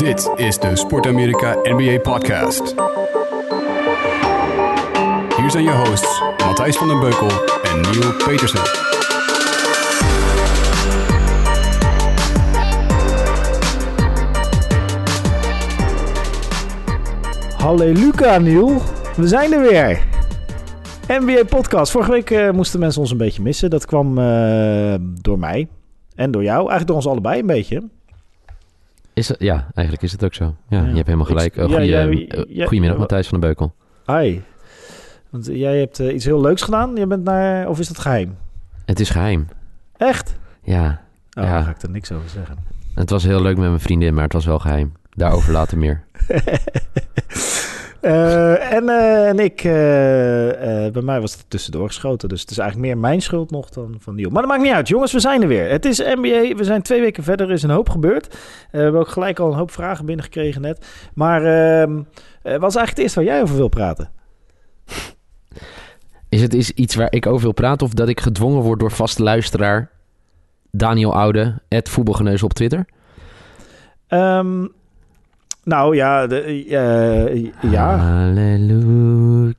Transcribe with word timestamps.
Dit 0.00 0.30
is 0.36 0.58
de 0.58 0.76
Sport 0.76 1.06
Amerika 1.06 1.56
NBA 1.62 1.98
Podcast. 1.98 2.74
Hier 5.36 5.50
zijn 5.50 5.64
je 5.64 5.70
hosts 5.70 6.22
Matthijs 6.44 6.76
van 6.76 6.88
den 6.88 7.00
Beukel 7.00 7.28
en 7.62 7.80
Neil 7.80 8.12
Petersen. 8.26 8.60
Halleluja, 17.56 18.38
Niel. 18.38 18.80
We 19.16 19.28
zijn 19.28 19.52
er 19.52 19.60
weer. 19.60 20.02
NBA 21.08 21.44
Podcast. 21.44 21.92
Vorige 21.92 22.10
week 22.10 22.30
eh, 22.30 22.50
moesten 22.50 22.80
mensen 22.80 23.00
ons 23.00 23.10
een 23.10 23.16
beetje 23.16 23.42
missen. 23.42 23.70
Dat 23.70 23.86
kwam 23.86 24.18
eh, 24.18 24.94
door 25.00 25.38
mij 25.38 25.68
en 26.14 26.30
door 26.30 26.42
jou. 26.42 26.58
Eigenlijk 26.58 26.86
door 26.86 26.96
ons 26.96 27.06
allebei 27.06 27.40
een 27.40 27.46
beetje. 27.46 27.82
Is 29.20 29.28
het, 29.28 29.36
ja, 29.40 29.66
eigenlijk 29.74 30.02
is 30.02 30.12
het 30.12 30.24
ook 30.24 30.34
zo. 30.34 30.44
Ja, 30.68 30.78
Ja. 30.78 30.86
je 30.88 30.94
hebt 30.94 31.06
helemaal 31.06 31.26
gelijk. 31.26 31.56
Ik- 31.56 31.62
goeie, 31.62 31.96
eh, 31.96 32.44
jij- 32.48 32.66
goedemiddag, 32.66 32.98
Matthijs 32.98 33.28
van 33.28 33.40
den 33.40 33.48
Beukel. 33.48 33.74
Hi. 34.06 34.40
Want 35.30 35.46
jij 35.46 35.78
hebt 35.78 36.00
eh, 36.00 36.14
iets 36.14 36.24
heel 36.24 36.40
leuks 36.40 36.62
gedaan. 36.62 36.96
Je 36.96 37.06
bent 37.06 37.24
naar... 37.24 37.68
Of 37.68 37.78
is 37.78 37.88
dat 37.88 37.98
geheim? 37.98 38.36
Het 38.84 39.00
is 39.00 39.10
geheim. 39.10 39.48
Echt? 39.96 40.36
Ja, 40.62 41.00
Oh, 41.38 41.44
Ja. 41.44 41.50
daar 41.50 41.62
ga 41.62 41.70
ik 41.70 41.82
er 41.82 41.90
niks 41.90 42.12
over 42.12 42.28
zeggen. 42.28 42.56
het 42.94 43.10
was 43.10 43.22
heel 43.24 43.42
leuk 43.42 43.56
met 43.56 43.68
mijn 43.68 43.80
vriendin, 43.80 44.14
maar 44.14 44.24
het 44.24 44.32
was 44.32 44.44
wel 44.44 44.58
geheim. 44.58 44.92
Daarover 45.10 45.52
later 45.52 45.78
meer. 45.78 46.02
Eh, 48.00 48.72
en, 48.72 48.88
eh, 48.88 49.28
en 49.28 49.38
ik, 49.38 49.58
eh, 49.58 50.92
bij 50.92 51.02
mij 51.02 51.20
was 51.20 51.32
het 51.32 51.44
tussendoor 51.48 51.86
geschoten. 51.86 52.28
Dus 52.28 52.40
het 52.40 52.50
is 52.50 52.58
eigenlijk 52.58 52.88
meer 52.88 53.00
mijn 53.00 53.20
schuld 53.20 53.50
nog 53.50 53.68
dan 53.68 53.96
van 53.98 54.14
Niel. 54.14 54.30
Maar 54.30 54.42
dat 54.42 54.50
maakt 54.50 54.62
niet 54.62 54.72
uit, 54.72 54.88
jongens. 54.88 55.12
We 55.12 55.20
zijn 55.20 55.42
er 55.42 55.48
weer. 55.48 55.70
Het 55.70 55.84
is 55.84 55.98
NBA. 55.98 56.54
We 56.56 56.64
zijn 56.64 56.82
twee 56.82 57.00
weken 57.00 57.22
verder. 57.22 57.46
Er 57.46 57.52
is 57.52 57.62
een 57.62 57.70
hoop 57.70 57.88
gebeurd. 57.88 58.38
We 58.70 58.78
hebben 58.78 59.00
ook 59.00 59.08
gelijk 59.08 59.38
al 59.38 59.50
een 59.50 59.58
hoop 59.58 59.70
vragen 59.70 60.06
binnengekregen 60.06 60.60
net. 60.60 60.86
Maar 61.14 61.44
ehm 61.44 61.98
eh, 62.42 62.56
wat 62.56 62.70
is 62.70 62.76
eigenlijk 62.76 62.88
het 62.88 62.98
eerste 62.98 63.18
waar 63.18 63.28
jij 63.28 63.42
over 63.42 63.56
wil 63.56 63.68
praten? 63.68 64.10
Is 66.28 66.42
het 66.42 66.54
is 66.54 66.70
iets 66.70 66.94
waar 66.94 67.12
ik 67.12 67.26
over 67.26 67.42
wil 67.42 67.52
praten 67.52 67.86
of 67.86 67.92
dat 67.92 68.08
ik 68.08 68.20
gedwongen 68.20 68.62
word 68.62 68.80
door 68.80 68.90
vaste 68.90 69.22
luisteraar 69.22 69.90
Daniel 70.70 71.14
Oude, 71.14 71.62
het 71.68 71.88
voetbalgeneuzel 71.88 72.46
op 72.46 72.52
Twitter? 72.52 72.86
Ehm, 74.06 74.66
nou 75.64 75.94
ja, 75.96 76.26
de, 76.26 76.40
eh, 76.68 77.50
ja. 77.70 77.96
Halleluja. 77.96 79.54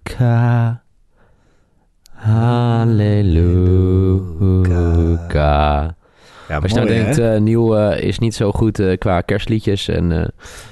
Halleluja. 4.62 5.96
ja 6.48 6.58
Als 6.62 6.72
je 6.72 6.76
nou 6.78 6.88
denkt, 6.88 7.18
eh 7.18 7.38
Nieuw 7.40 7.76
eh, 7.78 8.04
is 8.08 8.20
niet 8.20 8.36
zo 8.36 8.52
goed 8.52 8.80
eh, 8.80 8.98
qua 8.98 9.22
kerstliedjes 9.22 9.88
en 9.88 10.12
eh, 10.12 10.28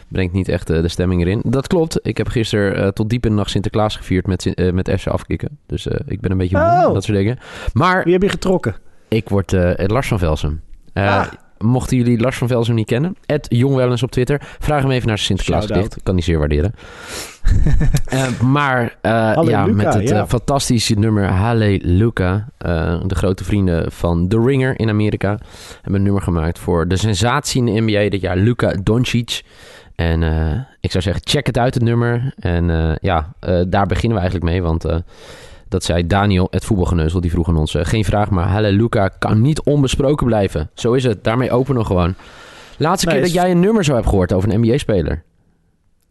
brengt 0.07 0.33
niet 0.33 0.47
echt 0.49 0.69
eh, 0.69 0.81
de 0.81 0.87
stemming 0.87 1.21
erin. 1.21 1.41
Dat 1.45 1.67
klopt. 1.67 1.99
Ik 2.01 2.17
heb 2.17 2.27
gisteren 2.27 2.75
eh, 2.75 2.87
tot 2.87 3.09
diep 3.09 3.23
in 3.25 3.29
de 3.31 3.35
nacht 3.37 3.49
Sinterklaas 3.49 3.95
gevierd 3.95 4.27
met, 4.27 4.45
eh, 4.53 4.71
met 4.71 4.91
FC 4.99 5.07
afkicken. 5.07 5.57
Dus 5.65 5.87
eh, 5.87 5.99
ik 6.05 6.19
ben 6.21 6.31
een 6.31 6.37
beetje 6.37 6.57
moe, 6.57 6.65
Oh. 6.87 6.93
dat 6.93 7.03
soort 7.03 7.17
dingen. 7.17 7.37
Maar 7.73 8.03
Wie 8.03 8.13
heb 8.13 8.21
je 8.21 8.29
getrokken? 8.29 8.75
ik 9.07 9.29
word 9.29 9.53
eh, 9.53 9.87
Lars 9.87 10.07
van 10.07 10.19
Velsum. 10.19 10.61
Eh, 10.93 11.17
Ah. 11.17 11.27
Mochten 11.59 11.97
jullie 11.97 12.19
Lars 12.19 12.37
van 12.37 12.47
Velsum 12.47 12.75
niet 12.75 12.87
kennen, 12.87 13.15
Ed 13.25 13.45
Jongwellens 13.49 14.03
op 14.03 14.11
Twitter, 14.11 14.41
vraag 14.59 14.81
hem 14.81 14.91
even 14.91 15.07
naar 15.07 15.17
zijn 15.17 15.27
Sinterklaas 15.27 15.63
Shout-out. 15.63 15.83
gedicht. 15.83 16.03
Kan 16.03 16.13
hij 16.13 16.23
zeer 16.23 16.37
waarderen. 16.37 16.73
Eh, 18.05 18.39
maar 18.39 18.95
eh, 19.01 19.39
ja, 19.43 19.65
met 19.65 19.93
het 19.93 20.09
ja. 20.09 20.21
eh, 20.21 20.27
fantastische 20.27 20.93
nummer 20.93 21.25
Halleluja, 21.25 22.47
de 22.57 23.15
grote 23.15 23.43
vrienden 23.43 23.91
van 23.91 24.27
The 24.27 24.41
Ringer 24.41 24.79
in 24.79 24.89
Amerika, 24.89 25.39
hebben 25.75 25.93
een 25.93 26.03
nummer 26.03 26.21
gemaakt 26.21 26.59
voor 26.59 26.87
de 26.87 26.97
sensatie 26.97 27.65
in 27.65 27.65
de 27.65 27.81
NBA 27.81 28.09
dit 28.09 28.21
jaar, 28.21 28.37
Luka 28.37 28.73
Doncic. 28.83 29.41
En 29.95 30.21
ik 30.79 30.91
zou 30.91 31.03
zeggen, 31.03 31.21
check 31.25 31.45
het 31.45 31.57
uit, 31.57 31.73
het 31.73 31.83
nummer. 31.83 32.33
En 32.39 32.97
ja, 33.01 33.33
daar 33.67 33.85
beginnen 33.85 34.17
we 34.17 34.21
eigenlijk 34.23 34.51
mee, 34.51 34.61
want... 34.61 34.85
dat 35.69 35.83
zei 35.83 36.07
Daniel, 36.07 36.47
het 36.51 36.65
voetbalgeneuzel, 36.65 37.21
die 37.21 37.31
vroeg 37.31 37.47
aan 37.47 37.57
ons... 37.57 37.75
eh, 37.75 37.85
geen 37.85 38.05
vraag, 38.05 38.29
maar 38.29 38.47
Halleluja 38.47 39.07
kan 39.07 39.41
niet 39.41 39.61
onbesproken 39.61 40.25
blijven. 40.25 40.69
Zo 40.73 40.93
is 40.93 41.03
het, 41.03 41.23
daarmee 41.23 41.51
openen 41.51 41.81
we 41.81 41.87
gewoon. 41.87 42.15
Laatste 42.77 43.05
Nee, 43.07 43.15
keer 43.15 43.23
dat 43.25 43.33
jij 43.33 43.51
een 43.51 43.59
nummer 43.59 43.83
zo 43.83 43.93
hebt 43.93 44.07
gehoord 44.07 44.33
over 44.33 44.49
een 44.53 44.59
NBA-speler. 44.59 45.23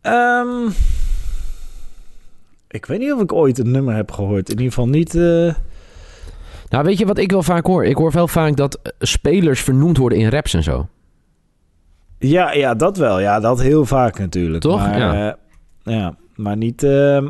Ehm, 0.01 0.67
ik 2.69 2.87
weet 2.87 2.99
niet 2.99 3.13
of 3.13 3.21
ik 3.21 3.33
ooit 3.33 3.59
een 3.59 3.71
nummer 3.71 3.95
heb 3.95 4.11
gehoord. 4.11 4.49
In 4.49 4.55
ieder 4.57 4.67
geval 4.73 4.89
niet... 4.89 5.15
eh, 5.15 5.55
Nou, 6.69 6.85
weet 6.85 6.99
je 6.99 7.07
wat 7.07 7.19
ik 7.19 7.31
wel 7.31 7.43
vaak 7.43 7.67
hoor? 7.67 7.85
Ik 7.85 7.97
hoor 7.97 8.11
wel 8.13 8.29
vaak 8.29 8.57
dat 8.57 8.79
eh, 8.83 8.93
spelers 8.99 9.61
vernoemd 9.61 9.97
worden 9.97 10.19
in 10.19 10.29
raps 10.29 10.55
en 10.55 10.63
zo. 10.63 10.89
Ja, 12.19 12.53
ja, 12.53 12.75
dat 12.75 12.97
wel. 12.97 13.21
Ja, 13.21 13.41
dat 13.41 13.61
heel 13.61 13.85
vaak 13.85 14.19
natuurlijk. 14.19 14.63
Toch? 14.63 14.79
Maar, 14.79 14.99
Ja. 14.99 15.37
ja, 15.83 16.17
maar 16.35 16.57
niet 16.57 16.83
ehm, 16.83 17.29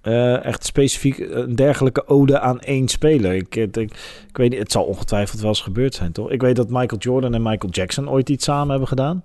eh, 0.00 0.44
echt 0.44 0.64
specifiek 0.64 1.18
een 1.18 1.54
dergelijke 1.54 2.06
ode 2.06 2.40
aan 2.40 2.60
één 2.60 2.88
speler. 2.88 3.34
Ik, 3.34 3.56
ik, 3.56 3.76
ik, 3.76 4.36
weet 4.36 4.50
niet, 4.50 4.58
het 4.58 4.72
zal 4.72 4.84
ongetwijfeld 4.84 5.40
wel 5.40 5.48
eens 5.48 5.60
gebeurd 5.60 5.94
zijn, 5.94 6.12
toch? 6.12 6.30
Ik 6.30 6.40
weet 6.40 6.56
dat 6.56 6.70
Michael 6.70 7.00
Jordan 7.00 7.34
en 7.34 7.42
Michael 7.42 7.72
Jackson 7.72 8.10
ooit 8.10 8.28
iets 8.28 8.44
samen 8.44 8.70
hebben 8.70 8.88
gedaan. 8.88 9.22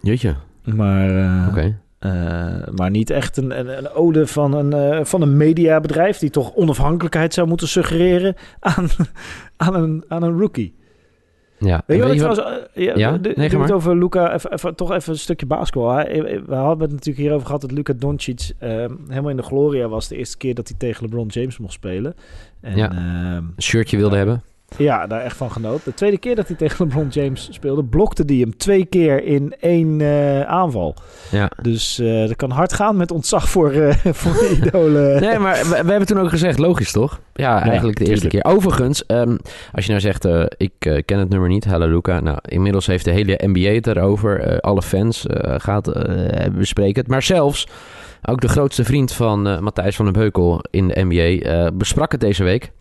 Jeetje, 0.00 0.34
Maar, 0.64 1.08
eh, 1.16 1.66
eh, 1.98 2.68
maar 2.74 2.90
niet 2.90 3.10
echt 3.10 3.36
een, 3.36 3.58
een, 3.58 3.78
een 3.78 3.90
ode 3.90 4.26
van 4.26 4.52
een, 4.52 5.06
van 5.06 5.22
een 5.22 5.36
mediabedrijf... 5.36 6.18
die 6.18 6.30
toch 6.30 6.54
onafhankelijkheid 6.54 7.34
zou 7.34 7.48
moeten 7.48 7.68
suggereren 7.68 8.34
aan, 8.60 8.88
aan, 9.56 9.74
een, 9.74 10.04
aan 10.08 10.22
een 10.22 10.38
rookie. 10.38 10.74
Ja, 11.64 11.82
Weet 11.86 11.98
je 11.98 12.22
wat 12.22 12.34
trouwens... 12.34 12.68
eh, 12.74 12.84
Ja, 12.86 12.96
Ja? 12.96 13.18
de- 13.18 13.32
Nee, 13.36 13.48
doe 13.48 13.58
ga 13.58 13.64
het 13.64 13.72
over 13.74 13.96
Luca. 13.96 14.34
Even, 14.34 14.52
even- 14.52 14.74
toch 14.74 14.92
even 14.92 15.12
een 15.12 15.18
stukje 15.18 15.46
basketbal. 15.46 15.90
Hij- 15.90 16.42
We 16.46 16.54
hadden 16.54 16.80
het 16.80 16.90
natuurlijk 16.90 17.18
hierover 17.18 17.46
gehad 17.46 17.60
dat 17.60 17.70
Luca 17.72 17.92
Doncic 17.96 18.50
eh, 18.58 18.68
helemaal 19.08 19.30
in 19.30 19.36
de 19.36 19.42
gloria 19.42 19.88
was. 19.88 20.08
De 20.08 20.16
eerste 20.16 20.36
keer 20.36 20.54
dat 20.54 20.68
hij 20.68 20.76
tegen 20.78 21.02
LeBron 21.04 21.26
James 21.26 21.58
mocht 21.58 21.72
spelen. 21.72 22.14
En, 22.60 22.76
Ja. 22.76 22.90
ja. 22.92 23.36
een 23.36 23.54
shirtje 23.62 23.96
wilde 23.96 24.16
hebben. 24.16 24.42
Ja, 24.76 25.06
daar 25.06 25.20
echt 25.20 25.36
van 25.36 25.50
genoot. 25.50 25.84
De 25.84 25.94
tweede 25.94 26.18
keer 26.18 26.36
dat 26.36 26.46
hij 26.48 26.56
tegen 26.56 26.84
LeBron 26.84 27.08
James 27.08 27.48
speelde, 27.50 27.84
blokte 27.84 28.22
hij 28.26 28.36
hem 28.36 28.56
twee 28.56 28.84
keer 28.84 29.24
in 29.24 29.54
één 29.60 30.00
eh, 30.00 30.40
aanval. 30.40 30.94
Ja. 31.30 31.50
Dus 31.62 31.98
eh 31.98 32.26
dat 32.26 32.36
kan 32.36 32.50
hard 32.50 32.72
gaan 32.72 32.96
met 32.96 33.10
ontzag 33.10 33.48
voor, 33.48 33.70
eh 33.70 33.94
voor 34.20 34.32
de 34.32 34.56
idolen. 34.56 35.00
Nee, 35.22 35.38
maar 35.38 35.54
we, 35.54 35.68
we 35.68 35.90
hebben 35.90 36.06
toen 36.06 36.18
ook 36.18 36.28
gezegd, 36.28 36.58
logisch 36.58 36.92
toch? 36.92 37.20
Ja, 37.34 37.62
eigenlijk 37.62 37.98
de 37.98 38.04
eerste 38.04 38.28
keer. 38.28 38.44
Overigens, 38.44 39.06
ehm, 39.06 39.36
als 39.72 39.84
je 39.84 39.90
nou 39.90 40.00
zegt, 40.00 40.28
ik 40.56 41.02
ken 41.04 41.18
het 41.18 41.28
nummer 41.28 41.48
niet, 41.48 41.64
Halleluja. 41.64 42.20
Nou, 42.20 42.38
inmiddels 42.42 42.86
heeft 42.86 43.04
de 43.04 43.10
hele 43.10 43.40
NBA 43.42 43.70
het 43.70 43.86
erover. 43.86 44.60
Alle 44.60 44.82
fans 44.82 45.26
gaat, 45.56 45.92
bespreken 46.52 47.00
het. 47.00 47.10
Maar 47.10 47.22
zelfs, 47.22 47.66
ook 48.22 48.40
de 48.40 48.48
grootste 48.48 48.84
vriend 48.84 49.12
van 49.12 49.62
Matthijs 49.62 49.96
van 49.96 50.04
den 50.04 50.14
Beukel 50.14 50.64
in 50.70 50.88
de 50.88 51.04
NBA 51.08 51.70
besprak 51.72 52.12
het 52.12 52.20
deze 52.20 52.44
week. 52.44 52.72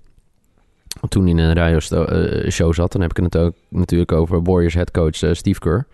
Toen 1.09 1.21
hij 1.21 1.31
in 1.31 1.37
een 1.37 1.53
radio-show 1.53 2.73
zat. 2.73 2.91
Dan 2.91 3.01
heb 3.01 3.17
ik 3.17 3.23
het 3.23 3.37
ook 3.37 3.53
natuurlijk 3.69 4.11
over 4.11 4.43
Warriors 4.43 4.73
headcoach 4.73 5.21
eh, 5.21 5.33
Steve 5.33 5.59
Kerr. 5.59 5.85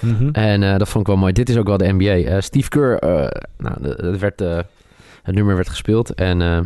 Mhm. 0.00 0.28
En 0.32 0.62
eh, 0.62 0.78
dat 0.78 0.88
vond 0.88 1.00
ik 1.00 1.06
wel 1.06 1.20
mooi. 1.20 1.32
Dit 1.32 1.48
is 1.48 1.56
ook 1.56 1.66
wel 1.66 1.76
de 1.76 1.92
NBA. 1.92 2.30
Eh, 2.30 2.40
Steve 2.40 2.68
Kerr, 2.68 2.98
eh, 2.98 3.42
nou, 3.58 3.74
het, 3.82 4.18
werd, 4.18 4.40
eh, 4.40 4.58
het 5.22 5.34
nummer 5.34 5.54
werd 5.54 5.68
gespeeld 5.68 6.14
en 6.14 6.42
eh, 6.42 6.60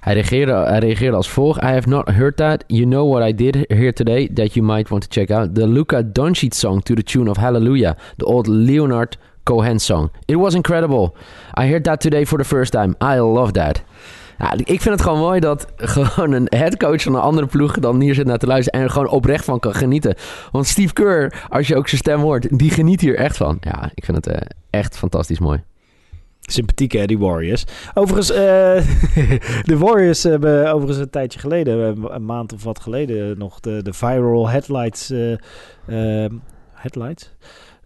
hij, 0.00 0.14
reageerde, 0.14 0.52
hij 0.52 0.78
reageerde 0.78 1.16
als 1.16 1.28
volgt. 1.28 1.62
I 1.62 1.66
have 1.66 1.88
not 1.88 2.08
heard 2.08 2.36
that. 2.36 2.64
You 2.66 2.84
know 2.84 3.12
what 3.12 3.28
I 3.28 3.34
did 3.34 3.54
here 3.68 3.92
today 3.92 4.28
that 4.34 4.54
you 4.54 4.66
might 4.66 4.88
want 4.88 5.02
to 5.02 5.20
check 5.20 5.30
out. 5.30 5.54
The 5.54 5.66
Luca 5.66 6.02
Doncic 6.02 6.54
song 6.54 6.82
to 6.82 6.94
the 6.94 7.02
tune 7.02 7.30
of 7.30 7.36
Hallelujah. 7.36 7.96
The 8.16 8.24
old 8.24 8.46
Leonard 8.46 9.16
Cohen 9.42 9.78
song. 9.78 10.10
It 10.26 10.36
was 10.36 10.54
incredible. 10.54 11.16
I 11.60 11.68
heard 11.70 11.84
that 11.84 12.00
today 12.00 12.24
for 12.24 12.38
the 12.38 12.44
first 12.44 12.72
time. 12.72 12.94
I 13.00 13.18
love 13.20 13.52
that. 13.52 13.82
Ja, 14.38 14.52
ik 14.52 14.80
vind 14.80 14.84
het 14.84 15.02
gewoon 15.02 15.18
mooi 15.18 15.40
dat 15.40 15.66
gewoon 15.76 16.32
een 16.32 16.46
headcoach 16.50 17.02
van 17.02 17.14
een 17.14 17.20
andere 17.20 17.46
ploeg 17.46 17.78
dan 17.78 18.00
hier 18.00 18.14
zit 18.14 18.26
naar 18.26 18.38
te 18.38 18.46
luisteren 18.46 18.80
en 18.80 18.86
er 18.86 18.92
gewoon 18.92 19.08
oprecht 19.08 19.44
van 19.44 19.60
kan 19.60 19.74
genieten. 19.74 20.14
Want 20.52 20.66
Steve 20.66 20.92
Kerr, 20.92 21.46
als 21.48 21.68
je 21.68 21.76
ook 21.76 21.88
zijn 21.88 22.00
stem 22.00 22.20
hoort, 22.20 22.58
die 22.58 22.70
geniet 22.70 23.00
hier 23.00 23.16
echt 23.16 23.36
van. 23.36 23.56
Ja, 23.60 23.90
ik 23.94 24.04
vind 24.04 24.16
het 24.16 24.26
eh, 24.26 24.48
echt 24.70 24.98
fantastisch 24.98 25.38
mooi. 25.38 25.62
Sympathiek 26.40 26.92
hè, 26.92 27.06
die 27.06 27.18
Warriors. 27.18 27.64
Overigens, 27.94 28.30
eh, 28.30 28.36
de 29.70 29.78
Warriors 29.78 30.22
hebben 30.22 30.72
overigens 30.72 30.98
een 30.98 31.10
tijdje 31.10 31.38
geleden, 31.38 32.04
een 32.14 32.24
maand 32.24 32.52
of 32.52 32.64
wat 32.64 32.80
geleden, 32.80 33.38
nog 33.38 33.60
de, 33.60 33.82
de 33.82 33.92
viral 33.92 34.48
headlights, 34.48 35.10
eh, 35.10 36.26
headlights? 36.72 37.32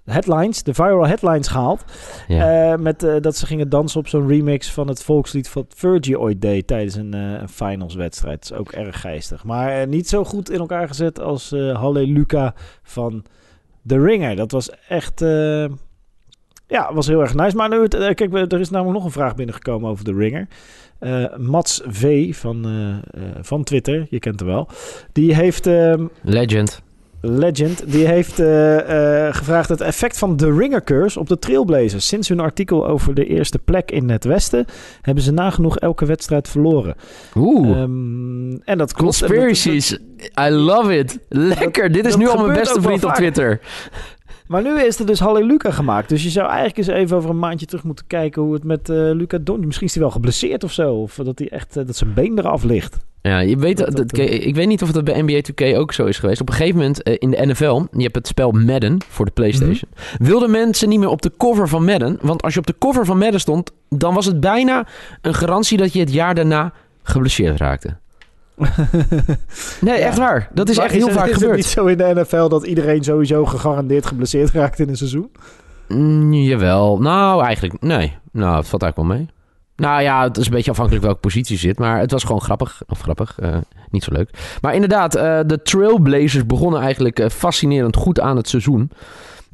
Headlines, 0.05 0.63
de 0.63 0.75
viral 0.75 1.07
headlines 1.07 1.49
gehaald. 1.49 1.85
Ja. 2.29 2.73
Eh, 2.73 2.79
met 2.79 3.03
eh, 3.03 3.15
dat 3.21 3.37
ze 3.37 3.47
gingen 3.47 3.69
dansen 3.69 4.01
op 4.01 4.09
zo'n 4.09 4.29
remix 4.29 4.71
van 4.73 4.89
het 4.89 5.03
volkslied 5.03 5.53
wat 5.53 5.75
Virgie 5.77 6.19
ooit 6.21 6.41
deed 6.41 6.67
tijdens 6.67 6.95
een, 6.95 7.15
eh, 7.15 7.21
een 7.41 7.49
finals 7.49 7.95
wedstrijd. 7.95 8.49
Dat 8.49 8.53
is 8.53 8.59
ook 8.59 8.73
erg 8.73 9.01
geestig. 9.01 9.45
Maar 9.45 9.87
niet 9.89 10.09
zo 10.09 10.25
goed 10.25 10.51
in 10.51 10.59
elkaar 10.59 10.89
gezet 10.89 11.21
als 11.21 11.51
Halleluja 11.73 12.55
van 12.83 13.25
The 13.87 14.01
Ringer. 14.01 14.37
Dat 14.37 14.51
was 14.51 14.71
echt... 14.89 15.21
ja, 16.67 16.95
was 16.95 17.07
heel 17.07 17.21
erg 17.21 17.35
nice. 17.35 17.57
Maar 17.57 17.69
nu, 17.69 17.83
het- 17.83 18.15
kijk, 18.15 18.33
er 18.53 18.61
is 18.61 18.71
namelijk 18.71 18.97
nog 18.97 19.05
een 19.05 19.13
vraag 19.13 19.35
binnengekomen 19.35 19.91
over 19.91 20.05
The 20.05 20.15
Ringer. 20.15 20.49
Mats 21.39 21.83
V 21.87 22.35
van, 22.37 22.67
van 23.41 23.65
Twitter, 23.65 24.07
je 24.11 24.19
kent 24.19 24.41
hem 24.41 24.49
wel. 24.49 24.69
Die 25.13 25.35
heeft... 25.35 25.67
ehm, 25.67 26.07
Legend. 26.23 26.83
Legend, 27.25 27.93
die 27.93 28.07
heeft 28.07 28.39
eh, 28.39 29.27
eh, 29.27 29.35
gevraagd 29.35 29.69
het 29.69 29.81
effect 29.81 30.19
van 30.19 30.37
de 30.37 30.55
Ringer 30.55 30.85
Curse 30.85 31.19
op 31.19 31.29
de 31.29 31.39
Trailblazers. 31.39 32.07
Sinds 32.07 32.29
hun 32.29 32.41
artikel 32.41 32.87
over 32.87 33.15
de 33.15 33.27
eerste 33.27 33.59
plek 33.59 33.91
in 33.91 34.11
het 34.11 34.25
Westen 34.25 34.67
hebben 35.01 35.25
ze 35.25 35.33
nagenoeg 35.33 35.79
elke 35.79 36.05
wedstrijd 36.05 36.49
verloren. 36.49 36.95
Oeh. 37.35 37.71
Ehm, 37.71 38.53
en 38.65 38.79
dat 38.79 38.93
klopt. 38.93 39.19
Conspiracies. 39.19 39.99
I 40.41 40.51
love 40.51 40.99
it. 40.99 41.19
Lekker. 41.29 41.93
Dit 41.93 42.07
is 42.07 42.17
nu 42.17 42.29
al 42.29 42.47
mijn 42.47 42.59
beste 42.59 42.83
vriend 42.83 43.05
op. 43.05 43.15
Twitter. 43.15 43.61
Maar 44.47 44.63
nu 44.63 44.81
is 44.81 44.99
er 44.99 45.07
dus 45.07 45.21
Halleluja 45.21 45.71
gemaakt. 45.71 46.09
Dus 46.09 46.23
je 46.23 46.31
zou 46.31 46.47
eigenlijk 46.47 46.77
eens 46.79 46.87
even 46.87 47.17
over 47.17 47.31
een 47.31 47.39
maandje 47.39 47.67
terug 47.67 47.85
moeten 47.85 48.07
kijken 48.07 48.43
hoe 48.43 48.55
het 48.55 48.65
met 48.65 48.89
eh 48.89 48.97
Luca 48.97 49.39
Doncic... 49.39 49.67
Misschien 49.67 49.87
is 49.87 49.93
hij 49.95 50.03
wel 50.03 50.13
geblesseerd 50.13 50.65
of 50.65 50.73
zo. 50.73 50.95
Of 50.95 51.15
dat, 51.15 51.39
hij 51.39 51.49
echt, 51.49 51.77
eh, 51.77 51.87
dat 51.87 51.97
zijn 51.97 52.15
been 52.15 52.39
eraf 52.39 52.63
ligt. 52.65 52.97
Ja, 53.23 53.39
je 53.39 53.57
weet, 53.57 53.79
Dat- 53.79 53.97
dat, 53.97 54.19
ik 54.19 54.55
weet 54.55 54.67
niet 54.67 54.83
of 54.83 54.93
dat 54.93 55.05
bij 55.05 55.23
NBA 55.23 55.41
2K 55.43 55.77
ook 55.77 55.93
zo 55.93 56.05
is 56.05 56.19
geweest. 56.19 56.41
Op 56.41 56.49
een 56.49 56.55
gegeven 56.55 56.77
moment 56.79 57.03
eh, 57.03 57.15
in 57.19 57.31
de 57.31 57.47
NFL, 57.47 57.83
je 57.93 58.03
hebt 58.03 58.15
het 58.15 58.27
spel 58.27 58.51
Madden 58.51 58.99
voor 59.09 59.25
de 59.25 59.31
PlayStation. 59.31 59.89
Mhm. 59.95 60.25
Wilden 60.25 60.51
mensen 60.51 60.89
niet 60.89 60.99
meer 60.99 61.09
op 61.09 61.23
de 61.23 61.33
cover 61.37 61.69
van 61.69 61.85
Madden? 61.85 62.19
Want 62.21 62.43
als 62.43 62.53
je 62.55 62.59
op 62.59 62.67
de 62.67 62.75
cover 62.79 63.05
van 63.05 63.19
Madden 63.19 63.41
stond, 63.41 63.71
dan 63.89 64.15
was 64.15 64.27
het 64.27 64.41
bijna 64.41 64.87
een 65.21 65.35
garantie 65.35 65.79
dat 65.79 65.93
je 65.93 66.01
het 66.01 66.13
jaar 66.13 66.35
daarna 66.35 66.73
geblesseerd 67.03 67.59
raakte. 67.59 67.97
Nee, 69.81 69.99
Ja. 69.99 70.05
echt 70.07 70.19
waar. 70.19 70.49
Dat 70.55 70.69
is 70.69 70.77
Maar 70.77 70.85
echt 70.85 70.95
heel 70.95 71.07
het- 71.07 71.17
vaak 71.17 71.27
is 71.27 71.33
gebeurd. 71.33 71.51
het 71.51 71.59
niet 71.61 71.67
zo 71.73 71.87
in 71.87 71.97
de 71.97 72.13
NFL 72.15 72.49
dat 72.49 72.67
iedereen 72.67 73.05
sowieso 73.05 73.45
gegarandeerd 73.45 74.07
geblesseerd 74.07 74.51
raakt 74.61 74.79
in 74.79 74.89
een 74.89 74.97
seizoen? 74.97 75.31
Mm, 75.89 76.33
jawel. 76.33 76.99
Nou, 76.99 77.45
eigenlijk, 77.45 77.81
nee. 77.83 78.17
Nou, 78.33 78.57
het 78.57 78.69
valt 78.69 78.83
eigenlijk 78.83 78.97
wel 79.11 79.19
mee. 79.19 79.29
Nou 79.77 80.03
ja, 80.03 80.23
het 80.23 80.37
is 80.37 80.47
een 80.47 80.53
beetje 80.53 80.71
afhankelijk 80.71 81.05
welke 81.05 81.21
positie 81.21 81.55
je 81.55 81.61
zit. 81.61 81.79
Maar 81.79 81.99
het 81.99 82.11
was 82.11 82.25
gewoon 82.25 82.41
grappig. 82.41 82.83
Of 82.89 83.01
grappig, 83.01 83.39
eh, 83.39 83.57
niet 83.91 84.03
zo 84.05 84.13
leuk. 84.13 84.57
Maar 84.61 84.75
inderdaad, 84.75 85.15
eh, 85.15 85.41
de 85.47 85.63
Trailblazers 85.63 86.47
begonnen 86.47 86.81
eigenlijk 86.81 87.19
eh, 87.19 87.29
fascinerend 87.29 87.97
goed 87.97 88.21
aan 88.21 88.37
het 88.37 88.49
seizoen. 88.49 88.91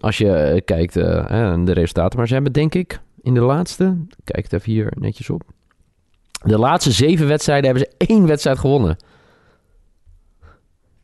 Als 0.01 0.19
je 0.19 0.62
kijkt 0.65 0.94
naar 0.94 1.65
de 1.65 1.73
resultaten. 1.73 2.19
Maar 2.19 2.29
ze 2.29 2.35
hebben 2.35 2.53
denk 2.53 2.75
ik 2.75 3.01
in 3.23 3.35
de 3.35 3.41
laatste... 3.41 3.97
Kijk 4.25 4.44
het 4.44 4.53
even 4.53 4.73
hier 4.73 4.93
netjes 4.99 5.31
op. 5.31 5.43
De 6.44 6.58
laatste 6.58 6.93
zeven 6.93 7.26
wedstrijden 7.26 7.70
hebben 7.70 7.88
ze 7.88 8.06
één 8.06 8.26
wedstrijd 8.26 8.58
gewonnen. 8.58 8.96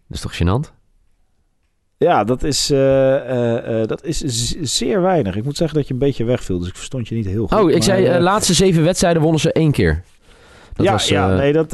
Dat 0.07 0.17
is 0.17 0.21
toch 0.21 0.37
gênant? 0.37 0.73
Ja, 1.97 2.25
dat 2.25 2.43
is, 2.43 2.71
eh, 2.71 3.15
eh, 3.15 3.81
eh, 3.81 3.89
dat 3.89 4.05
is 4.05 4.21
zeer 4.61 5.03
weinig. 5.03 5.37
Ik 5.37 5.45
moet 5.45 5.57
zeggen 5.57 5.77
dat 5.79 5.87
je 5.89 5.93
een 5.93 5.99
beetje 6.01 6.25
wegviel, 6.25 6.59
dus 6.59 6.69
ik 6.69 6.77
verstond 6.77 7.09
je 7.09 7.15
niet 7.15 7.27
heel 7.27 7.47
goed. 7.47 7.59
Oh, 7.59 7.69
ik 7.69 7.73
Maar, 7.73 7.83
zei, 7.83 8.13
de 8.13 8.21
laatste 8.21 8.55
zeven 8.55 8.85
wedstrijden 8.85 9.23
wonnen 9.23 9.41
ze 9.41 9.53
één 9.53 9.73
keer. 9.73 10.03
Dat 10.73 10.87
ja, 10.87 10.93
was, 10.93 11.09
ja, 11.09 11.29
nee, 11.29 11.53
dat, 11.53 11.73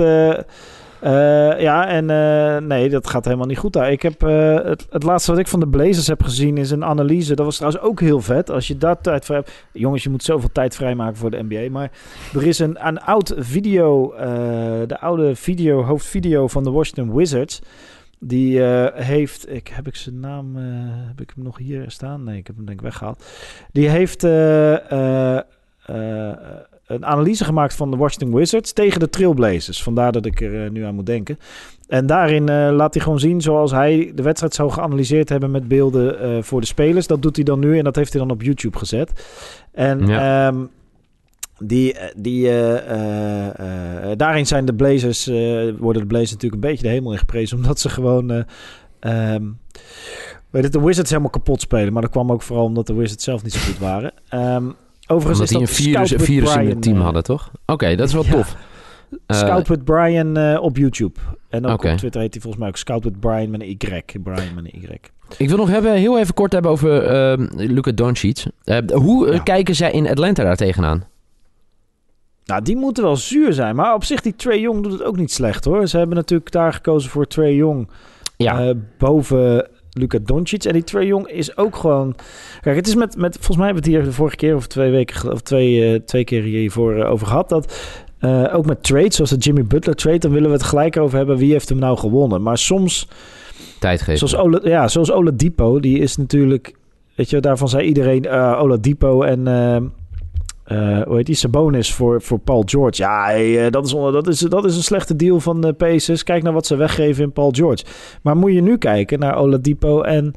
eh, 1.00 1.60
ja, 1.60 1.86
en 1.86 2.10
eh, 2.10 2.56
nee, 2.56 2.88
dat 2.88 3.08
gaat 3.08 3.24
helemaal 3.24 3.46
niet 3.46 3.58
goed 3.58 3.72
daar. 3.72 3.92
Ik 3.92 4.02
heb 4.02 4.22
eh, 4.22 4.54
het, 4.54 4.86
het 4.90 5.02
laatste 5.02 5.30
wat 5.30 5.40
ik 5.40 5.48
van 5.48 5.60
de 5.60 5.68
Blazers 5.68 6.06
heb 6.06 6.22
gezien 6.22 6.56
is 6.56 6.70
een 6.70 6.84
analyse. 6.84 7.34
Dat 7.34 7.44
was 7.44 7.56
trouwens 7.56 7.82
ook 7.82 8.00
heel 8.00 8.20
vet. 8.20 8.50
Als 8.50 8.68
je 8.68 8.76
daar 8.76 9.00
tijd 9.00 9.24
voor 9.24 9.34
hebt. 9.34 9.66
Jongens, 9.72 10.02
je 10.02 10.10
moet 10.10 10.22
zoveel 10.22 10.52
tijd 10.52 10.74
vrijmaken 10.76 11.16
voor 11.16 11.30
de 11.30 11.42
NBA. 11.48 11.70
Maar 11.70 11.90
er 12.34 12.46
is 12.46 12.58
een, 12.58 12.86
een 12.86 13.00
oud 13.00 13.34
video, 13.36 14.14
de 14.86 15.00
oude 15.00 15.34
video, 15.34 15.82
hoofdvideo 15.82 16.48
van 16.48 16.64
de 16.64 16.70
Washington 16.70 17.16
Wizards. 17.16 17.62
Die 18.18 18.60
heeft, 18.94 19.52
ik, 19.52 19.68
heb 19.68 19.86
ik 19.86 19.96
zijn 19.96 20.20
naam, 20.20 20.56
heb 21.06 21.20
ik 21.20 21.32
hem 21.34 21.44
nog 21.44 21.58
hier 21.58 21.84
staan? 21.90 22.24
Nee, 22.24 22.38
ik 22.38 22.46
heb 22.46 22.56
hem 22.56 22.64
denk 22.64 22.78
ik 22.78 22.84
weggehaald. 22.84 23.24
Die 23.72 23.88
heeft 23.88 24.22
een 26.90 27.06
analyse 27.06 27.44
gemaakt 27.44 27.74
van 27.74 27.90
de 27.90 27.96
Washington 27.96 28.34
Wizards 28.38 28.72
tegen 28.72 29.00
de 29.00 29.08
Trailblazers. 29.08 29.82
Vandaar 29.82 30.12
dat 30.12 30.26
ik 30.26 30.40
er 30.40 30.64
eh, 30.64 30.70
nu 30.70 30.84
aan 30.84 30.94
moet 30.94 31.06
denken. 31.06 31.38
En 31.88 32.06
daarin 32.06 32.48
eh, 32.48 32.68
laat 32.72 32.94
hij 32.94 33.02
gewoon 33.02 33.18
zien 33.20 33.40
zoals 33.40 33.70
hij 33.70 34.12
de 34.14 34.22
wedstrijd 34.22 34.54
zou 34.54 34.70
geanalyseerd 34.70 35.28
hebben 35.28 35.50
met 35.50 35.68
beelden 35.68 36.20
eh, 36.20 36.42
voor 36.42 36.60
de 36.60 36.66
spelers. 36.66 37.06
Dat 37.06 37.22
doet 37.22 37.36
hij 37.36 37.44
dan 37.44 37.58
nu 37.58 37.78
en 37.78 37.84
dat 37.84 37.96
heeft 37.96 38.12
hij 38.12 38.22
dan 38.22 38.30
op 38.30 38.42
YouTube 38.42 38.78
gezet. 38.78 39.12
En 39.72 40.06
Ja. 40.06 40.48
ehm, 40.48 40.58
die, 41.58 41.96
die, 42.16 42.50
daarin 44.16 44.46
zijn 44.46 44.64
de 44.64 44.74
Blazers, 44.74 45.26
worden 45.78 46.02
de 46.02 46.08
Blazers 46.08 46.32
natuurlijk 46.32 46.62
een 46.62 46.70
beetje 46.70 46.82
de 46.82 46.92
hemel 46.92 47.12
in 47.12 47.18
geprezen, 47.18 47.56
omdat 47.56 47.80
ze 47.80 47.88
gewoon, 47.88 48.30
eh, 48.30 49.34
ehm, 49.34 49.44
weet 50.50 50.62
het, 50.62 50.72
de 50.72 50.80
Wizards 50.80 51.10
helemaal 51.10 51.30
kapot 51.30 51.60
spelen. 51.60 51.92
Maar 51.92 52.02
dat 52.02 52.10
kwam 52.10 52.32
ook 52.32 52.42
vooral 52.42 52.64
omdat 52.64 52.86
de 52.86 52.94
Wizards 52.94 53.24
zelf 53.24 53.42
niet 53.42 53.52
zo 53.52 53.60
goed 53.60 53.78
waren. 53.78 54.12
Ehm, 54.28 54.64
overigens 55.10 55.52
Omdat 55.52 55.68
is 55.68 55.76
die 55.76 55.92
dat 55.92 56.10
een 56.10 56.20
virus, 56.20 56.54
in 56.54 56.68
het 56.68 56.82
team 56.82 56.96
eh, 56.96 57.02
hadden, 57.02 57.22
toch? 57.22 57.50
Oké, 57.66 57.96
dat 57.96 58.08
is 58.08 58.14
wel 58.14 58.24
ja. 58.24 58.30
tof. 58.30 58.56
Eh, 59.26 59.36
Scout 59.36 59.68
with 59.68 59.84
Brian 59.84 60.36
eh, 60.36 60.62
op 60.62 60.76
YouTube. 60.76 61.20
En 61.48 61.66
ook 61.66 61.84
op 61.84 61.96
Twitter 61.96 62.20
heet 62.20 62.32
hij 62.32 62.42
volgens 62.42 62.56
mij 62.56 62.68
ook 62.68 62.76
Scout 62.76 63.04
with 63.04 63.20
Brian 63.20 63.50
met 63.50 63.60
een 63.60 63.68
Y. 63.68 64.02
Brian 64.22 64.54
met 64.54 64.64
een 64.64 64.82
Y. 64.82 64.98
ik 65.36 65.48
wil 65.48 65.56
nog 65.56 65.68
hebben, 65.68 65.92
heel 65.92 66.18
even 66.18 66.34
kort 66.34 66.52
hebben 66.52 66.70
over 66.70 67.02
ehm 67.06 67.46
Luka 67.56 67.92
Doncic. 67.92 68.44
Eh, 68.64 68.78
hoe 68.92 69.28
eh, 69.28 69.34
Ja. 69.34 69.42
kijken 69.42 69.74
zij 69.74 69.90
in 69.92 70.08
Atlanta 70.08 70.42
daar 70.42 70.56
tegenaan? 70.56 71.04
Nou, 72.44 72.62
die 72.62 72.76
moeten 72.76 73.02
wel 73.02 73.16
zuur 73.16 73.52
zijn. 73.52 73.76
Maar 73.76 73.94
op 73.94 74.04
zich, 74.04 74.20
die 74.20 74.36
Trey 74.36 74.60
Young 74.60 74.82
doet 74.82 74.92
het 74.92 75.02
ook 75.02 75.16
niet 75.16 75.32
slecht 75.32 75.64
hoor. 75.64 75.86
Ze 75.86 75.98
hebben 75.98 76.16
natuurlijk 76.16 76.52
daar 76.52 76.72
gekozen 76.72 77.10
voor 77.10 77.26
Trey 77.26 77.54
Young 77.54 77.88
Ja, 78.36 78.68
eh, 78.68 78.74
boven 78.98 79.68
Luka 79.92 80.18
Doncic. 80.22 80.64
En 80.64 80.72
die 80.72 80.84
Trey 80.84 81.06
Young 81.06 81.28
is 81.28 81.56
ook 81.56 81.76
gewoon... 81.76 82.14
Kijk, 82.60 82.76
het 82.76 82.86
is 82.86 82.94
met... 82.94 83.16
met 83.16 83.34
volgens 83.34 83.56
mij 83.56 83.66
hebben 83.66 83.84
we 83.84 83.90
het 83.90 83.98
hier 83.98 84.08
de 84.10 84.16
vorige 84.16 84.36
keer 84.36 84.56
of 84.56 84.66
twee 84.66 84.90
weken... 84.90 85.16
gel- 85.16 85.32
of 85.32 85.40
twee, 85.40 85.92
eh, 85.92 86.00
twee 86.00 86.24
keer 86.24 86.42
hiervoor 86.42 86.94
eh, 86.96 87.10
over 87.10 87.26
gehad. 87.26 87.48
Dat 87.48 87.80
eh, 88.18 88.54
ook 88.54 88.66
met 88.66 88.82
trades, 88.82 89.16
zoals 89.16 89.30
de 89.30 89.36
Jimmy 89.36 89.64
Butler 89.64 89.94
trade... 89.94 90.18
dan 90.18 90.30
willen 90.30 90.48
we 90.48 90.56
het 90.56 90.64
gelijk 90.64 90.96
over 90.96 91.16
hebben 91.16 91.36
wie 91.36 91.52
heeft 91.52 91.68
hem 91.68 91.78
nou 91.78 91.98
gewonnen. 91.98 92.42
Maar 92.42 92.58
soms... 92.58 93.08
tijd 93.78 94.02
geven. 94.02 94.28
Zoals, 94.28 94.46
Ola, 94.46 94.60
ja, 94.62 94.88
zoals 94.88 95.12
Oladipo, 95.12 95.80
die 95.80 95.98
is 95.98 96.16
natuurlijk... 96.16 96.74
Weet 97.14 97.30
je, 97.30 97.40
daarvan 97.40 97.68
zei 97.68 97.86
iedereen 97.86 98.24
eh 98.24 98.58
Oladipo 98.60 99.22
en... 99.22 99.46
eh, 100.70 100.98
eh, 100.98 101.06
hoe 101.06 101.16
heet 101.16 101.26
die? 101.26 101.34
Sabonis 101.34 101.94
voor, 101.94 102.22
voor 102.22 102.38
Paul 102.38 102.62
George. 102.66 103.02
Ja, 103.02 103.32
eh, 103.32 103.70
dat, 103.70 103.86
is, 103.86 103.92
on- 103.92 104.12
dat, 104.12 104.26
is, 104.28 104.38
dat 104.38 104.64
is 104.64 104.76
een 104.76 104.82
slechte 104.82 105.16
deal 105.16 105.40
van 105.40 105.60
de 105.60 105.72
Pacers. 105.72 106.22
Kijk 106.22 106.42
naar 106.42 106.52
wat 106.52 106.66
ze 106.66 106.76
weggeven 106.76 107.24
in 107.24 107.32
Paul 107.32 107.50
George. 107.52 107.84
Maar 108.22 108.36
moet 108.36 108.52
je 108.52 108.62
nu 108.62 108.78
kijken 108.78 109.18
naar 109.18 109.36
Oladipo 109.36 110.00
en 110.00 110.34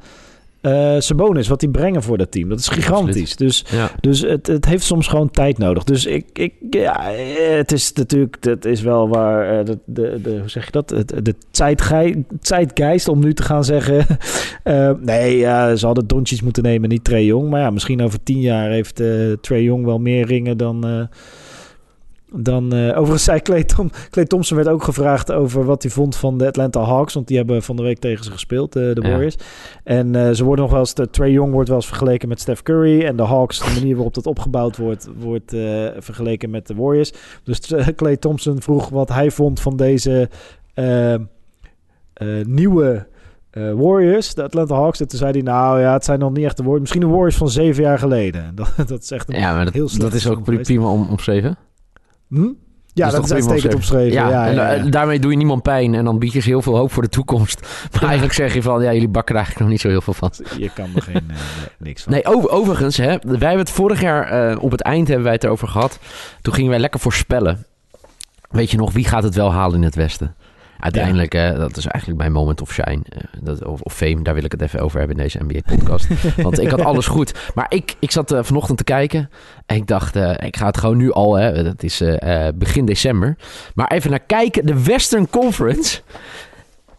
eh, 0.64 0.96
Sabonis, 1.00 1.48
wat 1.48 1.60
die 1.60 1.70
brengen 1.70 2.04
voor 2.04 2.18
dat 2.18 2.32
team. 2.32 2.50
Dat 2.50 2.60
is 2.60 2.68
gigantisch. 2.68 3.36
Dus 3.36 3.66
Ja. 3.72 3.92
dus 4.00 4.22
het, 4.22 4.48
het 4.48 4.66
heeft 4.66 4.84
soms 4.84 5.08
gewoon 5.08 5.32
tijd 5.32 5.58
nodig. 5.58 5.84
Dus 5.84 6.06
ik, 6.06 6.26
ik 6.34 6.54
ja, 6.70 7.12
het 7.58 7.72
is 7.72 7.94
natuurlijk, 7.94 8.42
dat 8.42 8.66
is 8.66 8.82
wel 8.82 9.10
waar, 9.10 9.60
eh, 9.60 9.66
de, 9.66 9.78
de, 9.86 10.20
de, 10.24 10.30
hoe 10.40 10.50
zeg 10.50 10.66
je 10.66 10.72
dat? 10.72 10.90
De, 10.90 11.22
de 11.22 11.36
tijdgei- 11.52 12.24
tijdgeist 12.42 13.08
om 13.08 13.20
nu 13.20 13.34
te 13.34 13.44
gaan 13.44 13.64
zeggen, 13.64 14.06
eh, 14.64 14.92
nee, 15.02 15.38
ja, 15.38 15.76
ze 15.76 15.86
hadden 15.86 16.08
Doncic 16.08 16.42
moeten 16.42 16.64
nemen, 16.64 16.90
niet 16.90 17.04
Trey 17.04 17.24
Young. 17.26 17.50
Maar 17.50 17.62
ja, 17.62 17.70
misschien 17.70 18.02
over 18.02 18.24
tien 18.24 18.40
jaar 18.42 18.70
heeft 18.70 18.96
Trey 19.42 19.62
Young 19.64 19.86
wel 19.86 20.00
meer 20.00 20.26
ringen 20.26 20.58
dan... 20.58 21.08
dan 22.36 22.74
eh, 22.74 22.88
overigens 22.88 23.24
zei 23.24 23.42
Clay, 23.42 23.64
Tom, 23.64 23.90
Clay 24.10 24.26
Thompson 24.26 24.58
werd 24.58 24.70
ook 24.70 24.84
gevraagd 24.84 25.32
over 25.32 25.66
wat 25.66 25.84
hij 25.84 25.92
vond 25.92 26.16
van 26.16 26.38
de 26.38 26.48
Atlanta 26.48 26.82
Hawks. 26.82 27.14
Want 27.14 27.28
die 27.28 27.38
hebben 27.38 27.64
van 27.64 27.76
de 27.76 27.84
week 27.84 28.00
tegen 28.00 28.24
ze 28.24 28.32
gespeeld, 28.32 28.76
eh, 28.76 28.84
de 28.84 29.02
Ja. 29.02 29.10
Warriors. 29.10 29.36
En 29.84 30.16
eh, 30.16 30.32
ze 30.32 30.44
worden 30.44 30.64
nog 30.64 30.72
wel 30.72 30.80
eens, 30.80 30.94
de 30.94 31.10
Trey 31.10 31.32
Young 31.32 31.52
wordt 31.52 31.68
wel 31.68 31.78
eens 31.78 31.88
vergeleken 31.88 32.28
met 32.28 32.40
Steph 32.40 32.62
Curry. 32.62 33.06
En 33.06 33.16
de 33.16 33.24
Hawks, 33.24 33.60
de 33.60 33.80
manier 33.80 33.96
waarop 33.96 34.14
dat 34.14 34.26
opgebouwd 34.26 34.78
wordt, 34.78 35.10
wordt 35.20 35.56
vergeleken 35.98 36.50
met 36.50 36.68
de 36.68 36.76
Warriors. 36.76 37.14
Dus 37.44 37.60
Clay 37.96 38.18
Thompson 38.18 38.62
vroeg 38.62 38.90
wat 38.90 39.10
hij 39.10 39.32
vond 39.32 39.60
van 39.60 39.76
deze 39.78 40.30
eh, 40.74 41.14
eh, 41.14 42.46
nieuwe 42.46 43.08
Warriors, 43.76 44.34
de 44.34 44.44
Atlanta 44.44 44.76
Hawks. 44.76 45.00
En 45.00 45.08
toen 45.08 45.20
zei 45.20 45.32
hij, 45.32 45.42
nou 45.42 45.80
ja, 45.80 45.94
het 45.94 46.06
zijn 46.06 46.20
nog 46.20 46.34
niet 46.34 46.46
echt 46.46 46.58
de 46.58 46.64
Warriors. 46.64 46.82
Misschien 46.82 47.02
de 47.02 47.16
Warriors 47.16 47.36
van 47.36 47.50
zeven 47.50 47.84
jaar 47.84 48.00
geleden. 48.00 48.52
Dat, 48.56 48.74
dat 48.88 49.04
is 49.04 49.12
echt 49.12 49.30
een 49.30 49.40
ja, 49.40 49.56
maar 49.56 49.66
dat, 49.66 49.74
heel 49.74 49.88
slecht 49.88 50.02
dat 50.02 50.14
is 50.14 50.28
ook 50.28 50.64
prima 50.64 50.88
om 50.88 51.08
omschreven. 51.10 51.58
Hm? 52.34 52.48
Ja, 52.96 53.06
dat 53.10 53.16
toch 53.16 53.26
is 53.26 53.32
uitstekend 53.32 53.74
opgeschreven. 53.74 54.12
Ja, 54.14 54.30
Ja, 54.30 54.48
en 54.48 54.54
ja, 54.56 54.74
eh, 54.74 54.92
daarmee 54.92 55.20
doe 55.20 55.32
je 55.32 55.38
niemand 55.38 55.62
pijn 55.62 55.94
en 55.94 56.06
dan 56.06 56.20
bied 56.20 56.32
je 56.34 56.40
ze 56.40 56.50
heel 56.50 56.62
veel 56.62 56.78
hoop 56.78 56.92
voor 56.92 57.04
de 57.04 57.10
toekomst. 57.10 57.60
Maar 57.94 58.02
eigenlijk 58.04 58.34
zeg 58.34 58.54
je 58.54 58.62
van, 58.62 58.82
ja, 58.84 58.94
jullie 58.94 59.08
bakken 59.08 59.36
er 59.36 59.42
eigenlijk 59.42 59.60
nog 59.60 59.70
niet 59.70 59.82
zo 59.82 59.88
heel 59.88 60.02
veel 60.02 60.14
van. 60.14 60.32
Je 60.58 60.70
kan 60.74 60.90
er 60.96 61.02
geen, 61.02 61.24
eh, 61.30 61.36
niks 61.88 62.04
van. 62.04 62.14
Nee, 62.14 62.26
over- 62.26 62.50
overigens, 62.50 62.98
hè, 62.98 63.06
wij 63.22 63.38
hebben 63.38 63.58
het 63.58 63.70
vorig 63.70 64.02
jaar 64.02 64.50
eh, 64.52 64.64
op 64.64 64.72
het 64.72 64.82
eind 64.82 65.08
hebben 65.08 65.26
wij 65.26 65.34
het 65.34 65.44
erover 65.44 65.68
gehad. 65.68 66.00
Toen 66.42 66.54
gingen 66.54 66.70
wij 66.70 66.80
lekker 66.80 67.00
voorspellen. 67.00 67.66
Weet 68.50 68.72
je 68.72 68.78
nog, 68.78 68.92
wie 68.92 69.06
gaat 69.06 69.24
het 69.24 69.36
wel 69.36 69.52
halen 69.52 69.76
in 69.78 69.84
het 69.84 69.96
Westen? 69.96 70.36
Uiteindelijk, 70.84 71.34
hè, 71.34 71.58
dat 71.58 71.78
is 71.78 71.86
eigenlijk 71.86 72.22
mijn 72.22 72.32
moment 72.32 72.62
of 72.62 72.72
shine. 72.74 73.02
eh, 73.10 73.24
dat, 73.42 73.66
of, 73.66 73.82
of 73.82 73.94
fame, 73.94 74.22
daar 74.22 74.34
wil 74.34 74.44
ik 74.44 74.52
het 74.52 74.62
even 74.62 74.80
over 74.80 75.00
hebben 75.00 75.18
in 75.18 75.24
deze 75.24 75.40
NBA-podcast. 75.44 76.08
Want 76.44 76.60
ik 76.60 76.70
had 76.70 76.82
alles 76.82 77.08
goed. 77.08 77.52
Maar 77.56 77.66
ik, 77.70 77.96
ik 78.00 78.12
zat 78.12 78.32
eh, 78.32 78.44
vanochtend 78.44 78.78
te 78.78 78.84
kijken. 78.84 79.30
En 79.66 79.76
ik 79.76 79.88
dacht, 79.88 80.16
eh, 80.16 80.34
ik 80.48 80.58
ga 80.58 80.66
het 80.66 80.78
gewoon 80.78 80.98
nu 80.98 81.12
al, 81.12 81.34
hè, 81.36 81.64
dat 81.64 81.84
is 81.84 82.02
begin 82.56 82.86
december. 82.86 83.38
Maar 83.76 83.88
even 83.88 84.10
naar 84.10 84.20
kijken, 84.20 84.66
de 84.66 84.84
Western 84.84 85.30
Conference. 85.30 86.02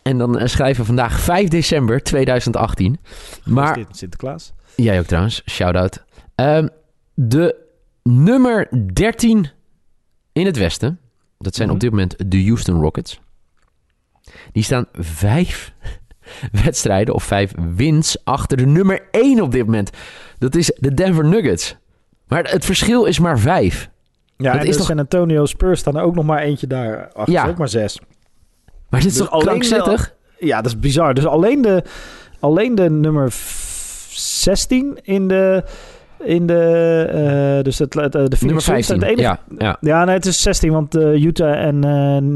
En 0.02 0.18
dan 0.18 0.48
schrijven 0.48 0.80
we 0.80 0.86
vandaag 0.86 1.20
5 1.20 1.48
december 1.48 2.02
2018. 2.02 2.98
Maar 3.44 3.78
Sinterklaas? 3.90 4.52
Jij 4.76 4.98
ook 4.98 5.06
trouwens, 5.06 5.42
shout-out. 5.50 6.04
Ehm, 6.34 6.68
de 7.14 7.56
nummer 8.02 8.68
13 8.92 9.48
in 10.32 10.46
het 10.46 10.56
westen, 10.56 10.98
dat 11.38 11.54
zijn 11.54 11.66
Mhm. 11.68 11.76
op 11.76 11.82
dit 11.82 11.90
moment 11.90 12.14
de 12.30 12.44
Houston 12.44 12.80
Rockets. 12.80 13.20
Die 14.52 14.62
staan 14.62 14.86
vijf, 14.92 15.72
wedstrijden 16.64 17.14
of 17.14 17.24
vijf 17.24 17.52
wins 17.74 18.16
achter 18.24 18.56
de 18.56 18.66
nummer 18.66 19.02
1 19.10 19.40
op 19.40 19.52
dit 19.52 19.64
moment. 19.64 19.90
Dat 20.38 20.54
is 20.54 20.72
de 20.76 20.94
Denver 20.94 21.24
Nuggets. 21.24 21.76
Maar 22.28 22.44
het 22.50 22.64
verschil 22.64 23.04
is 23.04 23.18
maar 23.18 23.38
vijf. 23.38 23.90
Ja, 24.36 24.52
Dat 24.52 24.60
en 24.60 24.66
is 24.66 24.72
de 24.72 24.78
toch- 24.78 24.86
San 24.86 24.98
Antonio 24.98 25.46
Spurs 25.46 25.80
staan 25.80 25.96
er 25.96 26.02
ook 26.02 26.14
nog 26.14 26.24
maar 26.24 26.38
eentje 26.42 26.66
daar 26.66 27.08
achter. 27.12 27.32
Ja. 27.34 27.46
Ook 27.48 27.58
maar 27.58 27.68
zes. 27.68 27.98
Maar 28.88 29.00
dit 29.00 29.10
is 29.10 29.16
Dus 29.18 29.28
toch 29.28 29.42
krankzinnig? 29.42 30.14
Ja, 30.38 30.56
dat 30.56 30.66
is 30.72 30.78
bizar. 30.78 31.14
Dus 31.14 31.26
alleen 31.26 31.62
de, 31.62 31.82
alleen 32.40 32.74
de 32.74 32.90
nummer 32.90 33.30
f- 33.30 34.10
16 34.16 34.98
in 35.02 35.28
de... 35.28 35.64
In 36.24 36.46
de 36.46 37.56
uh, 37.56 37.64
dus 37.64 37.78
het, 37.78 37.94
het, 37.94 38.12
de 38.12 38.18
Phoenix 38.18 38.40
Nummer 38.40 38.62
Suns 38.62 38.86
15. 38.86 38.86
zijn 38.86 39.00
de 39.00 39.06
enige, 39.06 39.22
Ja, 39.22 39.38
ja. 39.58 39.76
Ja, 39.80 40.04
nee, 40.04 40.14
het 40.14 40.26
is 40.26 40.42
16, 40.42 40.72
want 40.72 40.96
uh, 40.96 41.24
Utah 41.24 41.66
en 41.66 41.78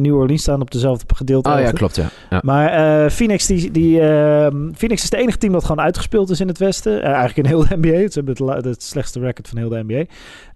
New 0.01 0.17
Orleans 0.17 0.43
staan 0.43 0.61
op 0.61 0.71
dezelfde 0.71 1.15
gedeelte. 1.15 1.51
Oh 1.51 1.61
ja, 1.61 1.71
klopt, 1.71 1.97
ja. 1.97 2.09
ja. 2.31 2.41
Maar 2.45 3.11
Phoenix, 3.11 3.47
die, 3.47 3.71
die, 3.71 4.01
uh, 4.01 4.47
Phoenix 4.75 5.03
is 5.03 5.11
het 5.11 5.15
enige 5.15 5.39
team 5.39 5.53
dat 5.53 5.65
gewoon 5.65 5.85
uitgespeeld 5.85 6.31
is 6.31 6.41
in 6.41 6.49
het 6.49 6.59
Westen. 6.59 7.03
Eigenlijk 7.03 7.37
in 7.37 7.47
heel 7.47 7.67
de 7.69 7.77
NBA. 7.81 8.11
Ze 8.11 8.23
hebben 8.25 8.47
het, 8.55 8.65
het 8.65 8.83
slechtste 8.83 9.21
record 9.21 9.49
van 9.49 9.59
heel 9.59 9.69
de 9.69 9.85
NBA. 9.87 10.05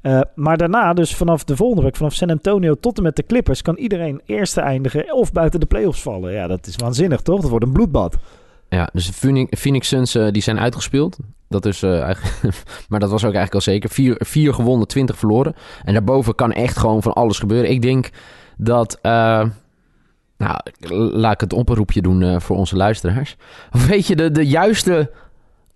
Uh, 0.03 0.21
maar 0.35 0.57
daarna, 0.57 0.93
dus 0.93 1.15
vanaf 1.15 1.45
de 1.45 1.57
volgende 1.57 1.83
week, 1.83 1.97
vanaf 1.97 2.15
San 2.15 2.31
Antonio 2.31 2.75
tot 2.75 2.97
en 2.97 3.03
met 3.03 3.17
de 3.17 3.27
Clippers, 3.27 3.63
kan 3.63 3.77
iedereen 3.77 4.21
eerste 4.27 4.61
eindigen 4.61 5.15
of 5.15 5.33
buiten 5.33 5.61
de 5.61 5.67
playoffs 5.67 6.03
vallen. 6.03 6.33
Ja, 6.33 6.47
dat 6.47 6.67
is 6.67 6.77
waanzinnig, 6.77 7.21
toch? 7.21 7.41
Dat 7.41 7.51
wordt 7.51 7.65
een 7.65 7.73
bloedbad. 7.73 8.17
Ja, 8.69 8.89
dus 8.93 9.07
de 9.07 9.13
Phoenix, 9.13 9.61
Phoenix 9.61 9.89
Suns 9.89 10.17
uh, 10.17 10.31
die 10.31 10.43
zijn 10.43 10.59
uitgespeeld. 10.59 11.19
Dat 11.53 11.67
is 11.67 11.83
eigenlijk, 11.83 12.55
maar 12.89 13.01
dat 13.01 13.11
was 13.11 13.25
ook 13.25 13.35
eigenlijk 13.35 13.55
al 13.55 13.73
zeker. 13.73 13.91
Vier, 13.91 14.17
vier 14.19 14.55
gewonnen, 14.55 14.89
twintig 14.89 15.19
verloren. 15.19 15.55
En 15.85 15.93
daarboven 15.93 16.35
kan 16.35 16.53
echt 16.53 16.77
gewoon 16.77 17.03
van 17.03 17.13
alles 17.13 17.39
gebeuren. 17.39 17.71
Ik 17.71 17.83
denk 17.83 18.11
dat, 18.57 18.99
uh, 19.03 19.45
nou, 20.37 20.61
laat 21.13 21.33
ik 21.33 21.41
het 21.41 21.53
oproepje 21.53 22.03
doen 22.03 22.21
uh, 22.21 22.41
voor 22.41 22.57
onze 22.57 22.77
luisteraars. 22.77 23.37
Weet 23.89 24.07
je, 24.07 24.17
de, 24.17 24.31
de 24.31 24.47
juiste 24.47 25.11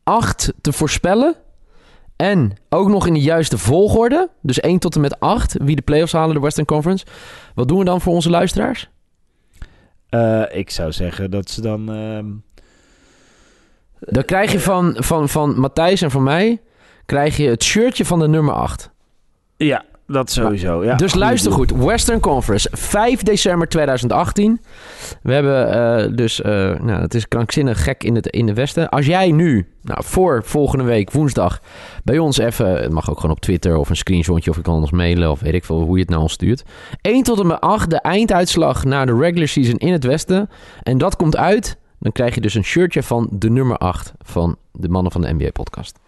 acht 0.04 0.52
te 0.60 0.72
voorspellen. 0.72 1.34
En 2.16 2.52
ook 2.68 2.88
nog 2.88 3.06
in 3.06 3.14
de 3.14 3.20
juiste 3.20 3.58
volgorde. 3.58 4.28
Dus 4.42 4.60
1 4.60 4.78
tot 4.78 4.94
en 4.94 5.00
met 5.00 5.20
8. 5.20 5.56
Wie 5.62 5.76
de 5.76 5.82
playoffs 5.82 6.12
halen, 6.12 6.34
de 6.34 6.40
Western 6.40 6.66
Conference. 6.66 7.06
Wat 7.54 7.68
doen 7.68 7.78
we 7.78 7.84
dan 7.84 8.00
voor 8.00 8.14
onze 8.14 8.30
luisteraars? 8.30 8.90
Ik 10.50 10.70
zou 10.70 10.92
zeggen 10.92 11.30
dat 11.30 11.50
ze 11.50 11.60
dan. 11.60 11.88
Dan 14.00 14.24
krijg 14.24 14.52
je 14.52 14.60
van, 14.60 14.94
van, 14.98 15.28
van 15.28 15.60
Matthijs 15.60 16.02
en 16.02 16.10
van 16.10 16.22
mij 16.22 16.60
krijg 17.06 17.36
je 17.36 17.48
het 17.48 17.64
shirtje 17.64 18.04
van 18.04 18.18
de 18.18 18.28
nummer 18.28 18.54
8. 18.54 18.90
Ja, 19.56 19.84
dat 20.06 20.30
sowieso. 20.30 20.84
Ja, 20.84 20.94
dus 20.94 21.14
luister 21.14 21.52
goed. 21.52 21.70
Western 21.70 22.20
Conference, 22.20 22.68
5 22.72 23.22
december 23.22 23.68
2018. 23.68 24.60
We 25.22 25.32
hebben 25.32 25.76
uh, 26.08 26.16
dus, 26.16 26.40
uh, 26.40 26.46
nou, 26.80 27.00
het 27.00 27.14
is 27.14 27.28
krankzinnig 27.28 27.82
gek 27.84 28.04
in 28.04 28.14
het 28.14 28.26
in 28.26 28.46
de 28.46 28.54
Westen. 28.54 28.88
Als 28.88 29.06
jij 29.06 29.32
nu, 29.32 29.66
nou, 29.82 30.00
voor 30.04 30.42
volgende 30.44 30.84
week 30.84 31.10
woensdag, 31.10 31.60
bij 32.04 32.18
ons 32.18 32.38
even, 32.38 32.82
het 32.82 32.92
mag 32.92 33.10
ook 33.10 33.20
gewoon 33.20 33.36
op 33.36 33.40
Twitter 33.40 33.76
of 33.76 33.90
een 33.90 33.96
screenshotje 33.96 34.50
of 34.50 34.56
ik 34.56 34.62
kan 34.62 34.74
ons 34.74 34.90
mailen 34.90 35.30
of 35.30 35.40
weet 35.40 35.54
ik 35.54 35.64
veel 35.64 35.80
hoe 35.80 35.94
je 35.94 36.00
het 36.00 36.10
nou 36.10 36.22
ons 36.22 36.32
stuurt. 36.32 36.64
1 37.00 37.22
tot 37.22 37.40
en 37.40 37.46
met 37.46 37.60
8, 37.60 37.90
de 37.90 38.00
einduitslag 38.00 38.84
naar 38.84 39.06
de 39.06 39.16
regular 39.16 39.48
season 39.48 39.76
in 39.76 39.92
het 39.92 40.04
Westen. 40.04 40.50
En 40.82 40.98
dat 40.98 41.16
komt 41.16 41.36
uit, 41.36 41.76
dan 41.98 42.12
krijg 42.12 42.34
je 42.34 42.40
dus 42.40 42.54
een 42.54 42.64
shirtje 42.64 43.02
van 43.02 43.28
de 43.30 43.50
nummer 43.50 43.76
8 43.76 44.12
van 44.18 44.56
de 44.72 44.88
mannen 44.88 45.12
van 45.12 45.20
de 45.20 45.32
NBA 45.32 45.50
podcast. 45.52 45.98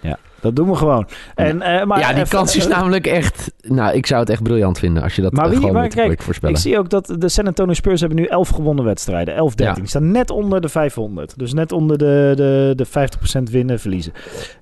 Ja, 0.00 0.18
dat 0.40 0.56
doen 0.56 0.68
we 0.68 0.74
gewoon. 0.74 1.08
En, 1.34 1.56
uh, 1.56 1.84
maar 1.84 1.98
ja, 1.98 2.08
die 2.08 2.16
even, 2.16 2.28
kans 2.28 2.56
is 2.56 2.64
uh, 2.64 2.70
namelijk 2.76 3.06
echt... 3.06 3.52
Nou, 3.60 3.94
ik 3.94 4.06
zou 4.06 4.20
het 4.20 4.30
echt 4.30 4.42
briljant 4.42 4.78
vinden 4.78 5.02
als 5.02 5.16
je 5.16 5.22
dat 5.22 5.32
maar 5.32 5.48
wie, 5.48 5.58
gewoon 5.58 5.72
maar 5.72 5.88
kijk, 5.88 6.22
voorspellen. 6.22 6.54
Ik 6.54 6.60
zie 6.60 6.78
ook 6.78 6.90
dat 6.90 7.14
de 7.18 7.28
San 7.28 7.46
Antonio 7.46 7.72
Spurs 7.72 8.00
hebben 8.00 8.18
nu 8.18 8.24
11 8.24 8.48
gewonnen 8.48 8.84
wedstrijden. 8.84 9.34
11, 9.34 9.54
13. 9.54 9.74
Ja. 9.74 9.80
Die 9.80 9.88
staan 9.88 10.10
net 10.10 10.30
onder 10.30 10.60
de 10.60 10.68
500. 10.68 11.38
Dus 11.38 11.52
net 11.52 11.72
onder 11.72 11.98
de, 11.98 12.32
de, 12.36 12.72
de 12.76 12.86
50% 12.86 13.42
winnen, 13.50 13.80
verliezen. 13.80 14.12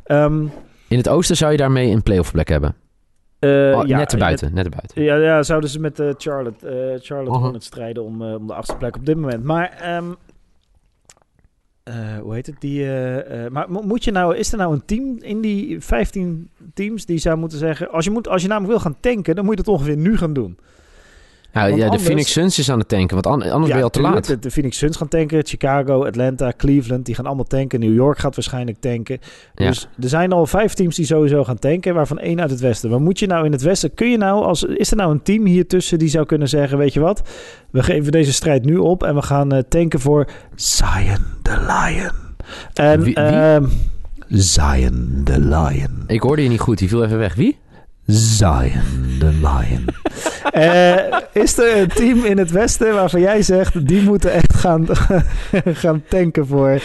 Um, 0.06 0.52
In 0.88 0.96
het 0.96 1.08
oosten 1.08 1.36
zou 1.36 1.52
je 1.52 1.58
daarmee 1.58 1.90
een 1.90 2.02
playoff 2.02 2.32
plek 2.32 2.48
hebben. 2.48 2.74
Uh, 3.40 3.78
oh, 3.78 3.86
ja, 3.86 3.96
net 3.96 4.12
erbuiten, 4.12 4.54
net 4.54 4.64
erbuiten. 4.64 5.02
Ja, 5.02 5.16
ja, 5.16 5.42
zouden 5.42 5.70
ze 5.70 5.80
met 5.80 6.00
uh, 6.00 6.10
Charlotte, 6.18 6.66
Charlotte 7.02 7.30
Uh-huh. 7.30 7.42
Hornets 7.42 7.66
strijden 7.66 8.04
om, 8.04 8.22
om 8.22 8.46
de 8.46 8.54
achtste 8.54 8.76
plek 8.76 8.96
op 8.96 9.06
dit 9.06 9.16
moment. 9.16 9.44
Maar, 9.44 9.96
um, 9.96 10.16
hoe 12.22 12.34
heet 12.34 12.46
het? 12.46 12.60
Die, 12.60 12.84
uh, 12.84 13.48
maar 13.48 13.70
moet 13.70 14.04
je 14.04 14.10
nou, 14.10 14.36
is 14.36 14.52
er 14.52 14.58
nou 14.58 14.72
een 14.72 14.84
team 14.84 15.18
in 15.20 15.40
die 15.40 15.80
15 15.80 16.48
teams 16.74 17.04
die 17.06 17.18
zou 17.18 17.36
moeten 17.36 17.58
zeggen... 17.58 17.90
Als 17.90 18.04
je, 18.04 18.10
moet, 18.10 18.28
als 18.28 18.42
je 18.42 18.48
namelijk 18.48 18.72
wil 18.72 18.82
gaan 18.82 19.00
tanken, 19.00 19.34
dan 19.34 19.44
moet 19.44 19.56
je 19.56 19.62
dat 19.62 19.74
ongeveer 19.74 19.96
nu 19.96 20.16
gaan 20.16 20.32
doen. 20.32 20.58
Nou, 21.56 21.76
ja, 21.76 21.88
de 21.88 21.98
Phoenix 21.98 22.32
Suns 22.32 22.58
is 22.58 22.70
aan 22.70 22.78
het 22.78 22.88
tanken, 22.88 23.22
want 23.22 23.26
anders 23.26 23.50
ja, 23.50 23.66
ben 23.66 23.76
je 23.76 23.82
al 23.82 23.90
te 23.90 24.00
laat. 24.00 24.26
De, 24.26 24.38
de, 24.38 24.50
Phoenix 24.50 24.78
Suns 24.78 24.96
gaan 24.96 25.08
tanken, 25.08 25.46
Chicago, 25.46 26.04
Atlanta, 26.04 26.52
Cleveland, 26.56 27.06
die 27.06 27.14
gaan 27.14 27.26
allemaal 27.26 27.44
tanken. 27.44 27.80
New 27.80 27.94
York 27.94 28.18
gaat 28.18 28.34
waarschijnlijk 28.34 28.80
tanken. 28.80 29.18
Ja. 29.54 29.66
Dus 29.66 29.88
er 30.00 30.08
zijn 30.08 30.32
al 30.32 30.46
vijf 30.46 30.74
teams 30.74 30.96
die 30.96 31.06
sowieso 31.06 31.44
gaan 31.44 31.58
tanken, 31.58 31.94
waarvan 31.94 32.18
één 32.18 32.40
uit 32.40 32.50
het 32.50 32.60
westen. 32.60 32.90
Maar 32.90 33.00
moet 33.00 33.18
je 33.18 33.26
nou 33.26 33.44
in 33.44 33.52
het 33.52 33.62
westen, 33.62 33.94
kun 33.94 34.10
je 34.10 34.16
nou, 34.16 34.44
als, 34.44 34.62
is 34.62 34.90
er 34.90 34.96
nou 34.96 35.10
een 35.10 35.22
team 35.22 35.44
hier 35.46 35.66
tussen 35.66 35.98
die 35.98 36.08
zou 36.08 36.26
kunnen 36.26 36.48
zeggen, 36.48 36.78
weet 36.78 36.92
je 36.92 37.00
wat, 37.00 37.22
we 37.70 37.82
geven 37.82 38.12
deze 38.12 38.32
strijd 38.32 38.64
nu 38.64 38.76
op 38.76 39.02
en 39.02 39.14
we 39.14 39.22
gaan 39.22 39.54
uh, 39.54 39.60
tanken 39.68 40.00
voor 40.00 40.26
Zion 40.54 41.24
the 41.42 41.56
Lion. 41.60 42.12
En, 42.74 43.02
wie, 43.02 43.14
wie? 43.14 43.24
Uh, 43.24 43.56
Zion 44.28 45.20
the 45.24 45.40
Lion. 45.40 46.04
Ik 46.06 46.20
hoorde 46.20 46.42
je 46.42 46.48
niet 46.48 46.60
goed, 46.60 46.78
die 46.78 46.88
viel 46.88 47.04
even 47.04 47.18
weg. 47.18 47.34
Wie? 47.34 47.58
Zion 48.06 49.16
the 49.18 49.32
Lion. 49.32 49.84
uh, 50.54 51.18
is 51.42 51.58
er 51.58 51.76
een 51.76 51.88
team 51.88 52.24
in 52.24 52.38
het 52.38 52.50
Westen 52.50 52.94
waarvan 52.94 53.20
jij 53.20 53.42
zegt... 53.42 53.86
die 53.86 54.02
moeten 54.02 54.32
echt 54.32 54.54
gaan, 54.54 54.86
gaan 55.82 56.02
tanken 56.08 56.46
voor... 56.46 56.80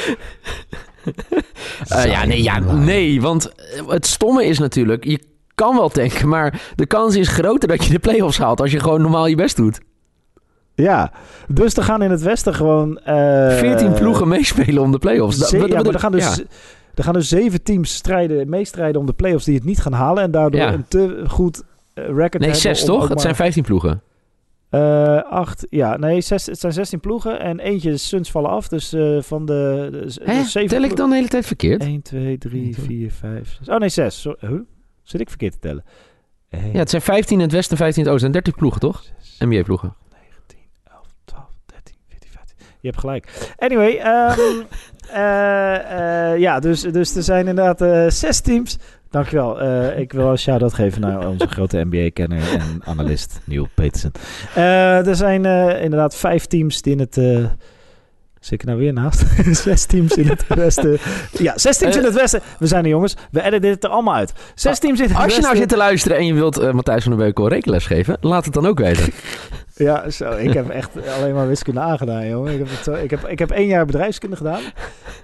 Uh, 1.92 2.06
ja, 2.06 2.26
nee, 2.26 2.44
ja, 2.44 2.60
nee, 2.60 3.22
want 3.22 3.52
het 3.88 4.06
stomme 4.06 4.46
is 4.46 4.60
natuurlijk... 4.60 5.04
je 5.04 5.20
kan 5.56 5.76
wel 5.76 5.90
tanken, 5.90 6.28
maar 6.28 6.62
de 6.76 6.86
kans 6.86 7.16
is 7.16 7.28
groter 7.28 7.68
dat 7.68 7.86
je 7.86 7.92
de 7.92 8.00
play-offs 8.00 8.38
haalt... 8.38 8.62
als 8.62 8.72
je 8.72 8.80
gewoon 8.80 9.02
normaal 9.02 9.28
je 9.28 9.36
best 9.36 9.56
doet. 9.56 9.80
Ja, 10.76 11.12
dus 11.48 11.74
er 11.74 11.84
gaan 11.84 12.02
in 12.02 12.12
het 12.12 12.22
Westen 12.22 12.54
gewoon... 12.54 13.00
Uh, 13.08 13.58
14 13.58 13.94
ploegen 13.94 14.28
meespelen 14.28 14.84
om 14.84 14.92
de 14.92 15.00
play-offs. 15.00 15.50
Ja, 15.50 15.68
maar 15.68 15.86
er 15.86 16.00
gaan 16.00 16.12
dus... 16.12 16.36
Ja. 16.36 16.44
Er 16.96 17.04
gaan 17.04 17.14
dus 17.14 17.28
zeven 17.28 17.64
teams 17.64 17.96
strijden, 17.96 18.50
meestrijden 18.50 19.02
om 19.02 19.08
de 19.08 19.14
play-offs 19.14 19.46
die 19.46 19.56
het 19.56 19.64
niet 19.64 19.80
gaan 19.80 19.94
halen. 19.94 20.24
En 20.24 20.32
daardoor 20.32 20.62
ja. 20.62 20.74
een 20.74 20.88
te 20.88 21.24
goed 21.28 21.64
uh, 21.96 22.06
record 22.06 22.40
Nee, 22.40 22.54
zes 22.54 22.86
toch? 22.86 23.08
Het 23.08 23.22
zijn 23.22 23.36
15 23.36 23.64
ploegen. 23.64 24.02
Uh, 24.72 25.22
acht, 25.22 25.68
ja, 25.70 25.98
nee, 25.98 26.22
zes, 26.22 26.46
het 26.46 26.60
zijn 26.60 26.74
16 26.74 27.00
ploegen. 27.00 27.40
En 27.40 27.60
eentje 27.60 27.98
Suns 27.98 28.32
vallen 28.32 28.50
af. 28.50 28.68
Dus 28.68 28.94
uh, 28.94 29.22
van 29.22 29.46
de. 29.46 29.88
Dus, 29.92 30.20
Hè? 30.24 30.34
Dus 30.34 30.52
Tel 30.52 30.84
ik 30.84 30.96
dan 30.96 31.10
de 31.10 31.16
hele 31.16 31.28
tijd 31.28 31.46
verkeerd? 31.46 31.82
1, 31.82 32.02
2, 32.02 32.38
3, 32.38 32.76
4, 32.76 33.12
5, 33.12 33.58
6. 33.58 33.70
Oh 33.70 33.78
nee, 33.78 33.90
6. 33.90 34.22
Sorry. 34.22 34.48
Huh? 34.48 34.60
Zit 35.04 35.22
ik 35.22 35.30
verkeerd 35.30 35.54
te 35.54 35.60
tellen? 35.60 35.84
1, 36.50 36.72
ja, 36.72 36.80
het 36.80 36.90
zijn 36.90 37.02
15 37.02 37.38
in 37.38 37.44
het 37.44 37.52
westen, 37.52 37.78
15 37.78 38.02
in 38.02 38.08
het 38.08 38.14
oosten. 38.16 38.34
En 38.34 38.44
30 38.44 38.56
ploegen, 38.56 38.80
toch? 38.80 39.04
NBA-ploegen. 39.40 39.96
19, 40.12 40.58
11, 40.84 41.06
12, 41.26 41.46
13, 41.66 41.96
14, 42.08 42.30
15. 42.32 42.58
Je 42.82 42.88
hebt 42.88 43.00
gelijk. 43.00 43.54
Anyway, 43.58 43.92
um, 43.92 44.66
uh, 45.10 46.38
ja, 46.46 46.60
dus, 46.60 46.82
dus 46.82 47.16
er 47.16 47.24
zijn 47.24 47.48
inderdaad 47.48 48.14
zes 48.14 48.40
teams. 48.40 48.78
Dankjewel. 49.10 49.62
Uh, 49.62 50.00
ik 50.00 50.14
wil 50.14 50.30
een 50.30 50.38
shout-out 50.38 50.74
geven 50.74 51.02
naar 51.02 51.28
onze 51.28 51.48
grote 51.48 51.86
NBA-kenner 51.90 52.54
en 52.54 52.82
analist 52.84 53.40
Neil 53.44 53.68
Petersen. 53.76 54.12
Uh, 54.58 55.08
er 55.08 55.16
zijn 55.16 55.46
uh, 55.46 55.84
inderdaad 55.84 56.16
vijf 56.16 56.46
teams 56.46 56.82
die 56.82 56.94
in 56.94 57.00
het... 57.00 57.20
Zit 58.40 58.62
ik 58.62 58.64
nou 58.64 58.80
weer 58.80 58.94
naast? 58.94 59.26
zes 59.64 59.86
teams 59.86 60.14
in 60.14 60.28
het 60.28 60.48
westen. 60.48 60.98
Ja, 61.32 61.58
zes 61.58 61.78
teams 61.78 61.96
in 61.96 62.04
het 62.04 62.14
westen. 62.14 62.42
We 62.60 62.68
zijn 62.68 62.84
er 62.84 62.90
jongens. 62.90 63.16
We 63.32 63.42
editen 63.42 63.62
dit 63.62 63.84
er 63.84 63.90
allemaal 63.90 64.16
uit. 64.16 64.34
Zes 64.56 64.80
teams 64.80 65.00
in 65.00 65.08
het 65.08 65.16
Als 65.16 65.24
westen. 65.24 65.42
je 65.42 65.48
nou 65.48 65.58
zit 65.60 65.70
te 65.70 65.78
luisteren 65.78 66.18
en 66.18 66.26
je 66.26 66.34
wilt 66.34 66.74
Matthijs 66.74 67.04
van 67.04 67.12
der 67.12 67.22
Beukel 67.26 67.48
rekenles 67.48 67.86
geven, 67.86 68.18
laat 68.22 68.46
het 68.46 68.54
dan 68.54 68.68
ook 68.68 68.80
weten. 68.80 69.14
Ja, 69.82 70.10
zo. 70.10 70.32
Ik 70.32 70.54
heb 70.54 70.70
echt 70.70 71.08
alleen 71.08 71.34
maar 71.34 71.48
wiskunde 71.48 71.80
aangedaan, 71.80 72.28
jongen. 72.28 72.54
Ik 72.54 72.68
heb, 72.68 72.96
ik, 72.96 73.10
heb, 73.10 73.28
ik 73.28 73.40
heb 73.40 73.52
één 73.52 73.68
jaar 73.68 73.86
bedrijfskunde 73.86 74.36
gedaan. 74.36 74.62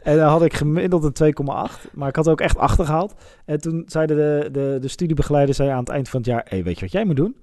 En 0.04 0.18
daar 0.18 0.30
had 0.30 0.44
ik 0.44 0.54
gemiddeld 0.54 1.20
een 1.20 1.34
2,8. 1.34 1.92
Maar 1.94 2.10
ik 2.10 2.16
had 2.16 2.28
ook 2.28 2.42
echt 2.42 2.58
achtergehaald. 2.58 3.14
En 3.46 3.62
toen 3.62 3.84
zeiden 3.86 4.18
de, 4.18 4.50
de, 4.52 4.78
de 4.82 4.88
studiebegeleider 4.88 5.56
zei 5.56 5.70
aan 5.70 5.80
het 5.80 5.90
eind 5.90 6.10
van 6.10 6.20
het 6.20 6.30
jaar... 6.30 6.46
Hey, 6.50 6.64
weet 6.64 6.76
je 6.76 6.82
wat 6.82 6.92
jij 6.92 7.06
moet 7.06 7.16
doen? 7.16 7.36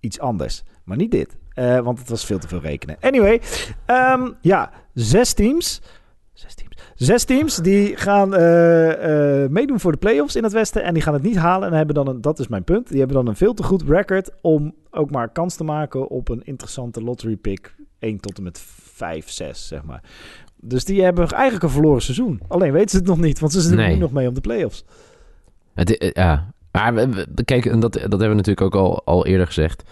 Iets 0.00 0.20
anders. 0.20 0.62
Maar 0.84 0.96
niet 0.96 1.10
dit. 1.10 1.36
Uh, 1.54 1.78
want 1.78 1.98
het 1.98 2.08
was 2.08 2.24
veel 2.24 2.38
te 2.38 2.48
veel 2.48 2.60
rekenen. 2.60 2.96
Anyway, 3.00 3.40
um, 3.86 4.36
ja, 4.40 4.70
zes 4.94 5.32
teams... 5.32 5.80
Zes 6.32 6.54
teams. 6.54 6.71
Zes 7.04 7.24
teams 7.24 7.56
die 7.56 7.96
gaan 7.96 8.34
uh, 8.34 8.88
uh, 8.88 9.48
meedoen 9.48 9.80
voor 9.80 9.92
de 9.92 9.98
playoffs 9.98 10.36
in 10.36 10.42
het 10.42 10.52
Westen. 10.52 10.82
En 10.82 10.94
die 10.94 11.02
gaan 11.02 11.14
het 11.14 11.22
niet 11.22 11.36
halen. 11.36 11.68
En 11.68 11.74
hebben 11.74 11.94
dan 11.94 12.08
een, 12.08 12.20
dat 12.20 12.38
is 12.38 12.48
mijn 12.48 12.64
punt. 12.64 12.88
Die 12.88 12.98
hebben 12.98 13.16
dan 13.16 13.26
een 13.26 13.36
veel 13.36 13.54
te 13.54 13.62
goed 13.62 13.82
record 13.82 14.30
om 14.40 14.74
ook 14.90 15.10
maar 15.10 15.28
kans 15.28 15.54
te 15.54 15.64
maken 15.64 16.08
op 16.08 16.28
een 16.28 16.42
interessante 16.44 17.02
lottery 17.02 17.36
pick. 17.36 17.74
1 17.98 18.20
tot 18.20 18.36
en 18.36 18.42
met 18.42 18.62
5, 18.92 19.30
6, 19.30 19.66
zeg 19.68 19.82
maar. 19.82 20.02
Dus 20.56 20.84
die 20.84 21.02
hebben 21.02 21.28
eigenlijk 21.28 21.64
een 21.64 21.70
verloren 21.70 22.02
seizoen. 22.02 22.40
Alleen 22.48 22.72
weten 22.72 22.90
ze 22.90 22.96
het 22.96 23.06
nog 23.06 23.18
niet, 23.18 23.38
want 23.38 23.52
ze 23.52 23.60
zitten 23.60 23.78
nee. 23.78 23.94
nu 23.94 24.00
nog 24.00 24.12
mee 24.12 24.28
om 24.28 24.34
de 24.34 24.40
playoffs. 24.40 24.84
Het, 25.74 26.12
ja, 26.14 26.52
maar 26.72 27.08
kijk, 27.44 27.66
en 27.66 27.80
dat, 27.80 27.92
dat 27.92 28.02
hebben 28.02 28.28
we 28.28 28.34
natuurlijk 28.34 28.60
ook 28.60 28.74
al, 28.74 29.04
al 29.04 29.26
eerder 29.26 29.46
gezegd. 29.46 29.82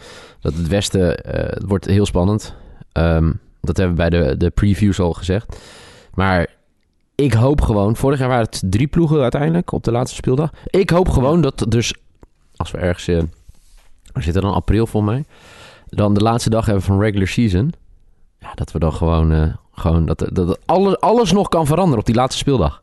Dat 0.41 0.55
het 0.55 0.69
Westen 0.69 1.09
uh, 1.27 1.33
het 1.33 1.65
wordt 1.67 1.85
heel 1.85 2.07
spannend. 2.07 2.55
Um, 2.93 3.41
dat 3.61 3.77
hebben 3.77 3.97
we 3.97 4.11
bij 4.11 4.21
de, 4.21 4.37
de 4.37 4.51
previews 4.51 5.01
al 5.01 5.13
gezegd. 5.13 5.57
Maar 6.15 6.59
ik 7.21 7.33
hoop 7.33 7.61
gewoon... 7.61 7.97
Vorig 7.97 8.19
jaar 8.19 8.29
waren 8.29 8.45
het 8.45 8.63
drie 8.65 8.87
ploegen 8.87 9.21
uiteindelijk 9.23 9.73
op 9.73 9.85
de 9.85 9.93
laatste 9.93 10.17
speeldag. 10.17 10.51
Ik 10.67 10.91
hoop 10.91 11.09
gewoon 11.09 11.41
dat 11.41 11.65
dus... 11.69 11.95
Als 12.57 12.71
we 12.71 12.79
ergens... 12.79 13.09
Uh, 13.09 13.23
we 14.13 14.23
zitten 14.23 14.43
dan 14.43 14.55
april 14.55 14.87
voor 14.87 15.05
mij. 15.05 15.25
Dan 15.87 16.15
de 16.15 16.21
laatste 16.21 16.51
dag 16.51 16.67
hebben 16.67 16.85
van 16.85 17.01
regular 17.01 17.27
season. 17.29 17.73
Ja, 18.39 18.55
dat 18.55 18.73
we 18.73 18.79
dan 18.79 18.93
gewoon... 18.93 19.33
Uh, 19.33 19.55
gewoon 19.73 20.07
dat, 20.07 20.29
dat 20.33 20.59
alles, 20.67 21.01
alles 21.01 21.33
nog 21.33 21.49
kan 21.49 21.67
veranderen 21.67 21.99
op 21.99 22.07
die 22.07 22.15
laatste 22.15 22.39
speeldag. 22.39 22.83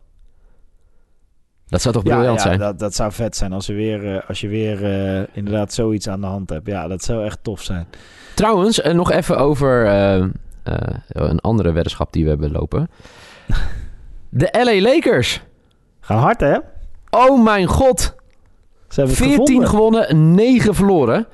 Dat 1.67 1.81
zou 1.81 1.93
toch 1.93 2.03
briljant 2.03 2.37
ja, 2.37 2.43
zijn? 2.43 2.59
Dat, 2.59 2.79
dat 2.79 2.95
zou 2.95 3.11
vet 3.11 3.35
zijn 3.35 3.53
als, 3.53 3.65
je 3.65 3.73
weer, 3.73 4.03
uh, 4.03 4.19
als 4.27 4.41
je 4.41 4.47
weer 4.47 4.83
uh, 4.83 5.27
inderdaad 5.33 5.73
zoiets 5.73 6.07
aan 6.07 6.21
de 6.21 6.27
hand 6.27 6.49
hebt. 6.49 6.67
Ja, 6.67 6.87
dat 6.87 7.03
zou 7.03 7.25
echt 7.25 7.39
tof 7.41 7.61
zijn. 7.61 7.87
Trouwens, 8.35 8.81
nog 8.93 9.11
even 9.11 9.37
over 9.37 9.87
een 11.07 11.39
andere 11.39 11.71
weddenschap 11.71 12.13
die 12.13 12.23
we 12.23 12.29
hebben 12.29 12.51
lopen. 12.51 12.89
De 14.29 14.49
LA 14.51 14.81
Lakers. 14.81 15.41
Gaan 15.99 16.17
hard, 16.17 16.39
hè? 16.39 16.57
Oh 17.09 17.43
mijn 17.43 17.65
god. 17.65 18.15
Ze 18.87 18.99
hebben 18.99 19.15
14 19.15 19.45
gevonden. 19.45 19.67
gewonnen, 19.67 20.35
9 20.35 20.75
verloren. 20.75 21.27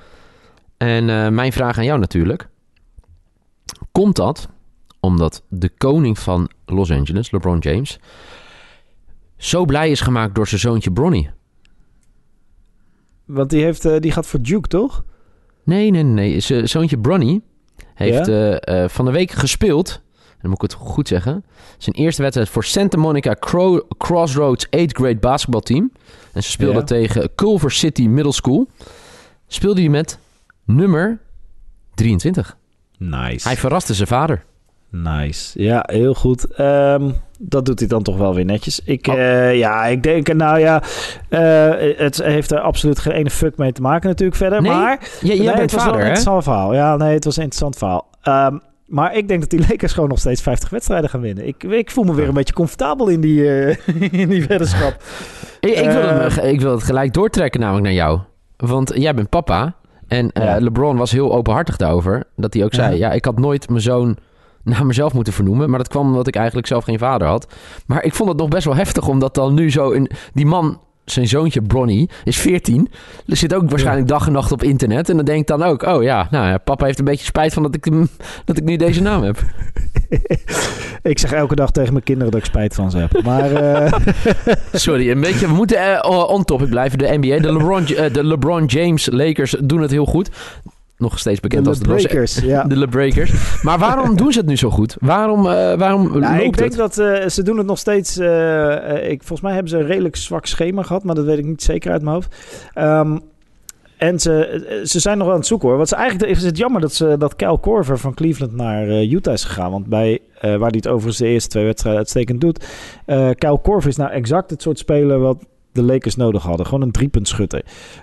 En 0.78 1.34
mijn 1.34 1.54
vraag 1.54 1.78
aan 1.78 1.84
jou 1.84 2.00
natuurlijk. 2.00 2.50
Komt 3.92 4.16
dat 4.16 4.48
omdat 5.00 5.44
de 5.48 5.70
koning 5.70 6.20
van 6.20 6.50
Los 6.66 6.92
Angeles, 6.92 7.32
LeBron 7.32 7.58
James 7.60 8.00
zo 9.44 9.66
blij 9.66 9.92
is 9.92 10.02
gemaakt 10.02 10.36
door 10.36 10.48
zijn 10.48 10.62
zoontje 10.62 10.92
Bronny. 10.92 11.34
Want 13.26 13.50
die, 13.50 13.64
heeft, 13.64 13.86
uh, 13.86 14.00
die 14.00 14.12
gaat 14.12 14.28
voor 14.28 14.42
Duke, 14.42 14.68
toch? 14.68 15.04
Nee, 15.64 15.92
nee, 15.92 16.04
nee. 16.04 16.40
Zijn 16.40 16.70
zoontje 16.70 16.98
Bronny 16.98 17.42
heeft 17.94 18.26
ja? 18.26 18.70
uh, 18.70 18.90
van 18.90 19.06
de 19.06 19.12
week 19.12 19.32
gespeeld. 19.32 20.02
Dan 20.44 20.52
moet 20.52 20.64
ik 20.64 20.72
het 20.72 20.88
goed 20.88 21.08
zeggen. 21.08 21.46
Zijn 21.78 21.96
eerste 21.96 22.22
wedstrijd 22.22 22.50
voor 22.50 22.64
Santa 22.64 22.98
Monica 22.98 23.36
Cro 23.40 23.88
Crossroads 23.98 24.66
8th 24.66 24.86
grade 24.86 25.18
basketbalteam. 25.18 25.92
En 26.34 26.44
ze 26.44 26.50
speelden 26.50 26.80
ja. 26.80 26.84
tegen 26.84 27.36
Culver 27.36 27.72
City 27.72 28.08
Middle 28.08 28.34
School. 28.34 28.68
Speelde 29.48 29.82
hij 29.82 29.90
met 29.90 30.20
nummer 30.66 31.20
23. 31.94 32.58
Nice. 32.98 33.48
Hij 33.48 33.58
verraste 33.58 33.94
zijn 33.94 34.08
vader. 34.08 34.44
Nice. 34.90 35.64
Ja, 35.64 35.84
heel 35.86 36.14
goed. 36.14 36.60
Um, 36.60 37.16
dat 37.40 37.66
doet 37.66 37.80
hij 37.80 37.88
dan 37.88 38.04
toch 38.04 38.18
wel 38.18 38.36
weer 38.36 38.46
netjes. 38.46 38.80
Ik, 38.80 39.08
oh. 39.08 39.16
uh, 39.16 39.58
ja, 39.58 39.86
ik 39.86 40.04
denk, 40.04 40.34
nou 40.34 40.60
ja, 40.60 40.84
uh, 41.30 41.98
het 41.98 42.24
heeft 42.24 42.52
er 42.52 42.60
absoluut 42.60 43.00
geen 43.00 43.14
ene 43.14 43.30
fuck 43.30 43.58
mee 43.58 43.72
te 43.72 43.82
maken 43.82 44.10
natuurlijk 44.10 44.38
verder. 44.38 44.62
Nee? 44.62 44.72
Maar 44.72 45.10
ja, 45.22 45.28
jij 45.28 45.38
nee, 45.38 45.46
bent 45.46 45.60
het 45.60 45.72
was 45.72 45.84
vader, 45.84 45.98
wel 45.98 46.02
een 46.02 46.08
interessant 46.08 46.44
verhaal. 46.44 46.74
Ja, 46.74 46.96
nee, 46.96 47.14
het 47.14 47.26
was 47.26 47.38
een 47.38 47.44
interessant 47.44 47.78
verhaal. 47.78 48.10
Um, 48.48 48.62
maar 48.86 49.16
ik 49.16 49.28
denk 49.28 49.40
dat 49.40 49.50
die 49.50 49.66
Lakers 49.68 49.94
gewoon 49.94 50.10
nog 50.10 50.20
steeds 50.20 50.42
50 50.42 50.70
wedstrijden 50.70 51.10
gaan 51.10 51.22
winnen. 51.22 51.48
Ik, 51.48 51.64
ik 51.64 51.92
voel 51.92 52.04
me 52.04 52.14
weer 52.14 52.28
een 52.28 52.34
beetje 52.34 52.54
comfortabel 52.54 53.08
in 53.08 53.22
die, 53.22 53.40
uh, 53.40 53.76
in 54.22 54.30
die 54.30 54.46
weddenschap. 54.46 55.04
ik, 55.60 55.70
ik, 55.70 55.92
wil 55.92 56.02
het, 56.02 56.38
ik 56.44 56.62
wil 56.62 56.72
het 56.72 56.84
gelijk 56.84 57.14
doortrekken 57.14 57.60
namelijk 57.60 57.86
naar 57.86 57.94
jou. 57.94 58.20
Want 58.58 58.92
jij 58.96 59.14
bent 59.14 59.30
papa. 59.30 59.76
En 60.08 60.30
ja. 60.34 60.60
LeBron 60.60 60.98
was 60.98 61.12
heel 61.12 61.34
openhartig 61.34 61.78
daarover. 61.78 62.24
Dat 62.36 62.54
hij 62.54 62.64
ook 62.64 62.74
zei, 62.74 62.92
ja, 62.92 63.08
ja 63.08 63.14
ik 63.14 63.26
had 63.26 63.40
nooit 63.40 63.70
mijn 63.70 63.82
zoon 63.82 64.18
naar 64.64 64.86
mezelf 64.86 65.14
moeten 65.14 65.34
vernoemen. 65.34 65.70
Maar 65.70 65.78
dat 65.78 65.88
kwam 65.88 66.08
omdat 66.08 66.28
ik 66.28 66.36
eigenlijk 66.36 66.68
zelf 66.68 66.84
geen 66.84 67.00
vader 67.00 67.28
had. 67.28 67.54
Maar 67.86 68.04
ik 68.04 68.14
vond 68.14 68.30
het 68.30 68.38
nog 68.38 68.48
best 68.48 68.66
wel 68.66 68.76
heftig, 68.76 69.08
omdat 69.08 69.36
dan 69.36 69.54
nu 69.54 69.72
zo... 69.72 69.90
In, 69.90 70.10
die 70.34 70.46
man, 70.46 70.80
zijn 71.06 71.28
zoontje 71.28 71.62
Bronny, 71.62 72.10
is 72.24 72.38
14. 72.38 72.90
Er 73.28 73.38
zit 73.38 73.54
ook 73.54 73.70
waarschijnlijk 73.70 74.10
ja. 74.10 74.16
dag 74.16 74.28
en 74.28 74.34
nacht 74.34 74.52
op 74.52 74.64
internet. 74.64 75.10
En 75.10 75.16
dan 75.16 75.26
denk 75.26 75.40
ik 75.40 75.48
dan 75.48 75.64
ook... 75.64 75.84
Oh 75.84 76.04
ja, 76.04 76.28
nou 76.32 76.48
ja, 76.48 76.58
papa 76.58 76.86
heeft 76.86 77.00
een 77.00 77.06
beetje 77.06 77.26
spijt 77.26 77.54
van 77.54 77.64
dat 77.64 77.76
ik, 77.76 77.92
dat 78.46 78.58
ik 78.58 78.64
nu 78.64 78.76
deze 78.76 79.02
naam 79.02 79.24
heb. 79.24 79.38
ik 81.02 81.20
zeg 81.20 81.32
elke 81.32 81.56
dag 81.56 81.72
tegen 81.72 81.94
mijn 81.94 82.06
kinderen 82.06 82.32
dat 82.32 82.42
ik 82.42 82.48
spijt 82.48 82.76
van 82.76 82.92
ze 82.92 82.98
heb. 82.98 83.24
Maar... 83.24 83.52
Uh... 83.52 83.94
Sorry, 84.74 85.12
een 85.12 85.22
beetje... 85.22 85.48
We 85.48 85.54
moeten 85.54 85.78
uh, 85.82 86.26
on 86.28 86.44
topic 86.44 86.70
blijven. 86.70 86.98
De 86.98 87.18
NBA, 87.22 87.40
de 87.40 87.52
LeBron, 87.54 87.92
uh, 87.92 88.14
de 88.14 88.24
LeBron 88.24 88.66
James 88.66 89.10
Lakers 89.12 89.56
doen 89.60 89.82
het 89.82 89.92
heel 89.92 90.06
goed 90.06 90.30
nog 91.04 91.20
steeds 91.20 91.40
bekend 91.40 91.64
de 91.64 91.70
als 91.70 91.80
de 91.80 91.86
Breakers. 91.86 92.40
Ja. 92.40 92.64
De 92.74 92.78
LeBreakers. 92.78 93.62
Maar 93.64 93.80
waarom 93.80 94.16
doen 94.18 94.32
ze 94.32 94.40
het 94.40 94.48
nu 94.48 94.56
zo 94.56 94.70
goed? 94.70 94.96
Waarom, 95.00 95.40
uh, 95.46 95.74
waarom 95.74 96.20
nou, 96.20 96.42
Ik 96.42 96.58
denk 96.58 96.70
het? 96.70 96.76
dat 96.76 96.98
uh, 96.98 97.28
ze 97.28 97.44
doen 97.44 97.58
het 97.58 97.66
nog 97.66 97.78
steeds... 97.78 98.18
Uh, 98.18 99.10
ik, 99.10 99.18
volgens 99.18 99.42
mij 99.42 99.54
hebben 99.54 99.70
ze 99.70 99.78
een 99.78 99.86
redelijk 99.86 100.16
zwak 100.16 100.46
schema 100.46 100.84
gehad, 100.84 101.04
maar 101.04 101.16
dat 101.16 101.26
weet 101.26 101.38
ik 101.38 101.46
niet 101.46 101.64
zeker 101.64 101.92
uit 101.92 102.02
mijn 102.02 102.16
hoofd. 102.16 102.36
Um, 102.78 103.22
en 103.98 104.20
ze, 104.20 104.82
ze 104.86 105.00
zijn 105.00 105.18
nog 105.18 105.26
wel 105.26 105.36
aan 105.36 105.42
het 105.42 105.50
zoeken 105.50 105.70
hoor. 105.70 105.78
Wat 105.78 105.90
ze 105.90 105.96
eigenlijk 105.96 106.32
is 106.32 106.44
het 106.44 106.58
jammer 106.58 106.82
dat, 106.82 106.94
ze, 106.94 107.16
dat 107.18 107.36
Kyle 107.36 107.58
Korver 107.58 107.98
van 107.98 108.14
Cleveland 108.14 108.56
naar 108.56 109.04
Utah 109.04 109.34
is 109.34 109.44
gegaan. 109.44 109.72
Want 109.72 109.86
bij, 109.86 110.20
waar 110.42 110.60
hij 110.60 110.70
het 110.70 110.88
overigens 110.88 111.18
de 111.18 111.28
eerste 111.28 111.50
twee 111.50 111.66
wedstrijden 111.66 112.02
uitstekend 112.02 112.42
doet. 112.42 112.66
Kyle 113.38 113.60
Korver 113.62 113.90
is 113.90 113.96
nou 113.96 114.12
exact 114.12 114.50
het 114.50 114.62
soort 114.62 114.78
speler 114.78 115.20
wat 115.20 115.38
de 115.72 115.84
Lakers 115.84 116.16
nodig 116.16 116.44
hadden. 116.44 116.66
Gewoon 116.66 116.82
een 116.82 116.92
driepuntschutter. 116.92 117.62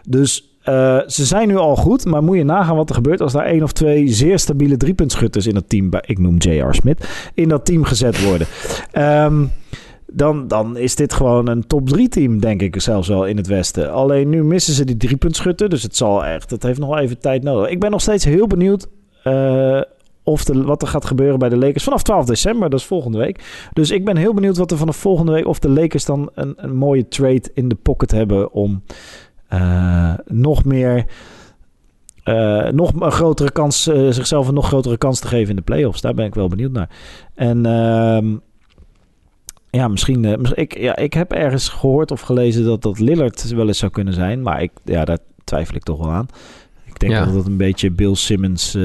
Dus 0.08 0.49
uh, 0.64 1.00
ze 1.06 1.24
zijn 1.24 1.48
nu 1.48 1.56
al 1.56 1.76
goed, 1.76 2.04
maar 2.04 2.22
moet 2.22 2.36
je 2.36 2.44
nagaan 2.44 2.76
wat 2.76 2.88
er 2.88 2.94
gebeurt 2.94 3.20
als 3.20 3.32
daar 3.32 3.44
één 3.44 3.62
of 3.62 3.72
twee 3.72 4.08
zeer 4.08 4.38
stabiele 4.38 4.76
driepuntschutters 4.76 5.46
in 5.46 5.54
het 5.54 5.68
team, 5.68 5.90
ik 6.00 6.18
noem 6.18 6.36
J.R. 6.36 6.74
Smith, 6.74 7.30
in 7.34 7.48
dat 7.48 7.64
team 7.64 7.84
gezet 7.84 8.24
worden. 8.24 8.46
Um, 9.24 9.52
dan, 10.12 10.48
dan 10.48 10.76
is 10.76 10.94
dit 10.94 11.12
gewoon 11.12 11.48
een 11.48 11.66
top 11.66 11.88
3 11.88 12.08
team, 12.08 12.40
denk 12.40 12.62
ik 12.62 12.80
zelfs 12.80 13.08
wel 13.08 13.26
in 13.26 13.36
het 13.36 13.46
Westen. 13.46 13.92
Alleen 13.92 14.28
nu 14.28 14.44
missen 14.44 14.74
ze 14.74 14.84
die 14.84 14.96
driepuntschutter, 14.96 15.68
dus 15.68 15.82
het 15.82 15.96
zal 15.96 16.24
echt, 16.24 16.50
het 16.50 16.62
heeft 16.62 16.78
nog 16.78 16.88
wel 16.88 16.98
even 16.98 17.18
tijd 17.18 17.42
nodig. 17.42 17.70
Ik 17.70 17.80
ben 17.80 17.90
nog 17.90 18.00
steeds 18.00 18.24
heel 18.24 18.46
benieuwd 18.46 18.86
uh, 19.24 19.80
of 20.22 20.44
wat 20.64 20.82
er 20.82 20.88
gaat 20.88 21.04
gebeuren 21.04 21.38
bij 21.38 21.48
de 21.48 21.56
Lakers 21.56 21.84
vanaf 21.84 22.02
12 22.02 22.24
december, 22.24 22.70
dat 22.70 22.80
is 22.80 22.86
volgende 22.86 23.18
week. 23.18 23.68
Dus 23.72 23.90
ik 23.90 24.04
ben 24.04 24.16
heel 24.16 24.34
benieuwd 24.34 24.56
wat 24.56 24.70
er 24.70 24.76
vanaf 24.76 24.96
volgende 24.96 25.32
week, 25.32 25.46
of 25.46 25.58
de 25.58 25.68
Lakers 25.68 26.04
dan 26.04 26.30
een, 26.34 26.52
een 26.56 26.76
mooie 26.76 27.08
trade 27.08 27.50
in 27.54 27.68
de 27.68 27.74
pocket 27.74 28.10
hebben 28.10 28.52
om 28.52 28.82
uh, 29.52 30.14
nog 30.26 30.64
meer, 30.64 31.06
uh, 32.24 32.68
nog 32.68 32.92
een 33.00 33.12
grotere 33.12 33.50
kans, 33.50 33.88
uh, 33.88 34.10
zichzelf 34.10 34.48
een 34.48 34.54
nog 34.54 34.66
grotere 34.66 34.98
kans 34.98 35.20
te 35.20 35.28
geven 35.28 35.50
in 35.50 35.56
de 35.56 35.62
playoffs. 35.62 36.00
Daar 36.00 36.14
ben 36.14 36.26
ik 36.26 36.34
wel 36.34 36.48
benieuwd 36.48 36.72
naar. 36.72 36.90
En 37.34 37.66
uh, 37.66 38.36
ja, 39.70 39.88
misschien, 39.88 40.24
ik, 40.54 40.78
ja, 40.78 40.96
ik 40.96 41.12
heb 41.12 41.32
ergens 41.32 41.68
gehoord 41.68 42.10
of 42.10 42.20
gelezen 42.20 42.64
dat 42.64 42.82
dat 42.82 42.98
Lillard 42.98 43.50
wel 43.50 43.66
eens 43.66 43.78
zou 43.78 43.92
kunnen 43.92 44.14
zijn, 44.14 44.42
maar 44.42 44.62
ik, 44.62 44.70
ja, 44.84 45.04
daar 45.04 45.18
twijfel 45.44 45.74
ik 45.74 45.82
toch 45.82 45.98
wel 45.98 46.10
aan. 46.10 46.26
Ik 46.84 46.98
denk 46.98 47.12
ja. 47.12 47.24
dat 47.24 47.34
het 47.34 47.46
een 47.46 47.56
beetje 47.56 47.90
Bill 47.90 48.14
Simmons 48.14 48.78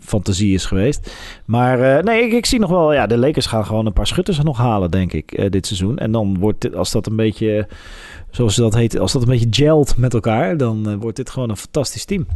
fantasie 0.00 0.54
is 0.54 0.64
geweest. 0.64 1.14
Maar 1.44 2.04
nee, 2.04 2.24
ik, 2.24 2.32
ik, 2.32 2.46
zie 2.46 2.58
nog 2.58 2.70
wel, 2.70 2.92
ja, 2.92 3.06
de 3.06 3.18
Lakers 3.18 3.46
gaan 3.46 3.66
gewoon 3.66 3.86
een 3.86 3.92
paar 3.92 4.06
schutters 4.06 4.42
nog 4.42 4.58
halen, 4.58 4.90
denk 4.90 5.12
ik, 5.12 5.52
dit 5.52 5.66
seizoen. 5.66 5.98
En 5.98 6.12
dan 6.12 6.38
wordt 6.38 6.60
dit, 6.60 6.74
als 6.74 6.90
dat 6.90 7.06
een 7.06 7.16
beetje 7.16 7.66
zoals 8.30 8.56
dat 8.56 8.74
heet, 8.74 8.98
als 8.98 9.12
dat 9.12 9.22
een 9.22 9.28
beetje 9.28 9.64
gelt 9.64 9.96
met 9.96 10.14
elkaar, 10.14 10.56
dan 10.56 10.88
uh, 10.88 10.94
wordt 10.94 11.16
dit 11.16 11.30
gewoon 11.30 11.50
een 11.50 11.56
fantastisch 11.56 12.04
team. 12.04 12.26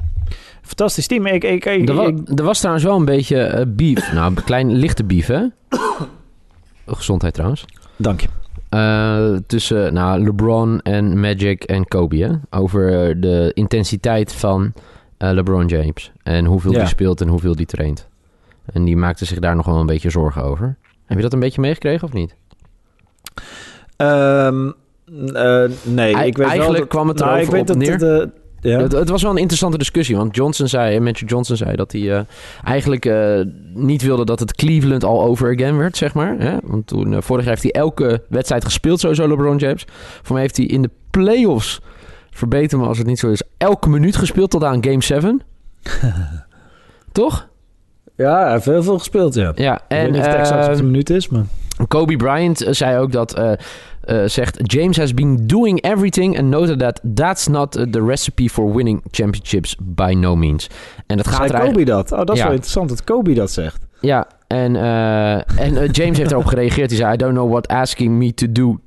Fantastisch 0.63 1.07
team. 1.07 1.27
Ik, 1.27 1.45
ik, 1.45 1.65
ik, 1.65 1.89
er, 1.89 1.95
wa 1.95 2.13
er, 2.35 2.45
was 2.45 2.59
trouwens 2.59 2.85
wel 2.85 2.97
een 2.97 3.05
beetje 3.05 3.55
uh, 3.55 3.75
beef. 3.75 4.13
nou, 4.13 4.37
een 4.37 4.45
klein 4.45 4.73
lichte 4.73 5.05
beef, 5.05 5.27
hè? 5.27 5.47
Gezondheid 6.87 7.35
trouwens. 7.35 7.65
Dank 7.97 8.21
je. 8.21 8.29
Uh, 8.71 9.39
tussen 9.47 9.95
nou, 9.95 10.25
LeBron 10.25 10.81
en 10.81 11.21
Magic 11.21 11.65
en 11.65 11.89
Kobe, 11.89 12.17
hè? 12.17 12.59
Over 12.59 13.21
de 13.21 13.51
intensiteit 13.55 14.33
van 14.33 14.73
LeBron 15.19 15.67
James. 15.67 16.13
En 16.23 16.45
hoeveel 16.45 16.73
ja. 16.73 16.79
die 16.79 16.89
speelt 16.89 17.21
en 17.21 17.29
hoeveel 17.29 17.57
die 17.57 17.67
traint. 17.67 18.09
En 18.73 18.85
die 18.85 18.97
maakte 18.97 19.25
zich 19.25 19.39
daar 19.39 19.57
nog 19.57 19.67
wel 19.67 19.81
een 19.81 19.87
beetje 19.87 20.11
zorgen 20.11 20.43
over. 20.43 20.77
Heb 21.07 21.17
je 21.17 21.23
dat 21.23 21.33
een 21.33 21.41
beetje 21.41 21.61
meegekregen 21.61 22.07
of 22.07 22.13
niet? 22.13 22.35
Um, 23.97 24.67
Uh, 24.67 24.73
nee, 25.05 26.15
I 26.15 26.27
ik 26.27 26.37
weet 26.37 26.47
Eigenlijk 26.47 26.59
wel 26.59 26.73
dat, 26.73 26.89
kwam 26.89 27.09
het 27.09 27.19
nou, 27.19 27.31
erover 27.31 27.45
ik 27.45 27.51
weet 27.51 27.61
op 27.61 27.67
dat 27.67 27.77
neer. 27.77 27.99
De, 27.99 28.31
ja. 28.71 28.81
het, 28.81 28.93
het, 28.93 29.09
was 29.09 29.23
wel 29.23 29.31
een 29.31 29.37
interessante 29.37 29.79
discussie, 29.79 30.17
want 30.17 30.37
Johnson 30.37 30.69
zei, 30.69 31.01
Magic 31.01 31.29
Johnson 31.29 31.57
zei 31.57 31.77
dat 31.77 31.93
hij 31.93 32.01
uh, 32.01 32.21
eigenlijk 32.65 33.07
uh, 33.07 33.41
niet 33.75 34.03
wilde 34.03 34.25
dat 34.25 34.41
het 34.41 34.55
Cleveland 34.55 35.05
all 35.05 35.19
over 35.19 35.53
again 35.53 35.77
werd, 35.77 35.97
zeg 35.97 36.15
maar. 36.15 36.39
Hè? 36.39 36.57
Want 36.63 36.87
toen, 36.87 37.13
uh, 37.13 37.19
vorig 37.21 37.45
jaar 37.45 37.53
heeft 37.53 37.63
hij 37.63 37.83
elke 37.83 38.23
wedstrijd 38.29 38.65
gespeeld, 38.65 39.01
sowieso 39.01 39.29
LeBron 39.29 39.57
James. 39.57 39.85
Voor 40.23 40.33
mij 40.33 40.43
heeft 40.43 40.57
hij 40.57 40.67
in 40.67 40.83
de 40.83 40.91
playoffs, 41.11 41.81
verbeter 42.31 42.79
me 42.79 42.87
als 42.87 42.99
het 42.99 43.07
niet 43.07 43.19
zo 43.19 43.31
is, 43.31 43.43
elke 43.57 43.89
minuut 43.89 44.17
gespeeld 44.17 44.51
tot 44.51 44.65
aan 44.65 44.85
Game 44.85 45.03
7. 45.03 45.41
Toch? 47.13 47.49
Ja, 48.17 48.43
hij 48.43 48.53
heeft 48.53 48.65
heel 48.65 48.83
veel 48.83 48.99
gespeeld, 48.99 49.35
ja. 49.35 49.53
Ja, 49.55 49.81
en, 49.89 49.97
ik 49.97 50.03
weet 50.03 50.13
niet 50.13 50.21
of 50.21 50.27
het 50.27 50.37
exact 50.37 50.69
op 50.69 50.77
de 50.77 50.83
minuut 50.83 51.11
is, 51.11 51.29
maar... 51.29 51.45
Kobe 51.89 52.17
Bryant 52.17 52.67
zei 52.71 52.99
ook 52.99 53.13
dat... 53.13 53.39
Uh, 53.39 53.53
uh, 54.09 54.25
zegt... 54.27 54.73
James 54.73 54.97
has 54.97 55.15
been 55.15 55.47
doing 55.47 55.81
everything 55.81 56.39
and 56.39 56.49
noted 56.49 56.79
that 56.79 57.01
that's 57.15 57.47
not 57.47 57.73
the 57.73 58.05
recipe 58.07 58.49
for 58.49 58.75
winning 58.75 59.03
championships 59.11 59.77
by 59.81 60.15
no 60.15 60.37
means. 60.37 60.69
En 61.07 61.17
dat 61.17 61.29
gaat 61.29 61.51
er 61.51 61.61
Kobe 61.61 61.85
dat? 61.85 62.13
Oh, 62.13 62.19
dat 62.19 62.31
is 62.31 62.39
ja. 62.39 62.45
wel 62.45 62.53
interessant 62.53 62.89
dat 62.89 63.05
Kobe 63.05 63.35
dat 63.35 63.51
zegt. 63.51 63.87
Ja, 64.01 64.27
en, 64.47 64.75
uh, 64.75 65.61
en 65.61 65.91
James 65.91 66.19
heeft 66.19 66.31
erop 66.31 66.45
gereageerd. 66.45 66.91
Hij 66.91 66.99
zei... 66.99 67.15
I 67.15 67.17
don't 67.17 67.35
know 67.35 67.51
what 67.51 67.69
asking 67.69 68.19
me 68.19 68.35
to 68.35 68.47
do 68.53 68.79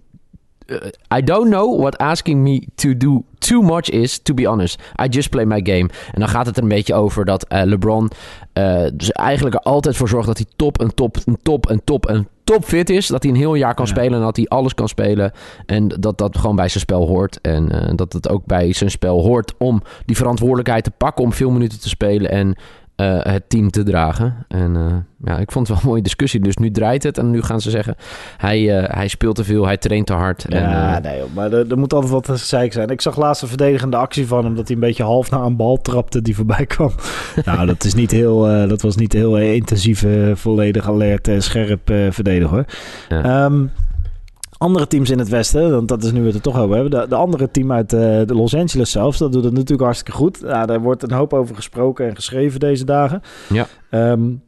I 1.17 1.21
don't 1.21 1.49
know 1.49 1.79
what 1.79 1.97
asking 1.97 2.43
me 2.43 2.67
to 2.75 2.97
do 2.97 3.23
too 3.39 3.61
much 3.61 3.89
is, 3.89 4.19
to 4.19 4.33
be 4.33 4.47
honest. 4.47 4.81
I 5.01 5.07
just 5.09 5.29
play 5.29 5.45
my 5.45 5.59
game. 5.63 5.89
En 6.11 6.19
dan 6.19 6.27
gaat 6.27 6.45
het 6.45 6.57
er 6.57 6.63
een 6.63 6.69
beetje 6.69 6.93
over 6.93 7.25
dat 7.25 7.45
uh, 7.53 7.61
LeBron 7.63 8.11
uh, 8.53 8.85
dus 8.93 9.11
eigenlijk 9.11 9.55
er 9.55 9.61
altijd 9.61 9.97
voor 9.97 10.09
zorgt 10.09 10.27
dat 10.27 10.37
hij 10.37 10.45
top 10.55 10.79
en 10.79 10.93
top 10.93 11.17
en 11.25 11.37
top 11.43 11.69
en 11.69 11.81
top 11.83 12.05
en 12.05 12.27
top 12.43 12.63
fit 12.63 12.89
is. 12.89 13.07
Dat 13.07 13.23
hij 13.23 13.31
een 13.31 13.37
heel 13.37 13.55
jaar 13.55 13.73
kan 13.73 13.85
ja. 13.85 13.91
spelen 13.91 14.13
en 14.13 14.25
dat 14.25 14.35
hij 14.35 14.45
alles 14.45 14.73
kan 14.73 14.87
spelen. 14.87 15.31
En 15.65 15.87
dat 15.87 16.17
dat 16.17 16.37
gewoon 16.37 16.55
bij 16.55 16.67
zijn 16.67 16.83
spel 16.83 17.07
hoort. 17.07 17.41
En 17.41 17.75
uh, 17.75 17.91
dat 17.95 18.13
het 18.13 18.29
ook 18.29 18.45
bij 18.45 18.73
zijn 18.73 18.91
spel 18.91 19.21
hoort 19.21 19.53
om 19.57 19.81
die 20.05 20.15
verantwoordelijkheid 20.15 20.83
te 20.83 20.91
pakken 20.91 21.23
om 21.23 21.33
veel 21.33 21.51
minuten 21.51 21.79
te 21.79 21.89
spelen. 21.89 22.31
En 22.31 22.55
uh, 23.01 23.17
het 23.21 23.49
team 23.49 23.69
te 23.69 23.83
dragen. 23.83 24.45
En 24.47 24.75
uh, 24.75 24.95
ja, 25.23 25.37
ik 25.37 25.51
vond 25.51 25.67
het 25.67 25.75
wel 25.75 25.85
een 25.85 25.89
mooie 25.89 26.01
discussie. 26.01 26.39
Dus 26.39 26.57
nu 26.57 26.71
draait 26.71 27.03
het 27.03 27.17
en 27.17 27.31
nu 27.31 27.41
gaan 27.41 27.61
ze 27.61 27.69
zeggen... 27.69 27.95
hij, 28.37 28.61
uh, 28.61 28.83
hij 28.87 29.07
speelt 29.07 29.35
te 29.35 29.43
veel, 29.43 29.65
hij 29.65 29.77
traint 29.77 30.05
te 30.05 30.13
hard. 30.13 30.45
Ja, 30.49 30.95
en, 30.95 31.01
nee, 31.01 31.21
maar 31.33 31.51
er, 31.51 31.71
er, 31.71 31.77
moet 31.77 31.93
altijd 31.93 32.11
wat 32.11 32.29
gezeik 32.29 32.73
zijn. 32.73 32.89
Ik 32.89 33.01
zag 33.01 33.17
laatst 33.17 33.41
een 33.41 33.47
verdedigende 33.47 33.97
actie 33.97 34.27
van 34.27 34.43
hem... 34.43 34.55
dat 34.55 34.67
hij 34.67 34.75
een 34.75 34.81
beetje 34.81 35.03
half 35.03 35.31
naar 35.31 35.41
een 35.43 35.55
bal 35.55 35.81
trapte 35.81 36.21
die 36.21 36.35
voorbij 36.35 36.65
kwam. 36.65 36.91
nou, 37.45 37.65
dat, 37.65 37.83
is 37.83 37.93
niet 37.93 38.11
heel, 38.11 38.67
dat 38.67 38.81
was 38.81 38.95
niet 38.95 39.13
heel 39.13 39.37
intensieve, 39.37 40.31
volledig 40.35 40.87
alert, 40.87 41.29
scherp 41.37 41.91
verdedigen 42.09 42.49
hoor. 42.49 42.65
Ja. 43.09 43.45
Um, 43.45 43.71
andere 44.57 44.87
teams 44.87 45.09
in 45.09 45.19
het 45.19 45.29
Westen, 45.29 45.71
want 45.71 45.87
dat 45.87 46.03
is 46.03 46.11
nu 46.11 46.19
we 46.19 46.25
het 46.25 46.35
er 46.35 46.41
toch 46.41 46.57
over 46.57 46.75
hebben. 46.75 46.99
De, 46.99 47.07
de 47.07 47.15
andere 47.15 47.51
team 47.51 47.71
uit 47.71 47.93
uh, 47.93 47.99
de 47.99 48.35
Los 48.35 48.55
Angeles 48.55 48.91
zelfs, 48.91 49.17
dat 49.17 49.31
doet 49.31 49.43
het 49.43 49.53
natuurlijk 49.53 49.81
hartstikke 49.81 50.19
goed. 50.19 50.39
Ja, 50.41 50.65
daar 50.65 50.81
wordt 50.81 51.03
een 51.03 51.11
hoop 51.11 51.33
over 51.33 51.55
gesproken 51.55 52.07
en 52.07 52.15
geschreven 52.15 52.59
deze 52.59 52.85
dagen. 52.85 53.21
Ja. 53.49 53.67
Um, 54.11 54.43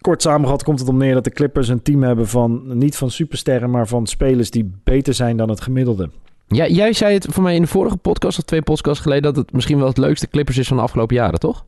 kort 0.00 0.22
samengevat 0.22 0.62
komt 0.62 0.78
het 0.78 0.88
om 0.88 0.96
neer 0.96 1.14
dat 1.14 1.24
de 1.24 1.30
Clippers 1.30 1.68
een 1.68 1.82
team 1.82 2.02
hebben 2.02 2.28
van 2.28 2.78
niet 2.78 2.96
van 2.96 3.10
supersterren, 3.10 3.70
maar 3.70 3.88
van 3.88 4.06
spelers 4.06 4.50
die 4.50 4.72
beter 4.84 5.14
zijn 5.14 5.36
dan 5.36 5.48
het 5.48 5.60
gemiddelde. 5.60 6.10
Ja, 6.46 6.66
jij 6.66 6.92
zei 6.92 7.14
het 7.14 7.26
voor 7.30 7.42
mij 7.42 7.54
in 7.54 7.62
de 7.62 7.68
vorige 7.68 7.96
podcast 7.96 8.38
of 8.38 8.44
twee 8.44 8.62
podcasts 8.62 9.02
geleden 9.02 9.22
dat 9.22 9.36
het 9.36 9.52
misschien 9.52 9.78
wel 9.78 9.86
het 9.86 9.98
leukste 9.98 10.28
Clippers 10.28 10.58
is 10.58 10.68
van 10.68 10.76
de 10.76 10.82
afgelopen 10.82 11.16
jaren, 11.16 11.38
toch? 11.38 11.64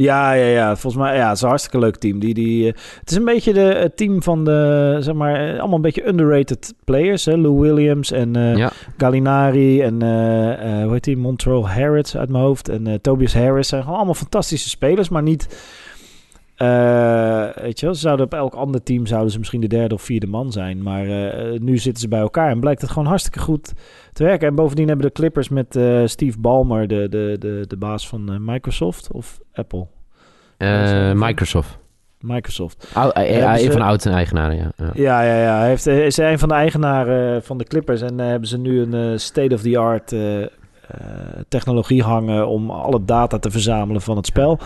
Ja, 0.00 0.32
ja, 0.32 0.46
ja. 0.46 0.76
Volgens 0.76 1.02
mij, 1.02 1.16
ja, 1.16 1.26
het 1.26 1.36
is 1.36 1.42
een 1.42 1.48
hartstikke 1.48 1.78
leuk 1.78 1.96
team. 1.96 2.18
Die, 2.18 2.34
die, 2.34 2.66
uh, 2.66 2.72
het 3.00 3.10
is 3.10 3.16
een 3.16 3.24
beetje 3.24 3.52
de, 3.52 3.60
het 3.60 3.96
team 3.96 4.22
van 4.22 4.44
de, 4.44 4.96
zeg 5.00 5.14
maar, 5.14 5.58
allemaal 5.58 5.76
een 5.76 5.82
beetje 5.82 6.08
underrated 6.08 6.74
players. 6.84 7.24
Hè? 7.24 7.36
Lou 7.36 7.60
Williams 7.60 8.12
en 8.12 8.36
uh, 8.36 8.56
ja. 8.56 8.70
Gallinari 8.96 9.82
en, 9.82 9.94
uh, 9.94 10.82
hoe 10.82 10.92
heet 10.92 11.04
die, 11.04 11.16
Montreal 11.16 11.68
Harris 11.68 12.16
uit 12.16 12.28
mijn 12.28 12.44
hoofd. 12.44 12.68
En 12.68 13.00
Tobias 13.00 13.34
Harris 13.34 13.68
zijn 13.68 13.82
gewoon 13.82 13.96
allemaal 13.96 14.14
fantastische 14.14 14.68
spelers, 14.68 15.08
maar 15.08 15.22
niet... 15.22 15.46
weet 17.62 17.80
je 17.80 17.86
wel, 17.86 17.94
ze 17.94 18.00
zouden 18.00 18.26
op 18.26 18.34
elk 18.34 18.54
ander 18.54 18.82
team 18.82 19.06
zouden 19.06 19.30
ze 19.30 19.38
misschien 19.38 19.60
de 19.60 19.66
derde 19.66 19.94
of 19.94 20.02
vierde 20.02 20.26
man 20.26 20.52
zijn. 20.52 20.82
Maar 20.82 21.06
nu 21.58 21.76
zitten 21.76 22.02
ze 22.02 22.08
bij 22.08 22.20
elkaar 22.20 22.50
en 22.50 22.60
blijkt 22.60 22.80
het 22.80 22.90
gewoon 22.90 23.08
hartstikke 23.08 23.38
goed 23.38 23.72
te 24.12 24.24
werken. 24.24 24.48
En 24.48 24.54
bovendien 24.54 24.88
hebben 24.88 25.06
de 25.06 25.12
Clippers 25.12 25.48
met 25.48 25.76
uh, 25.76 26.06
Steve 26.06 26.38
Ballmer, 26.38 26.88
de, 26.88 27.08
de, 27.08 27.36
de, 27.38 27.64
de 27.66 27.76
baas 27.76 28.08
van 28.08 28.44
Microsoft 28.44 29.12
of 29.12 29.40
Apple? 29.52 29.86
Microsoft. 31.14 31.78
Microsoft. 32.20 32.90
Hij 32.94 33.64
een 33.64 33.70
van 33.70 33.80
de 33.80 33.86
oudste 33.86 34.10
eigenaren, 34.10 34.56
ja. 34.56 34.70
Ja, 34.76 34.92
ja, 34.94 35.22
ja. 35.22 35.42
ja. 35.42 35.58
Hij 35.58 35.68
heeft, 35.68 35.86
is 35.86 36.16
een 36.16 36.38
van 36.38 36.48
de 36.48 36.54
eigenaren 36.54 37.42
van 37.42 37.58
de 37.58 37.64
Clippers. 37.64 38.00
En 38.00 38.18
hebben 38.18 38.48
ze 38.48 38.58
nu 38.58 38.80
een 38.80 39.20
state-of-the-art 39.20 40.14
technologie 41.48 42.02
hangen 42.02 42.48
om 42.48 42.70
alle 42.70 43.04
data 43.04 43.38
te 43.38 43.50
verzamelen 43.50 44.02
van 44.02 44.16
het 44.16 44.26
spel. 44.26 44.58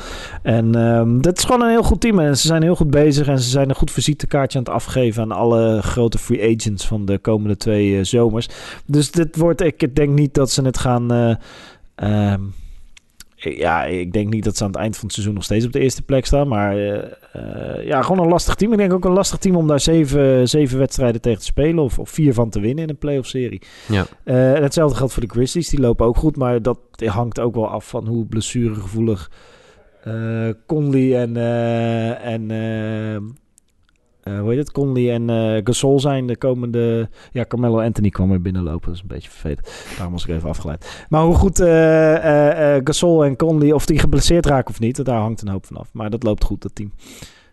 En 0.43 0.75
um, 0.75 1.23
dat 1.23 1.39
is 1.39 1.45
gewoon 1.45 1.63
een 1.63 1.69
heel 1.69 1.83
goed 1.83 2.01
team. 2.01 2.19
En 2.19 2.37
ze 2.37 2.47
zijn 2.47 2.63
heel 2.63 2.77
goed 2.77 2.91
bezig 2.91 3.27
en 3.27 3.39
ze 3.39 3.51
zijn 3.51 3.69
een 3.69 3.75
goed 3.75 3.91
visitekaartje 3.91 4.59
aan 4.59 4.65
het 4.65 4.73
afgeven 4.73 5.23
aan 5.23 5.33
alle 5.33 5.83
grote 5.83 6.19
free 6.19 6.57
agents 6.57 6.87
van 6.87 7.05
de 7.05 7.19
komende 7.19 7.57
twee 7.57 7.91
uh, 7.91 8.05
zomers. 8.05 8.49
Dus 8.87 9.11
dit 9.11 9.37
wordt, 9.37 9.61
ik 9.61 9.95
denk 9.95 10.11
niet 10.11 10.35
dat 10.35 10.51
ze 10.51 10.63
het 10.63 10.79
gaan. 10.79 11.13
Uh, 11.13 12.33
um, 12.33 12.55
ja, 13.43 13.85
ik 13.85 14.13
denk 14.13 14.33
niet 14.33 14.45
dat 14.45 14.57
ze 14.57 14.65
aan 14.65 14.71
het 14.71 14.79
eind 14.79 14.95
van 14.95 15.05
het 15.05 15.13
seizoen 15.13 15.35
nog 15.35 15.45
steeds 15.45 15.67
op 15.67 15.73
de 15.73 15.81
eerste 15.81 16.03
plek 16.03 16.27
staan. 16.27 16.49
Maar 16.49 16.79
uh, 16.79 16.95
uh, 17.37 17.85
ja, 17.85 18.03
gewoon 18.03 18.25
een 18.25 18.31
lastig 18.31 18.55
team. 18.55 18.73
Ik 18.73 18.79
denk 18.79 18.93
ook 18.93 19.05
een 19.05 19.13
lastig 19.13 19.39
team 19.39 19.57
om 19.57 19.67
daar 19.67 19.81
zeven, 19.81 20.49
zeven 20.49 20.79
wedstrijden 20.79 21.21
tegen 21.21 21.39
te 21.39 21.45
spelen. 21.45 21.85
Of, 21.85 21.99
of 21.99 22.11
vier 22.11 22.35
van 22.35 22.51
te 22.51 22.61
winnen 22.61 22.85
in 22.85 22.91
een 22.91 22.99
playoff 22.99 23.29
serie. 23.29 23.63
Ja. 23.89 24.07
Uh, 24.25 24.55
en 24.55 24.63
hetzelfde 24.63 24.97
geldt 24.97 25.13
voor 25.13 25.23
de 25.23 25.33
Grizzlies. 25.33 25.69
Die 25.69 25.81
lopen 25.81 26.07
ook 26.07 26.17
goed. 26.17 26.37
Maar 26.37 26.63
dat 26.63 26.79
hangt 27.05 27.41
ook 27.41 27.55
wel 27.55 27.69
af 27.69 27.89
van 27.89 28.07
hoe 28.07 28.27
blessuregevoelig 28.27 29.31
Conley 30.67 31.21
en... 31.21 31.37
en 32.23 32.51
uh, 34.25 34.41
hoe 34.41 34.49
heet 34.49 34.59
het? 34.59 34.73
Conley 34.73 35.13
en 35.13 35.29
uh, 35.29 35.61
Gasol 35.65 36.01
zijn 36.01 36.27
de 36.27 36.37
komende... 36.37 37.09
Ja, 37.33 37.45
Carmelo 37.45 37.81
Anthony 37.81 38.09
kwam 38.09 38.33
er 38.33 38.43
binnenlopen. 38.43 38.87
Dat 38.87 38.95
is 38.95 39.01
een 39.01 39.07
beetje 39.09 39.31
vervelend. 39.31 39.95
Daarom 39.95 40.13
was 40.13 40.25
ik 40.25 40.31
even 40.31 40.49
afgeleid. 40.49 41.05
Maar 41.09 41.23
hoe 41.23 41.35
goed 41.35 41.61
uh, 41.61 42.77
Gasol 42.85 43.25
en 43.25 43.37
Conley... 43.37 43.73
of 43.73 43.87
die 43.87 43.99
geblesseerd 43.99 44.47
raken 44.47 44.71
of 44.71 44.81
niet... 44.81 45.05
daar 45.05 45.21
hangt 45.21 45.43
een 45.43 45.49
hoop 45.49 45.67
van 45.67 45.77
af. 45.77 45.89
Maar 45.93 46.11
dat 46.11 46.23
loopt 46.23 46.45
goed, 46.45 46.63
dat 46.63 46.75
team. 46.75 46.93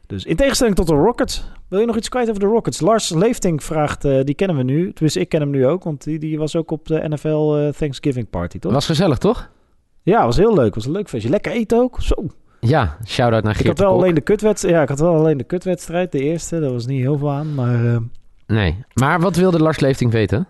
Dus 0.08 0.25
in 0.25 0.36
tegenstelling 0.36 0.75
tot 0.75 0.88
de 0.88 0.93
Rockets... 0.93 1.43
Wil 1.67 1.79
je 1.79 1.86
nog 1.86 1.97
iets 1.97 2.10
kwijt 2.10 2.29
over 2.29 2.41
de 2.41 2.47
Rockets? 2.47 2.82
Lars 2.82 3.10
Leeftink 3.10 3.62
vraagt... 3.62 4.01
die 4.01 4.34
kennen 4.34 4.58
we 4.58 4.63
nu. 4.63 4.93
Tenminste, 4.93 5.19
ik 5.19 5.29
ken 5.29 5.39
hem 5.39 5.49
nu 5.49 5.67
ook. 5.67 5.84
Want 5.84 6.03
die, 6.03 6.19
die 6.19 6.38
was 6.38 6.55
ook 6.55 6.71
op 6.71 6.88
de 6.88 7.08
NFL 7.08 7.71
Thanksgiving 7.77 8.29
Party, 8.29 8.60
toch? 8.60 8.71
Was 8.71 8.86
gezellig, 8.86 9.17
toch? 9.17 9.49
Ja, 10.03 10.25
was 10.25 10.38
heel 10.38 10.53
leuk. 10.53 10.75
Was 10.75 10.86
een 10.86 10.91
leuk 10.91 11.10
feestje. 11.10 11.29
Lekker 11.29 11.51
eten 11.51 11.77
ook. 11.77 12.01
Zo. 12.01 12.15
Ja, 12.60 12.98
shout-out 13.06 13.43
naar 13.43 13.56
Geert 13.56 13.65
ik 13.65 13.78
had 13.78 13.88
wel 13.88 13.98
alleen 13.98 14.15
de 14.15 14.22
kutwedstrijd. 14.22 14.76
Ja, 14.76 14.82
ik 14.82 14.89
had 14.89 15.00
wel 15.00 15.15
alleen 15.15 15.38
de 15.38 15.43
kutwedstrijd, 15.43 16.12
de 16.12 16.19
eerste. 16.19 16.60
Daar 16.60 16.72
was 16.72 16.86
niet 16.86 17.02
heel 17.02 17.17
veel 17.17 17.32
aan, 17.32 17.56
maar... 17.56 17.84
Uh... 17.84 17.98
Nee, 18.48 18.84
maar 18.93 19.19
wat 19.19 19.36
wilde 19.36 19.60
Lars 19.60 19.80
Leefting 19.80 20.12
weten? 20.12 20.48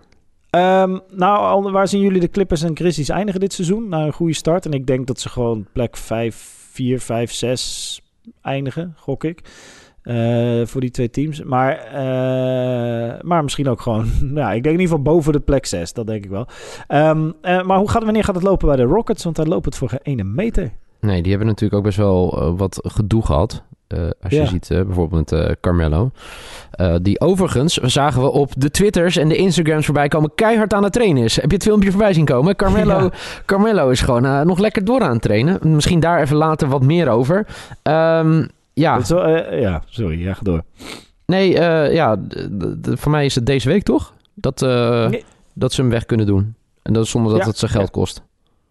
Um, 0.50 1.00
nou, 1.10 1.70
waar 1.72 1.88
zien 1.88 2.00
jullie 2.00 2.20
de 2.20 2.30
Clippers 2.30 2.62
en 2.62 2.76
Grizzlies 2.76 3.08
eindigen 3.08 3.40
dit 3.40 3.52
seizoen? 3.52 3.88
Na 3.88 4.04
een 4.04 4.12
goede 4.12 4.34
start. 4.34 4.66
En 4.66 4.72
ik 4.72 4.86
denk 4.86 5.06
dat 5.06 5.20
ze 5.20 5.28
gewoon 5.28 5.66
plek 5.72 5.96
5, 5.96 6.68
4, 6.70 7.00
5, 7.00 7.32
6 7.32 8.02
eindigen, 8.42 8.94
gok 8.96 9.24
ik. 9.24 9.40
Uh, 10.04 10.66
voor 10.66 10.80
die 10.80 10.90
twee 10.90 11.10
teams. 11.10 11.42
Maar, 11.42 11.86
uh, 11.86 13.20
maar 13.20 13.42
misschien 13.42 13.68
ook 13.68 13.80
gewoon... 13.80 14.10
nou, 14.38 14.54
ik 14.54 14.62
denk 14.62 14.74
in 14.74 14.80
ieder 14.80 14.96
geval 14.96 15.02
boven 15.02 15.32
de 15.32 15.40
plek 15.40 15.66
6. 15.66 15.92
Dat 15.92 16.06
denk 16.06 16.24
ik 16.24 16.30
wel. 16.30 16.46
Um, 16.88 17.34
uh, 17.42 17.62
maar 17.62 17.78
hoe 17.78 17.90
gaat, 17.90 18.04
wanneer 18.04 18.24
gaat 18.24 18.34
het 18.34 18.44
lopen 18.44 18.68
bij 18.68 18.76
de 18.76 18.82
Rockets? 18.82 19.24
Want 19.24 19.36
daar 19.36 19.46
loopt 19.46 19.64
het 19.64 19.76
voor 19.76 19.88
geen 19.88 20.00
ene 20.02 20.24
meter. 20.24 20.72
Nee, 21.00 21.22
die 21.22 21.30
hebben 21.30 21.48
natuurlijk 21.48 21.78
ook 21.78 21.84
best 21.84 21.96
wel 21.96 22.42
uh, 22.42 22.58
wat 22.58 22.78
gedoe 22.82 23.24
gehad. 23.24 23.62
Uh, 23.88 24.00
als 24.22 24.32
ja. 24.32 24.42
je 24.42 24.48
ziet 24.48 24.70
uh, 24.70 24.82
bijvoorbeeld 24.82 25.34
Carmelo. 25.60 26.10
die 27.02 27.20
overigens, 27.20 27.74
zagen 27.74 28.22
we 28.22 28.30
op 28.30 28.52
de 28.56 28.70
Twitters 28.70 29.16
en 29.16 29.28
de 29.28 29.36
Instagrams 29.36 29.84
voorbij 29.84 30.08
komen, 30.08 30.32
keihard 30.34 30.74
aan 30.74 30.82
het 30.82 30.92
trainen 30.92 31.22
is. 31.22 31.36
Heb 31.36 31.50
je 31.50 31.56
het 31.56 31.64
filmpje 31.64 31.90
voorbij 31.90 32.12
zien 32.12 32.24
komen? 32.24 32.56
Carmelo, 32.56 32.98
ja. 33.02 33.10
Carmelo 33.46 33.88
is 33.88 34.00
gewoon 34.00 34.46
nog 34.46 34.58
lekker 34.58 34.84
door 34.84 35.00
aan 35.00 35.12
het 35.12 35.22
trainen. 35.22 35.58
Misschien 35.62 36.00
daar 36.00 36.20
even 36.20 36.36
later 36.36 36.68
wat 36.68 36.82
meer 36.82 37.08
over. 37.08 37.46
Um, 37.82 38.48
ja. 38.72 39.04
Zo, 39.04 39.28
ja, 39.56 39.82
sorry, 39.86 40.22
ja, 40.22 40.34
ga 40.34 40.42
door. 40.42 40.62
Nee, 41.26 41.52
ja, 41.92 42.16
voor 42.82 43.10
mij 43.10 43.24
is 43.24 43.34
het 43.34 43.46
deze 43.46 43.68
week 43.68 43.82
toch? 43.82 44.14
Dat, 44.34 44.60
nee. 44.60 45.24
dat 45.54 45.72
ze 45.72 45.80
hem 45.80 45.90
weg 45.90 46.06
kunnen 46.06 46.26
doen. 46.26 46.54
En 46.82 46.92
dat 46.92 47.06
zonder 47.06 47.32
dat 47.32 47.40
ja. 47.40 47.46
het 47.48 47.58
zijn 47.58 47.70
geld 47.70 47.90
kost. 47.90 48.22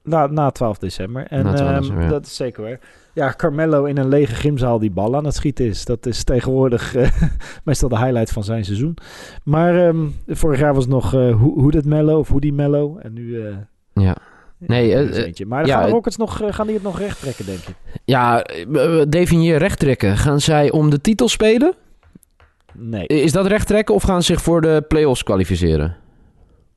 Na, 0.04 0.28
na 0.28 0.50
12 0.50 0.78
december. 0.78 1.26
En 1.28 1.44
na 1.44 1.54
12 1.54 1.80
december, 1.80 2.04
ja. 2.04 2.10
dat 2.10 2.26
is 2.26 2.36
zeker 2.36 2.64
waar. 2.64 2.80
Ja, 3.14 3.34
Carmelo 3.38 3.84
in 3.84 3.98
een 3.98 4.08
lege 4.08 4.36
gymzaal 4.36 4.80
die 4.80 4.92
bal 4.92 5.16
aan 5.16 5.26
het 5.26 5.36
schieten 5.36 5.66
is. 5.66 5.86
Dat 5.86 6.06
is 6.06 6.24
tegenwoordig 6.24 6.96
uh, 6.96 7.08
meestal 7.64 7.90
de 7.90 7.98
highlight 7.98 8.32
van 8.32 8.44
zijn 8.44 8.66
seizoen. 8.66 8.98
Maar 9.44 9.88
um, 9.88 10.16
vorig 10.28 10.60
jaar 10.60 10.74
was 10.74 10.84
het 10.84 10.94
nog 10.94 11.14
uh, 11.14 11.36
hoe 11.36 11.72
dit 11.72 11.86
Mello 11.86 12.20
of 12.20 12.28
hoe 12.30 12.42
die 12.42 12.54
Mello. 12.54 12.98
En 12.98 13.14
nu... 13.14 13.22
Uh, 13.22 13.56
ja. 13.94 14.16
Nee, 14.58 15.10
uh, 15.10 15.46
maar 15.48 15.66
ja, 15.66 15.78
gaan 15.78 15.86
de 15.86 15.92
Rockets 15.92 16.18
nog, 16.18 16.42
gaan 16.50 16.66
die 16.66 16.76
het 16.76 16.84
nog 16.84 17.00
recht 17.00 17.20
trekken, 17.22 17.46
denk 17.46 17.60
je? 17.60 17.74
Ja, 18.06 18.46
definieer 19.10 19.58
recht 19.58 19.80
trekken. 19.80 20.18
Gaan 20.18 20.40
zij 20.40 20.72
om 20.72 20.90
de 20.90 21.02
titel 21.02 21.28
spelen? 21.28 21.74
Nee. 22.74 23.08
Is 23.08 23.32
dat 23.32 23.46
recht 23.46 23.68
trekken 23.68 23.96
of 23.96 24.04
gaan 24.04 24.24
ze 24.24 24.34
zich 24.34 24.42
voor 24.42 24.62
de 24.62 24.86
play-offs 24.88 25.24
kwalificeren? 25.24 25.96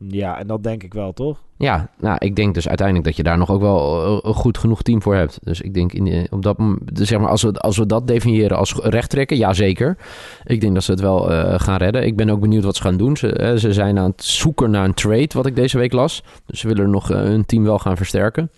Ja, 0.08 0.38
en 0.38 0.46
dat 0.46 0.62
denk 0.62 0.82
ik 0.82 0.94
wel, 0.94 1.12
toch? 1.12 1.42
Ja, 1.56 1.88
nou, 1.98 2.16
ik 2.18 2.36
denk 2.36 2.54
dus 2.54 2.68
uiteindelijk 2.68 3.06
dat 3.06 3.16
je 3.16 3.22
daar 3.22 3.38
nog 3.38 3.50
ook 3.50 3.60
wel 3.60 4.06
een 4.24 4.34
goed 4.34 4.58
genoeg 4.58 4.82
team 4.82 5.02
voor 5.02 5.14
hebt. 5.14 5.38
Dus 5.42 5.60
ik 5.60 5.74
denk, 5.74 5.92
in, 5.92 6.26
op 6.30 6.42
dat, 6.42 6.56
zeg 6.92 7.18
maar, 7.18 7.28
als 7.28 7.42
we, 7.42 7.52
als 7.52 7.76
we 7.76 7.86
dat 7.86 8.06
definiëren 8.06 8.56
als 8.56 8.74
recht 8.74 9.10
trekken, 9.10 9.36
ja 9.36 9.52
zeker. 9.52 9.96
Ik 10.44 10.60
denk 10.60 10.74
dat 10.74 10.82
ze 10.82 10.90
het 10.90 11.00
wel 11.00 11.32
uh, 11.32 11.54
gaan 11.56 11.76
redden. 11.76 12.06
Ik 12.06 12.16
ben 12.16 12.30
ook 12.30 12.40
benieuwd 12.40 12.64
wat 12.64 12.76
ze 12.76 12.82
gaan 12.82 12.96
doen. 12.96 13.16
Ze, 13.16 13.40
uh, 13.40 13.58
ze 13.58 13.72
zijn 13.72 13.98
aan 13.98 14.10
het 14.10 14.24
zoeken 14.24 14.70
naar 14.70 14.84
een 14.84 14.94
trade, 14.94 15.28
wat 15.32 15.46
ik 15.46 15.56
deze 15.56 15.78
week 15.78 15.92
las. 15.92 16.22
Dus 16.46 16.60
ze 16.60 16.68
willen 16.68 16.90
nog 16.90 17.08
hun 17.08 17.46
team 17.46 17.64
wel 17.64 17.78
gaan 17.78 17.96
versterken. 17.96 18.50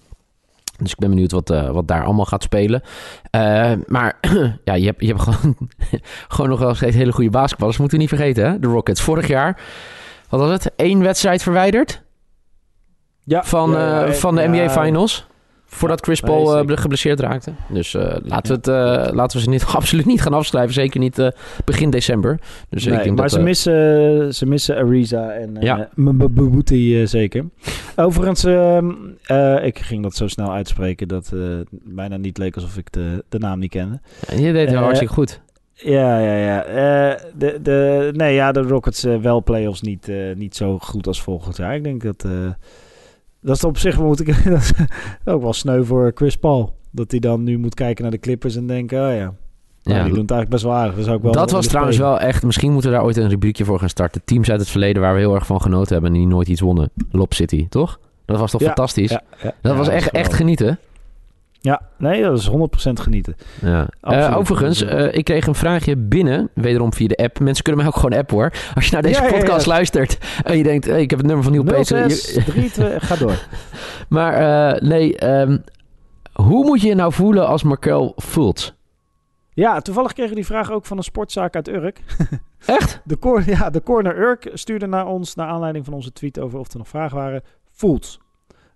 Dus 0.79 0.91
ik 0.91 0.99
ben 0.99 1.11
benieuwd 1.11 1.33
wat, 1.33 1.49
wat 1.49 1.89
daar 1.89 2.05
allemaal 2.05 2.25
gaat 2.25 2.43
spelen. 2.43 2.83
Maar 3.87 4.19
ja, 4.65 4.75
je 4.75 4.87
hebt, 4.87 5.01
je 5.01 5.07
hebt 5.07 5.21
gewoon, 5.21 5.57
gewoon 6.29 6.51
nog 6.51 6.59
wel 6.59 6.75
steeds 6.75 6.97
hele 6.97 7.13
goede 7.13 7.31
basketballers. 7.31 7.79
Moeten 7.79 7.97
we 7.97 8.03
niet 8.03 8.15
vergeten, 8.15 8.51
hè? 8.51 8.59
De 8.59 8.67
Rockets. 8.67 9.03
Vorig 9.03 9.29
jaar 9.29 9.63
wat 10.39 10.49
was 10.49 10.65
het? 10.65 10.73
Eén 10.77 11.03
wedstrijd 11.03 11.43
verwijderd? 11.43 12.03
Ja, 13.25 13.45
van, 13.45 13.71
ja, 13.71 14.07
uh, 14.07 14.13
van 14.13 14.35
de 14.35 14.47
NBA 14.49 14.71
Finals. 14.71 15.27
Voordat 15.67 16.01
Chris 16.01 16.21
Paul 16.21 16.57
eh, 16.59 16.77
geblesseerd 16.77 17.21
raakte. 17.21 17.53
Dus 17.69 17.95
eh, 17.95 18.17
laten, 18.23 18.61
we 18.63 18.71
het, 18.71 19.09
eh, 19.09 19.15
laten 19.15 19.37
we 19.37 19.43
ze 19.43 19.49
niet, 19.51 19.65
absoluut 19.77 20.07
niet 20.07 20.23
gaan 20.23 20.33
afschrijven. 20.33 20.73
Zeker 20.75 21.01
niet 21.01 21.19
eh, 21.19 21.29
begin 21.65 21.91
december. 21.91 22.41
Dus 22.69 22.85
Nee, 22.85 22.97
ik 22.97 23.03
denk 23.03 23.15
maar 23.17 23.23
dat, 23.25 23.33
ze, 23.33 23.39
eh, 23.39 23.45
missen, 23.45 24.35
ze 24.35 24.47
missen 24.47 24.77
Ariza 24.77 25.31
en 25.31 25.57
Ja. 25.61 25.77
ja. 25.77 25.89
Mbuti 25.95 27.01
eh, 27.01 27.07
zeker. 27.07 27.45
Overigens, 27.97 28.45
ehm, 28.45 28.91
eh, 29.23 29.65
ik 29.65 29.79
ging 29.79 30.03
dat 30.03 30.15
zo 30.17 30.29
snel 30.29 30.53
uitspreken 30.53 31.09
dat 31.09 31.31
eh 31.35 31.41
bijna 31.71 32.17
niet 32.17 32.39
leek 32.39 32.55
alsof 32.55 32.77
ik 32.77 32.93
de, 32.93 33.25
de 33.29 33.39
naam 33.39 33.59
niet 33.59 33.71
kende. 33.71 34.01
je 34.29 34.53
deed 34.53 34.67
het 34.67 34.75
eh, 34.75 34.83
hartstikke 34.83 35.15
goed. 35.15 35.41
Ja, 35.75 36.19
ja, 36.19 36.35
ja. 36.35 36.63
Eh, 36.65 37.21
de, 37.35 37.59
de, 37.63 38.11
nee, 38.13 38.35
ja, 38.35 38.53
de 38.53 38.63
Rockets 38.63 39.05
eh, 39.05 39.17
wel 39.17 39.43
playoffs 39.43 39.81
niet, 39.81 40.09
eh, 40.09 40.35
niet 40.37 40.57
zo 40.57 40.79
goed 40.79 41.07
als 41.07 41.23
volgend 41.23 41.57
jaar. 41.57 41.75
Ik 41.75 41.85
denk 41.85 42.03
dat... 42.03 42.27
dat 43.41 43.57
is 43.57 43.65
op 43.65 43.79
zich 43.79 43.99
moet 43.99 44.21
ik, 44.21 44.45
dat 44.45 44.61
is 44.61 44.73
ook 45.25 45.43
wel 45.43 45.53
sneu 45.53 45.85
voor 45.85 46.13
Chris 46.15 46.37
Paul. 46.37 46.75
Dat 46.91 47.11
hij 47.11 47.21
dan 47.21 47.43
nu 47.43 47.59
moet 47.59 47.75
kijken 47.75 48.03
naar 48.03 48.13
de 48.13 48.19
Clippers 48.19 48.57
en 48.57 48.67
denken... 48.67 48.99
Oh 48.99 49.15
ja, 49.15 49.15
Ja. 49.15 49.33
Nou, 49.83 50.05
die 50.05 50.13
doen 50.13 50.23
het 50.23 50.31
eigenlijk 50.31 50.51
best 50.51 50.63
wel 50.63 50.73
aardig. 50.73 51.07
Wel 51.23 51.33
dat 51.33 51.51
was 51.51 51.67
trouwens 51.67 51.99
wel 51.99 52.21
echt... 52.21 52.43
Misschien 52.43 52.73
moeten 52.73 52.91
we 52.91 52.97
daar 52.97 53.05
ooit 53.05 53.17
een 53.17 53.29
rubriekje 53.29 53.65
voor 53.65 53.79
gaan 53.79 53.89
starten. 53.89 54.23
Teams 54.25 54.51
uit 54.51 54.61
het 54.61 54.69
verleden 54.69 55.03
waar 55.03 55.15
we 55.15 55.21
heel 55.21 55.35
erg 55.35 55.47
van 55.47 55.61
genoten 55.61 55.93
hebben... 55.93 56.13
en 56.13 56.19
die 56.19 56.27
nooit 56.27 56.49
iets 56.49 56.61
wonnen. 56.61 56.91
Lob 57.11 57.35
City, 57.35 57.69
toch? 57.69 58.01
Dat 58.25 58.39
was 58.39 58.51
toch 58.51 58.61
Ja, 58.61 58.67
fantastisch? 58.67 59.11
Ja, 59.11 59.23
ja. 59.43 59.55
Dat 59.61 59.73
Ja, 59.73 59.79
was 59.79 59.89
echt, 59.89 60.11
echt 60.11 60.33
genieten. 60.33 60.79
Ja, 61.65 61.81
nee, 61.99 62.23
dat 62.23 62.39
is 62.39 62.49
100% 62.49 63.01
genieten. 63.01 63.37
Ja. 63.61 63.89
Eh, 64.01 64.37
overigens, 64.37 64.83
eh, 64.83 65.15
ik 65.15 65.25
kreeg 65.25 65.47
een 65.47 65.55
vraagje 65.55 65.97
binnen, 65.97 66.51
wederom 66.55 66.93
via 66.93 67.07
de 67.07 67.17
app. 67.17 67.39
Mensen 67.39 67.65
kunnen 67.65 67.85
mij 67.85 67.93
ook 67.93 68.01
gewoon 68.01 68.19
appen 68.19 68.37
hoor. 68.37 68.53
Als 68.75 68.85
je 68.87 68.93
naar 68.93 69.03
deze 69.03 69.15
Ja, 69.15 69.27
ja, 69.27 69.33
ja. 69.33 69.39
podcast 69.39 69.67
luistert 69.67 70.19
en 70.43 70.57
je 70.57 70.63
denkt, 70.63 70.85
hey, 70.85 71.03
ik 71.03 71.11
heb 71.11 71.19
het 71.19 71.29
nummer 71.29 71.45
van 71.45 71.53
Nieuw 71.53 71.63
Peter. 71.63 72.11
06, 72.11 72.33
32, 72.47 73.07
ga 73.09 73.17
door. 73.17 73.47
Maar 74.09 74.35
eh, 74.35 74.89
nee, 74.89 75.17
ehm, 75.17 75.59
hoe 76.33 76.65
moet 76.65 76.81
je 76.81 76.89
je 76.89 76.95
nou 76.95 77.13
voelen 77.13 77.47
als 77.47 77.63
Markel 77.63 78.13
voelt? 78.17 78.75
Ja, 79.51 79.81
toevallig 79.81 80.13
kregen 80.13 80.31
we 80.31 80.37
die 80.37 80.47
vraag 80.47 80.71
ook 80.71 80.87
van 80.87 80.97
een 80.97 81.03
sportzaak 81.03 81.55
uit 81.55 81.69
Urk. 81.69 82.01
Echt? 82.67 83.01
De, 83.05 83.19
cor 83.19 83.43
ja, 83.47 83.71
de 83.71 83.83
corner 83.83 84.19
Urk 84.19 84.51
stuurde 84.53 84.87
naar 84.87 85.07
ons, 85.07 85.35
naar 85.35 85.49
aanleiding 85.49 85.85
van 85.85 85.95
onze 85.95 86.13
tweet 86.13 86.39
over 86.39 86.59
of 86.59 86.73
er 86.73 86.79
nog 86.79 86.89
vragen 86.89 87.17
waren, 87.17 87.43
voelt. 87.73 88.19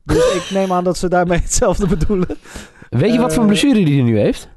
Dus 0.05 0.35
ik 0.35 0.51
neem 0.51 0.72
aan 0.72 0.85
dat 0.85 0.98
ze 0.98 1.09
daarmee 1.09 1.38
hetzelfde 1.48 1.87
bedoelen. 1.87 2.38
Weet 2.88 3.12
je 3.12 3.18
wat 3.18 3.33
voor 3.33 3.42
Eh, 3.42 3.48
blessure 3.48 3.85
die 3.85 3.94
hij 3.94 4.05
nu 4.05 4.18
heeft? 4.18 4.48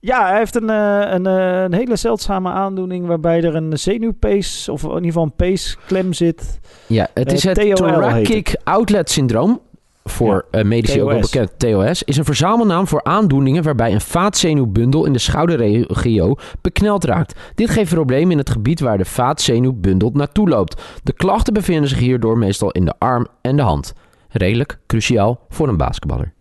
Ja, 0.00 0.26
hij 0.28 0.38
heeft 0.38 0.54
een, 0.54 0.70
eh, 0.70 1.00
een, 1.12 1.26
eh, 1.26 1.62
een 1.62 1.74
hele 1.74 1.96
zeldzame 1.96 2.50
aandoening 2.50 3.06
waarbij 3.06 3.42
er 3.42 3.54
een 3.54 3.78
zenuwpees, 3.78 4.68
of 4.68 4.82
in 4.82 4.88
ieder 4.88 5.04
geval 5.04 5.22
een 5.22 5.34
peesklem 5.36 6.12
zit. 6.12 6.60
Ja, 6.86 7.08
het 7.14 7.32
is 7.32 7.44
het 7.44 7.54
TOL 7.54 7.74
Thoracic 7.74 8.56
Outlet 8.64 9.10
Syndroom. 9.10 9.60
Voor 10.04 10.44
medici 10.62 11.02
ook 11.02 11.10
wel 11.10 11.20
bekend. 11.20 11.58
TOS 11.58 12.02
is 12.02 12.16
een 12.16 12.24
verzamelnaam 12.24 12.86
voor 12.86 13.04
aandoeningen 13.04 13.62
waarbij 13.62 13.92
een 13.92 14.00
vaatzenuwbundel 14.00 15.04
in 15.04 15.12
de 15.12 15.18
schouderregio 15.18 16.34
bekneld 16.60 17.04
raakt. 17.04 17.40
Dit 17.54 17.70
geeft 17.70 17.94
problemen 17.94 18.30
in 18.30 18.38
het 18.38 18.50
gebied 18.50 18.80
waar 18.80 18.98
de 18.98 19.04
vaatzenuwbundel 19.04 20.10
naartoe 20.12 20.48
loopt. 20.48 20.82
De 21.02 21.12
klachten 21.12 21.52
bevinden 21.52 21.88
zich 21.88 21.98
hierdoor 21.98 22.38
meestal 22.38 22.70
in 22.70 22.84
de 22.84 22.94
arm 22.98 23.26
en 23.40 23.56
de 23.56 23.62
hand. 23.62 23.92
Redelijk 24.28 24.78
cruciaal 24.86 25.40
voor 25.48 25.68
een 25.68 25.76
basketballer. 25.76 26.32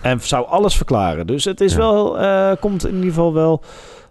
En 0.00 0.20
zou 0.20 0.46
alles 0.46 0.76
verklaren. 0.76 1.26
Dus 1.26 1.44
het 1.44 1.60
is 1.60 1.72
Ja. 1.72 1.78
wel, 1.78 2.18
eh, 2.18 2.52
komt 2.60 2.86
in 2.86 2.94
ieder 2.94 3.08
geval 3.08 3.32
wel 3.34 3.62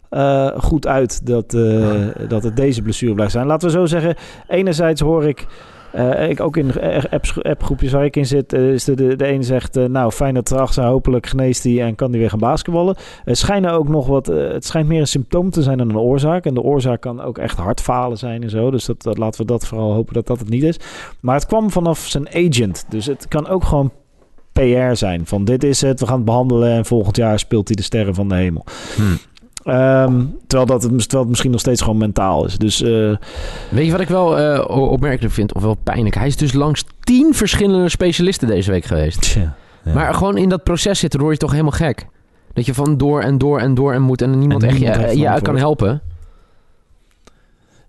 eh, 0.09 0.47
goed 0.57 0.87
uit 0.87 1.25
dat, 1.25 1.53
eh, 1.53 2.01
dat 2.27 2.43
het 2.43 2.55
deze 2.55 2.81
blessure 2.81 3.13
blijft 3.13 3.31
zijn. 3.31 3.45
Laten 3.45 3.67
we 3.67 3.73
zo 3.73 3.85
zeggen, 3.85 4.15
enerzijds 4.47 5.01
hoor 5.01 5.25
ik... 5.27 5.45
eh, 5.91 6.29
ik 6.29 6.39
ook 6.39 6.57
in 6.57 6.71
apps- 7.11 7.43
appgroepjes 7.43 7.91
waar 7.91 8.05
ik 8.05 8.15
in 8.15 8.25
zit, 8.25 8.53
is 8.53 8.83
de, 8.83 8.95
de, 8.95 9.15
de 9.15 9.25
ene 9.25 9.43
zegt, 9.43 9.75
nou 9.75 10.11
fijn 10.11 10.33
dat 10.33 10.51
erachter, 10.51 10.83
hopelijk 10.83 11.27
geneest 11.27 11.63
hij 11.63 11.81
en 11.81 11.95
kan 11.95 12.09
hij 12.09 12.19
weer 12.19 12.29
gaan 12.29 12.39
basketballen. 12.39 12.95
Er 13.25 13.35
schijnen 13.35 13.71
ook 13.71 13.87
nog 13.87 14.07
wat, 14.07 14.25
het 14.25 14.65
schijnt 14.65 14.87
meer 14.87 14.99
een 14.99 15.07
symptoom 15.07 15.49
te 15.49 15.61
zijn 15.63 15.77
dan 15.77 15.89
een 15.89 15.97
oorzaak. 15.97 16.45
En 16.45 16.53
de 16.53 16.61
oorzaak 16.61 17.01
kan 17.01 17.21
ook 17.21 17.37
echt 17.37 17.57
hartfalen 17.57 18.17
zijn 18.17 18.43
en 18.43 18.49
zo. 18.49 18.71
Dus 18.71 18.85
dat, 18.85 19.03
dat, 19.03 19.17
laten 19.17 19.41
we 19.41 19.47
dat 19.47 19.67
vooral 19.67 19.93
hopen 19.93 20.13
dat 20.13 20.27
dat 20.27 20.39
het 20.39 20.49
niet 20.49 20.63
is. 20.63 20.79
Maar 21.19 21.35
het 21.35 21.45
kwam 21.45 21.71
vanaf 21.71 21.99
zijn 21.99 22.27
agent. 22.29 22.85
Dus 22.89 23.05
het 23.05 23.27
kan 23.27 23.47
ook 23.47 23.63
gewoon 23.63 23.91
PR 24.55 24.95
zijn. 24.95 25.25
Van 25.25 25.45
dit 25.45 25.63
is 25.63 25.81
het, 25.81 25.99
we 25.99 26.05
gaan 26.05 26.15
het 26.15 26.25
behandelen 26.25 26.71
en 26.71 26.85
volgend 26.85 27.17
jaar 27.17 27.39
speelt 27.39 27.67
hij 27.67 27.75
de 27.75 27.83
sterren 27.83 28.15
van 28.15 28.29
de 28.29 28.35
hemel. 28.35 28.65
Hmm. 28.95 29.17
Ehm, 29.63 30.23
terwijl, 30.47 30.65
dat 30.69 30.83
het, 30.83 30.99
terwijl 30.99 31.19
het 31.21 31.29
misschien 31.29 31.51
nog 31.51 31.59
steeds 31.59 31.81
gewoon 31.81 31.97
mentaal 31.97 32.45
is. 32.45 32.57
Dus 32.57 32.81
eh, 32.81 33.15
Weet 33.69 33.85
je 33.85 33.91
wat 33.91 33.99
ik 33.99 34.07
wel 34.07 34.39
eh, 34.39 34.69
opmerkelijk 34.69 35.33
vind, 35.33 35.53
of 35.53 35.61
wel 35.61 35.77
pijnlijk? 35.83 36.15
Hij 36.15 36.27
is 36.27 36.37
dus 36.37 36.53
langs 36.53 36.85
tien 36.99 37.33
verschillende 37.33 37.89
specialisten 37.89 38.47
deze 38.47 38.71
week 38.71 38.85
geweest. 38.85 39.21
tja. 39.21 39.55
Ja. 39.83 39.93
Maar 39.93 40.13
gewoon 40.13 40.37
in 40.37 40.49
dat 40.49 40.63
proces 40.63 40.99
zitten 40.99 41.19
word 41.19 41.33
je 41.33 41.39
toch 41.39 41.51
helemaal 41.51 41.71
gek. 41.71 42.05
Dat 42.53 42.65
je 42.65 42.73
van 42.73 42.97
door 42.97 43.21
en 43.21 43.37
door 43.37 43.59
en 43.59 43.73
door 43.73 43.93
en 43.93 44.01
moet 44.01 44.21
en 44.21 44.39
niemand 44.39 44.63
En 44.63 44.69
echt 44.69 44.79
je, 45.17 45.29
uit 45.29 45.41
kan 45.41 45.57
helpen. 45.57 46.01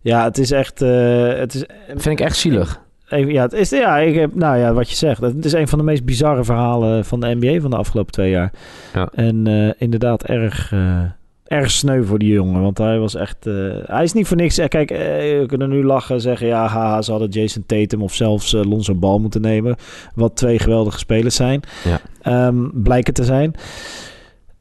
ja, 0.00 0.24
het 0.24 0.38
is 0.38 0.50
echt... 0.50 0.82
eh, 0.82 1.28
het 1.38 1.54
is, 1.54 1.64
Vind 1.86 2.20
ik 2.20 2.20
echt 2.20 2.36
zielig. 2.36 2.80
Even, 3.08 3.32
ja, 3.32 3.42
het 3.42 3.52
is, 3.52 3.70
ja, 3.70 3.98
ik 3.98 4.14
heb, 4.14 4.34
nou 4.34 4.58
ja, 4.58 4.72
wat 4.72 4.90
je 4.90 4.96
zegt. 4.96 5.20
Het 5.20 5.44
is 5.44 5.52
een 5.52 5.68
van 5.68 5.78
de 5.78 5.84
meest 5.84 6.04
bizarre 6.04 6.44
verhalen 6.44 7.04
van 7.04 7.20
de 7.20 7.34
NBA 7.40 7.60
van 7.60 7.70
de 7.70 7.76
afgelopen 7.76 8.12
twee 8.12 8.30
jaar. 8.30 8.52
Ja. 8.94 9.08
En 9.14 9.46
eh, 9.46 9.72
inderdaad 9.78 10.24
erg, 10.24 10.72
eh, 10.72 11.00
erg 11.46 11.70
sneu 11.70 12.04
voor 12.04 12.18
die 12.18 12.32
jongen. 12.32 12.62
Want 12.62 12.78
hij 12.78 12.98
was 12.98 13.14
echt... 13.14 13.46
eh, 13.46 13.54
hij 13.84 14.02
is 14.02 14.12
niet 14.12 14.26
voor 14.26 14.36
niks... 14.36 14.60
Kijk, 14.68 14.88
we 14.88 15.44
kunnen 15.46 15.68
nu 15.68 15.84
lachen 15.84 16.20
zeggen... 16.20 16.46
Ja, 16.46 16.66
haha, 16.66 17.02
ze 17.02 17.10
hadden 17.10 17.28
Jason 17.28 17.64
Tatum 17.66 18.02
of 18.02 18.14
zelfs 18.14 18.52
Lonzo 18.52 18.94
Ball 18.94 19.18
moeten 19.18 19.40
nemen. 19.40 19.76
Wat 20.14 20.36
twee 20.36 20.58
geweldige 20.58 20.98
spelers 20.98 21.34
zijn. 21.34 21.60
Ja. 21.84 22.00
Ehm, 22.22 22.68
blijken 22.72 23.14
te 23.14 23.24
zijn. 23.24 23.54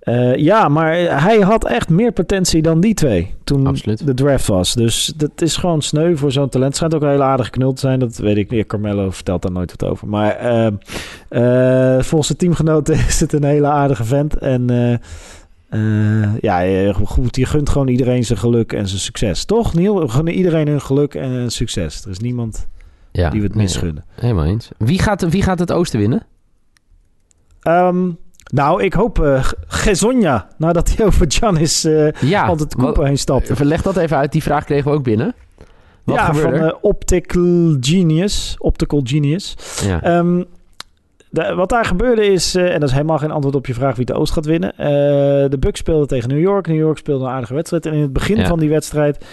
Eh, 0.06 0.36
ja, 0.36 0.68
maar 0.68 0.94
hij 1.24 1.40
had 1.40 1.66
echt 1.66 1.90
meer 1.90 2.12
potentie 2.12 2.62
dan 2.62 2.80
die 2.80 2.94
twee 2.94 3.34
toen 3.44 3.68
Absoluut. 3.68 4.06
de 4.06 4.14
draft 4.14 4.48
was. 4.48 4.74
Dus 4.74 5.14
dat 5.18 5.42
is 5.42 5.58
gewoon 5.58 5.82
sneu 5.82 6.16
voor 6.16 6.32
zo'n 6.32 6.50
talent. 6.50 6.76
Schijnt 6.76 6.96
ook 6.96 7.02
een 7.02 7.10
hele 7.10 7.24
aardige 7.24 7.50
knul 7.50 7.74
te 7.74 7.80
zijn. 7.80 8.00
Dat 8.00 8.18
weet 8.18 8.38
ik 8.38 8.50
niet. 8.50 8.68
Carmelo 8.68 9.10
vertelt 9.12 9.42
daar 9.42 9.52
nooit 9.52 9.76
wat 9.78 9.90
over. 9.90 10.08
Maar 10.08 10.32
eh, 10.32 10.68
eh, 11.98 12.04
volgens 12.04 12.28
de 12.30 12.36
teamgenoten 12.36 12.96
is 13.08 13.20
het 13.20 13.34
een 13.34 13.44
hele 13.44 13.68
aardige 13.68 14.04
vent. 14.04 14.38
En 14.38 14.70
eh, 15.70 16.36
ja, 16.42 16.94
goed, 16.94 17.36
je 17.36 17.46
gunt 17.46 17.70
gewoon 17.70 17.88
iedereen 17.88 18.26
zijn 18.26 18.40
geluk 18.40 18.74
en 18.74 18.88
zijn 18.88 19.00
succes. 19.02 19.46
Toch, 19.46 19.74
Niel? 19.74 20.00
We 20.00 20.08
gunnen 20.08 20.34
iedereen 20.34 20.68
hun 20.68 20.82
geluk 20.82 21.14
en 21.16 21.52
succes. 21.52 22.04
Er 22.04 22.10
is 22.10 22.20
niemand 22.20 22.68
Ja, 23.12 23.30
die 23.30 23.40
we 23.40 23.46
het 23.46 23.56
nee, 23.56 23.64
misgunnen. 23.64 24.04
Helemaal 24.16 24.46
eens. 24.46 24.70
Wie 24.78 25.00
gaat, 25.00 25.30
wie 25.30 25.42
gaat 25.42 25.60
het 25.60 25.72
oosten 25.72 26.00
winnen? 26.00 26.26
Ehm, 27.62 28.10
nou, 28.54 28.84
ik 28.84 28.94
hoop 28.94 29.20
eh 29.24 29.44
Gezonja. 29.68 30.48
Nadat 30.58 30.96
hij 30.96 31.06
over 31.08 31.26
Giannis 31.30 31.84
eh 31.84 32.12
Ja, 32.12 32.46
altijd 32.46 32.72
de 32.72 32.76
wat- 32.78 32.86
koepen 32.86 33.06
heen 33.06 33.18
stapt. 33.18 33.60
leg 33.60 33.82
dat 33.82 33.98
even 33.98 34.18
uit. 34.18 34.32
Die 34.32 34.44
vraag 34.44 34.66
kregen 34.66 34.92
we 34.92 34.98
ook 34.98 35.04
binnen. 35.04 35.34
Wat 36.04 36.16
ja, 36.16 36.34
van 36.34 36.54
eh, 36.54 36.74
Optical 36.82 37.78
Genius. 37.80 38.56
Optical 38.60 39.02
Genius. 39.04 39.56
ja. 39.86 40.02
Ehm, 40.04 40.44
de- 41.30 41.54
wat 41.56 41.70
daar 41.70 41.86
gebeurde 41.86 42.26
is, 42.26 42.56
en 42.56 42.80
dat 42.80 42.90
is 42.90 42.96
helemaal 42.96 43.18
geen 43.18 43.32
antwoord 43.32 43.56
op 43.56 43.66
je 43.66 43.74
vraag 43.74 43.96
wie 43.96 44.06
de 44.06 44.14
Oost 44.14 44.34
gaat 44.34 44.46
winnen. 44.46 44.74
De 45.50 45.58
Bucks 45.60 45.80
speelden 45.80 46.08
tegen 46.08 46.30
New 46.30 46.40
York. 46.40 46.68
New 46.68 46.78
York 46.78 46.98
speelde 46.98 47.26
een 47.26 47.32
aardige 47.32 47.54
wedstrijd. 47.54 47.86
En 47.86 47.94
in 47.94 48.02
het 48.02 48.14
begin 48.14 48.38
Ja. 48.38 48.46
van 48.48 48.60
die 48.60 48.70
wedstrijd 48.70 49.26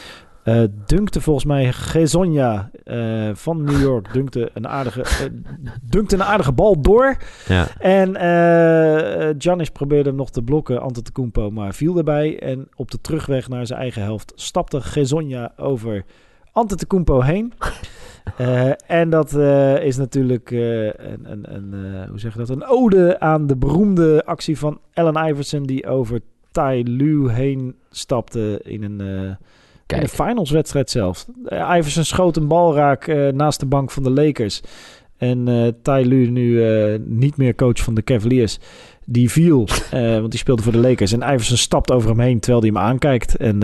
eh, 0.43 0.63
dunkte 0.87 1.21
volgens 1.21 1.45
mij 1.45 1.73
Gezonja 1.73 2.71
eh, 2.85 3.31
van 3.33 3.65
New 3.65 3.81
York 3.81 4.13
dunkte 4.13 4.51
een, 4.55 4.69
aardige, 4.69 5.03
eh, 5.03 5.31
dunkte 5.83 6.15
een 6.15 6.23
aardige 6.23 6.53
bal 6.53 6.81
door. 6.81 7.17
ja. 7.47 7.67
En 7.79 8.15
Giannis 9.39 9.71
probeerde 9.71 10.09
hem 10.09 10.19
nog 10.19 10.31
te 10.31 10.43
blokken, 10.43 10.81
Antetokounmpo, 10.81 11.51
maar 11.51 11.75
viel 11.75 11.97
erbij. 11.97 12.39
En 12.39 12.69
op 12.77 12.91
de 12.91 13.01
terugweg 13.01 13.49
naar 13.49 13.67
zijn 13.67 13.81
eigen 13.81 14.03
helft 14.03 14.33
stapte 14.35 14.81
Gezonja 14.81 15.53
over 15.57 16.05
Antetokounmpo 16.53 17.21
heen. 17.21 17.53
En 18.87 19.11
dat 19.11 19.35
is 19.83 19.97
natuurlijk 19.97 20.51
een, 20.51 21.33
een, 21.33 21.55
een, 21.55 21.75
hoe 22.09 22.19
zeg 22.19 22.33
je 22.33 22.39
dat? 22.39 22.49
een 22.49 22.67
ode 22.67 23.21
aan 23.21 23.47
de 23.47 23.57
beroemde 23.57 24.25
actie 24.25 24.59
van 24.59 24.81
Allen 24.95 25.29
Iverson... 25.29 25.63
die 25.63 25.87
over 25.87 26.21
Tai 26.51 26.83
Lu 26.83 27.31
heen 27.31 27.75
stapte 27.91 28.61
in 28.63 28.83
een... 28.83 29.37
in 29.97 30.03
een 30.03 30.09
finalswedstrijd 30.09 30.91
zelf. 30.91 31.27
Eh, 31.45 31.75
Iverson 31.77 32.05
schoot 32.05 32.37
een 32.37 32.49
bal 32.49 32.75
raak 32.75 33.07
eh, 33.07 33.29
naast 33.29 33.61
de 33.61 33.67
bank 33.67 33.91
van 33.91 34.03
de 34.03 34.11
Lakers. 34.11 34.61
En 35.17 35.49
eh 35.49 35.69
Ty 35.83 36.03
Lue, 36.07 36.31
nu 36.31 36.65
niet 37.05 37.37
meer 37.37 37.55
coach 37.55 37.79
van 37.79 37.95
de 37.95 38.03
Cavaliers, 38.03 38.59
die 39.05 39.31
viel. 39.31 39.69
want 40.21 40.31
die 40.31 40.39
speelde 40.39 40.63
voor 40.63 40.73
de 40.73 40.79
Lakers. 40.79 41.13
En 41.13 41.33
Iverson 41.33 41.57
stapt 41.57 41.93
over 41.93 42.09
hem 42.09 42.21
heen 42.21 42.41
terwijl 42.41 42.63
hij 42.63 42.71
hem 42.73 42.91
aankijkt. 42.91 43.37
En 43.37 43.61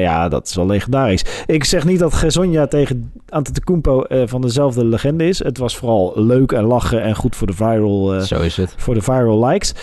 ja, 0.00 0.28
dat 0.28 0.46
is 0.48 0.54
wel 0.54 0.66
legendarisch. 0.66 1.44
Ik 1.46 1.64
zeg 1.64 1.84
niet 1.84 1.98
dat 1.98 2.14
Gezonja 2.14 2.66
tegen 2.66 3.12
Antetokounmpo 3.28 4.04
van 4.26 4.40
dezelfde 4.40 4.84
legende 4.84 5.28
is. 5.28 5.38
Het 5.38 5.58
was 5.58 5.76
vooral 5.76 6.12
leuk 6.14 6.52
en 6.52 6.64
lachen 6.64 7.02
en 7.02 7.16
goed 7.16 7.36
voor 7.36 7.46
de 7.46 7.52
viral... 7.52 8.20
Zo 8.20 8.40
is 8.40 8.56
het. 8.56 8.74
voor 8.76 8.94
de 8.94 9.02
viral 9.02 9.46
likes. 9.46 9.74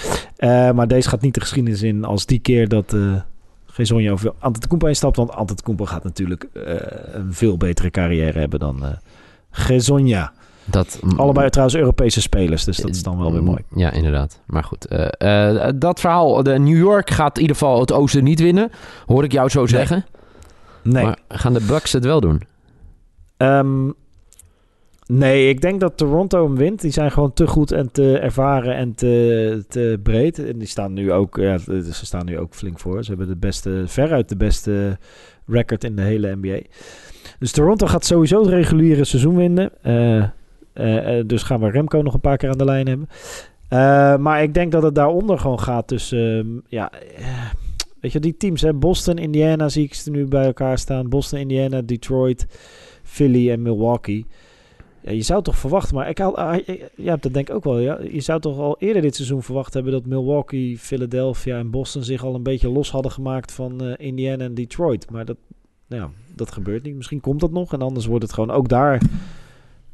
Maar 0.73 0.87
deze 0.87 1.09
gaat 1.09 1.21
niet 1.21 1.33
de 1.33 1.41
geschiedenis 1.41 1.81
in 1.81 2.05
als 2.05 2.25
die 2.25 2.39
keer 2.39 2.67
dat 2.67 2.95
Gezonja 3.79 4.11
over 4.11 4.33
Antetokounmpo 4.39 4.87
instapt. 4.87 5.15
Want 5.15 5.31
Antetokounmpo 5.31 5.85
gaat 5.85 6.03
natuurlijk 6.03 6.47
eh, 6.53 6.75
een 7.11 7.33
veel 7.33 7.57
betere 7.57 7.91
carrière 7.91 8.39
hebben 8.39 8.59
dan 8.59 8.83
Gezonja. 9.51 10.31
Dat, 10.65 10.99
Allebei 11.15 11.49
trouwens 11.49 11.79
Europese 11.79 12.21
spelers, 12.21 12.63
dus 12.63 12.77
dat 12.77 12.89
is 12.89 13.03
dan 13.03 13.17
wel 13.17 13.31
weer 13.31 13.43
mooi. 13.43 13.59
Ja, 13.75 13.91
inderdaad. 13.91 14.39
Maar 14.45 14.63
goed, 14.63 14.85
eh, 14.85 15.69
dat 15.75 15.99
verhaal. 15.99 16.43
De 16.43 16.59
New 16.59 16.77
York 16.77 17.09
gaat 17.09 17.35
in 17.35 17.41
ieder 17.41 17.57
geval 17.57 17.79
het 17.79 17.91
oosten 17.91 18.23
niet 18.23 18.39
winnen. 18.39 18.71
Hoor 19.05 19.23
ik 19.23 19.31
jou 19.31 19.49
zo 19.49 19.65
zeggen. 19.65 20.05
Nee. 20.81 21.03
Maar 21.03 21.19
gaan 21.27 21.53
de 21.53 21.65
Bucks 21.67 21.91
het 21.91 22.05
wel 22.05 22.19
doen? 22.19 22.41
Ehm, 23.37 23.87
nee, 25.13 25.49
ik 25.49 25.61
denk 25.61 25.79
dat 25.79 25.97
Toronto 25.97 26.43
hem 26.43 26.55
wint. 26.55 26.81
Die 26.81 26.91
zijn 26.91 27.11
gewoon 27.11 27.33
te 27.33 27.47
goed 27.47 27.71
en 27.71 27.91
te 27.91 28.17
ervaren 28.17 28.75
en 28.75 28.95
te, 28.95 29.63
te 29.67 29.99
breed. 30.03 30.45
En 30.45 30.57
die 30.57 30.67
staan 30.67 30.93
nu 30.93 31.11
ook, 31.11 31.37
ja, 31.37 31.57
ze 31.57 32.05
staan 32.05 32.25
nu 32.25 32.39
ook 32.39 32.53
flink 32.53 32.79
voor. 32.79 33.03
Ze 33.03 33.09
hebben 33.09 33.27
de 33.27 33.35
beste, 33.35 33.83
veruit 33.85 34.29
de 34.29 34.37
beste 34.37 34.97
record 35.45 35.83
in 35.83 35.95
de 35.95 36.01
hele 36.01 36.35
NBA. 36.35 36.59
Dus 37.39 37.51
Toronto 37.51 37.87
gaat 37.87 38.05
sowieso 38.05 38.41
het 38.41 38.49
reguliere 38.49 39.03
seizoen 39.03 39.35
winnen. 39.35 39.71
Eh, 39.81 40.17
eh, 40.73 41.19
eh, 41.19 41.27
dus 41.27 41.43
gaan 41.43 41.59
we 41.59 41.69
Remco 41.69 42.01
nog 42.01 42.13
een 42.13 42.19
paar 42.19 42.37
keer 42.37 42.49
aan 42.49 42.57
de 42.57 42.65
lijn 42.65 42.87
hebben. 42.87 43.07
Maar 44.21 44.43
ik 44.43 44.53
denk 44.53 44.71
dat 44.71 44.83
het 44.83 44.95
daaronder 44.95 45.39
gewoon 45.39 45.59
gaat 45.59 45.87
tussen... 45.87 46.37
ehm, 46.37 46.47
ja, 46.67 46.91
weet 48.01 48.11
je, 48.11 48.19
die 48.19 48.37
teams, 48.37 48.61
hè? 48.61 48.73
Boston, 48.73 49.17
Indiana 49.17 49.69
zie 49.69 49.83
ik 49.83 49.93
ze 49.93 50.11
nu 50.11 50.25
bij 50.25 50.45
elkaar 50.45 50.77
staan. 50.77 51.09
Boston, 51.09 51.39
Indiana, 51.39 51.81
Detroit, 51.81 52.47
Philly 53.03 53.51
en 53.51 53.61
Milwaukee. 53.61 54.25
Ja, 55.01 55.11
je 55.11 55.21
zou 55.21 55.43
toch 55.43 55.57
verwachten, 55.57 55.95
maar 55.95 56.09
ik 56.09 56.17
had, 56.17 56.35
ah, 56.35 56.57
dat 56.95 57.33
denk 57.33 57.49
ik 57.49 57.55
ook 57.55 57.63
wel. 57.63 57.79
Ja. 57.79 57.99
Je 58.11 58.21
zou 58.21 58.39
toch 58.39 58.57
al 58.57 58.75
eerder 58.79 59.01
dit 59.01 59.15
seizoen 59.15 59.43
verwacht 59.43 59.73
hebben 59.73 59.91
dat 59.91 60.05
Milwaukee, 60.05 60.77
Philadelphia 60.77 61.57
en 61.57 61.69
Boston 61.69 62.03
zich 62.03 62.23
al 62.23 62.35
een 62.35 62.43
beetje 62.43 62.69
los 62.69 62.91
hadden 62.91 63.11
gemaakt 63.11 63.51
van 63.51 63.83
eh, 63.83 64.05
Indiana 64.07 64.43
en 64.43 64.53
Detroit. 64.53 65.11
Maar 65.11 65.25
dat, 65.25 65.37
nou 65.87 66.01
ja, 66.01 66.09
dat 66.35 66.51
gebeurt 66.51 66.83
niet. 66.83 66.95
Misschien 66.95 67.21
komt 67.21 67.39
dat 67.39 67.51
nog 67.51 67.73
en 67.73 67.81
anders 67.81 68.05
wordt 68.05 68.23
het 68.23 68.33
gewoon 68.33 68.51
ook 68.51 68.69
daar 68.69 69.01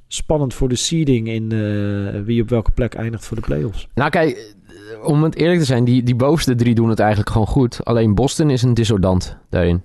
spannend 0.08 0.54
voor 0.54 0.70
de 0.70 0.76
seeding 0.76 1.28
in 1.28 1.52
eh, 1.52 2.22
wie 2.22 2.42
op 2.42 2.50
welke 2.50 2.72
plek 2.72 2.94
eindigt 2.94 3.26
voor 3.26 3.38
de 3.38 3.44
playoffs. 3.44 3.88
Nou 3.94 4.10
kijk, 4.10 4.56
om 5.04 5.24
het 5.24 5.36
eerlijk 5.36 5.60
te 5.60 5.66
zijn, 5.66 5.84
die, 5.84 6.04
die 6.04 6.16
bovenste 6.16 6.56
drie 6.56 6.76
doen 6.76 6.90
het 6.90 7.00
eigenlijk 7.00 7.30
gewoon 7.30 7.48
goed. 7.48 7.86
Alleen 7.86 8.16
Boston 8.16 8.50
is 8.50 8.62
een 8.62 8.74
dissonant 8.74 9.38
daarin. 9.50 9.84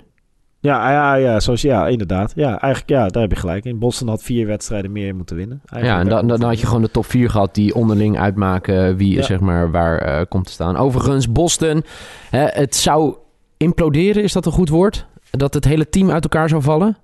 Ja, 0.63 0.91
ja, 0.93 1.15
ja, 1.15 1.41
zoals, 1.41 1.63
ja, 1.63 1.87
inderdaad. 1.89 2.33
Ja, 2.35 2.49
eigenlijk, 2.61 2.89
ja, 2.89 3.09
daar 3.09 3.23
heb 3.23 3.31
je 3.31 3.37
gelijk 3.39 3.65
in. 3.65 3.79
Boston 3.79 4.09
had 4.09 4.23
vier 4.23 4.47
wedstrijden 4.47 4.93
meer 4.93 5.15
moeten 5.15 5.37
winnen. 5.37 5.63
Ja, 5.83 5.99
en 6.01 6.09
dan, 6.09 6.27
dan 6.27 6.43
had 6.43 6.61
je 6.61 6.67
gewoon 6.67 6.83
de 6.83 6.91
top 6.91 7.05
4 7.07 7.31
gehad 7.31 7.55
die 7.55 7.75
onderling 7.75 8.19
uitmaken 8.19 8.97
wie 8.97 9.15
Ja. 9.15 9.23
zeg 9.23 9.41
maar 9.41 9.71
waar 9.71 9.99
eh, 9.99 10.21
komt 10.29 10.47
te 10.47 10.53
staan. 10.53 10.77
Overigens, 10.77 11.33
Boston, 11.33 11.85
hè, 12.31 12.45
het 12.47 12.77
zou 12.77 13.15
imploderen, 13.57 14.23
is 14.23 14.33
dat 14.33 14.47
een 14.47 14.53
goed 14.53 14.69
woord? 14.69 15.07
Dat 15.31 15.55
het 15.55 15.65
hele 15.65 15.89
team 15.89 16.11
uit 16.11 16.23
elkaar 16.23 16.49
zou 16.49 16.63
vallen? 16.63 16.97